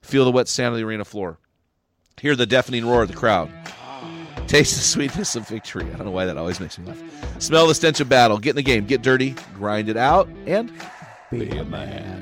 feel 0.02 0.26
the 0.26 0.32
wet 0.32 0.48
sand 0.48 0.74
of 0.74 0.80
the 0.80 0.84
arena 0.84 1.06
floor. 1.06 1.38
Hear 2.20 2.36
the 2.36 2.48
deafening 2.48 2.88
roar 2.88 3.04
of 3.04 3.08
the 3.10 3.16
crowd. 3.16 3.52
Taste 4.52 4.76
the 4.76 4.82
sweetness 4.82 5.38
of 5.38 5.48
victory. 5.48 5.86
I 5.86 5.96
don't 5.96 6.04
know 6.04 6.12
why 6.12 6.26
that 6.26 6.36
always 6.36 6.60
makes 6.60 6.78
me 6.78 6.86
laugh. 6.86 7.02
Smell 7.42 7.68
the 7.68 7.74
stench 7.74 8.02
of 8.02 8.10
battle. 8.10 8.38
Get 8.38 8.50
in 8.50 8.56
the 8.58 8.62
game. 8.62 8.86
Get 8.86 9.02
dirty. 9.02 9.34
Grind 9.54 9.88
it 9.88 9.96
out. 9.96 10.28
And 10.46 10.70
Be 11.32 11.50
a 11.52 11.64
man. 11.64 12.22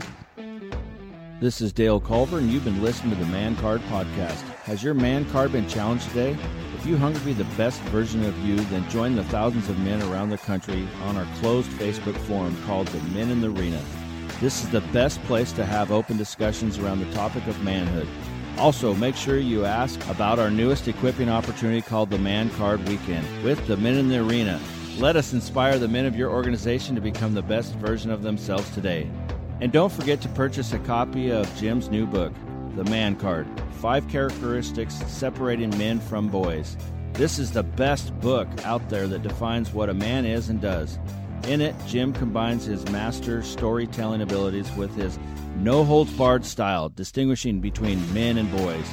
This 1.42 1.60
is 1.60 1.74
Dale 1.74 2.00
Culver, 2.00 2.38
and 2.38 2.52
you've 2.52 2.64
been 2.64 2.84
listening 2.84 3.18
to 3.18 3.24
the 3.24 3.32
Man 3.32 3.56
Card 3.56 3.82
Podcast. 3.90 4.42
Has 4.66 4.84
your 4.84 4.94
man 4.94 5.28
card 5.32 5.52
been 5.52 5.68
challenged 5.68 6.08
today? 6.10 6.38
If 6.76 6.86
you 6.86 6.98
hunger 6.98 7.18
to 7.18 7.26
be 7.26 7.34
the 7.34 7.46
best 7.58 7.82
version 7.86 8.24
of 8.24 8.38
you, 8.46 8.58
then 8.66 8.88
join 8.92 9.16
the 9.16 9.24
thousands 9.24 9.68
of 9.68 9.80
men 9.80 10.00
around 10.04 10.30
the 10.30 10.38
country 10.38 10.88
on 11.06 11.18
our 11.18 11.26
closed 11.40 11.72
Facebook 11.72 12.16
forum 12.28 12.56
called 12.68 12.90
the 12.90 13.02
Men 13.10 13.32
in 13.32 13.42
the 13.42 13.50
Arena. 13.50 13.82
This 14.40 14.64
is 14.64 14.70
the 14.70 14.82
best 14.94 15.20
place 15.24 15.52
to 15.54 15.66
have 15.66 15.92
open 15.92 16.18
discussions 16.18 16.78
around 16.78 17.00
the 17.00 17.12
topic 17.12 17.48
of 17.48 17.64
manhood. 17.64 18.08
Also, 18.60 18.94
make 18.94 19.16
sure 19.16 19.40
you 19.40 19.64
ask 19.64 20.06
about 20.10 20.38
our 20.38 20.52
newest 20.52 20.90
equipping 20.90 21.30
opportunity 21.30 21.82
called 21.82 22.10
the 22.10 22.18
Man 22.18 22.50
Card 22.52 22.86
Weekend 22.90 23.26
with 23.42 23.66
the 23.68 23.78
Men 23.78 23.96
in 23.96 24.10
the 24.10 24.18
Arena. 24.18 24.60
Let 24.98 25.16
us 25.16 25.32
inspire 25.32 25.80
the 25.80 25.88
men 25.88 26.06
of 26.06 26.18
your 26.18 26.30
organization 26.30 26.94
to 26.96 27.00
become 27.00 27.34
the 27.34 27.42
best 27.42 27.74
version 27.76 28.12
of 28.12 28.22
themselves 28.22 28.70
today. 28.72 29.10
And 29.62 29.72
don't 29.72 29.94
forget 29.94 30.20
to 30.22 30.30
purchase 30.30 30.74
a 30.74 30.80
copy 30.80 31.32
of 31.32 31.54
Jim's 31.56 31.90
new 31.90 32.06
book, 32.06 32.34
The 32.76 32.84
Man 32.84 33.16
Card 33.16 33.48
Five 33.80 34.10
Characteristics 34.10 34.96
Separating 35.08 35.70
Men 35.78 36.02
from 36.02 36.28
Boys. 36.28 36.76
This 37.14 37.40
is 37.40 37.52
the 37.52 37.64
best 37.64 38.14
book 38.20 38.50
out 38.66 38.90
there 38.90 39.08
that 39.08 39.24
defines 39.24 39.74
what 39.74 39.90
a 39.90 39.94
man 39.94 40.26
is 40.26 40.50
and 40.50 40.60
does. 40.60 41.00
In 41.48 41.62
it, 41.62 41.76
Jim 41.88 42.12
combines 42.12 42.66
his 42.66 42.86
master 42.90 43.42
storytelling 43.42 44.22
abilities 44.22 44.70
with 44.76 44.94
his 44.96 45.18
no 45.60 45.84
holds 45.84 46.12
barred 46.14 46.46
style, 46.46 46.90
distinguishing 46.90 47.60
between 47.60 48.14
men 48.14 48.38
and 48.38 48.52
boys. 48.52 48.88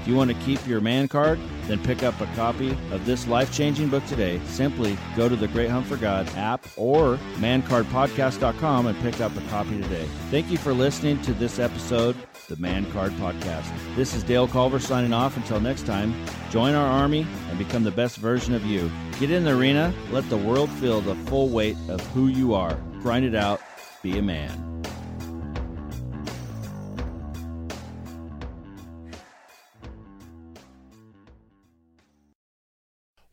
If 0.00 0.08
you 0.08 0.16
want 0.16 0.30
to 0.30 0.36
keep 0.44 0.64
your 0.66 0.82
man 0.82 1.08
card, 1.08 1.40
then 1.66 1.82
pick 1.82 2.02
up 2.02 2.20
a 2.20 2.26
copy 2.36 2.72
of 2.92 3.06
this 3.06 3.26
life 3.26 3.50
changing 3.50 3.88
book 3.88 4.04
today. 4.04 4.38
Simply 4.44 4.98
go 5.16 5.30
to 5.30 5.34
the 5.34 5.48
Great 5.48 5.70
Hunt 5.70 5.86
for 5.86 5.96
God 5.96 6.28
app 6.36 6.66
or 6.76 7.16
mancardpodcast.com 7.36 8.86
and 8.86 9.00
pick 9.00 9.22
up 9.22 9.34
a 9.34 9.40
copy 9.48 9.80
today. 9.80 10.04
Thank 10.30 10.50
you 10.50 10.58
for 10.58 10.74
listening 10.74 11.22
to 11.22 11.32
this 11.32 11.58
episode, 11.58 12.16
the 12.48 12.56
Man 12.56 12.84
Card 12.92 13.12
Podcast. 13.12 13.72
This 13.96 14.14
is 14.14 14.22
Dale 14.22 14.46
Culver 14.46 14.78
signing 14.78 15.14
off. 15.14 15.38
Until 15.38 15.58
next 15.58 15.86
time, 15.86 16.14
join 16.50 16.74
our 16.74 16.86
army 16.86 17.26
and 17.48 17.58
become 17.58 17.82
the 17.82 17.90
best 17.90 18.18
version 18.18 18.54
of 18.54 18.66
you. 18.66 18.92
Get 19.18 19.30
in 19.30 19.44
the 19.44 19.56
arena, 19.56 19.94
let 20.10 20.28
the 20.28 20.36
world 20.36 20.68
feel 20.72 21.00
the 21.00 21.14
full 21.14 21.48
weight 21.48 21.78
of 21.88 22.06
who 22.08 22.26
you 22.26 22.52
are. 22.52 22.74
Grind 23.00 23.24
it 23.24 23.34
out, 23.34 23.62
be 24.02 24.18
a 24.18 24.22
man. 24.22 24.74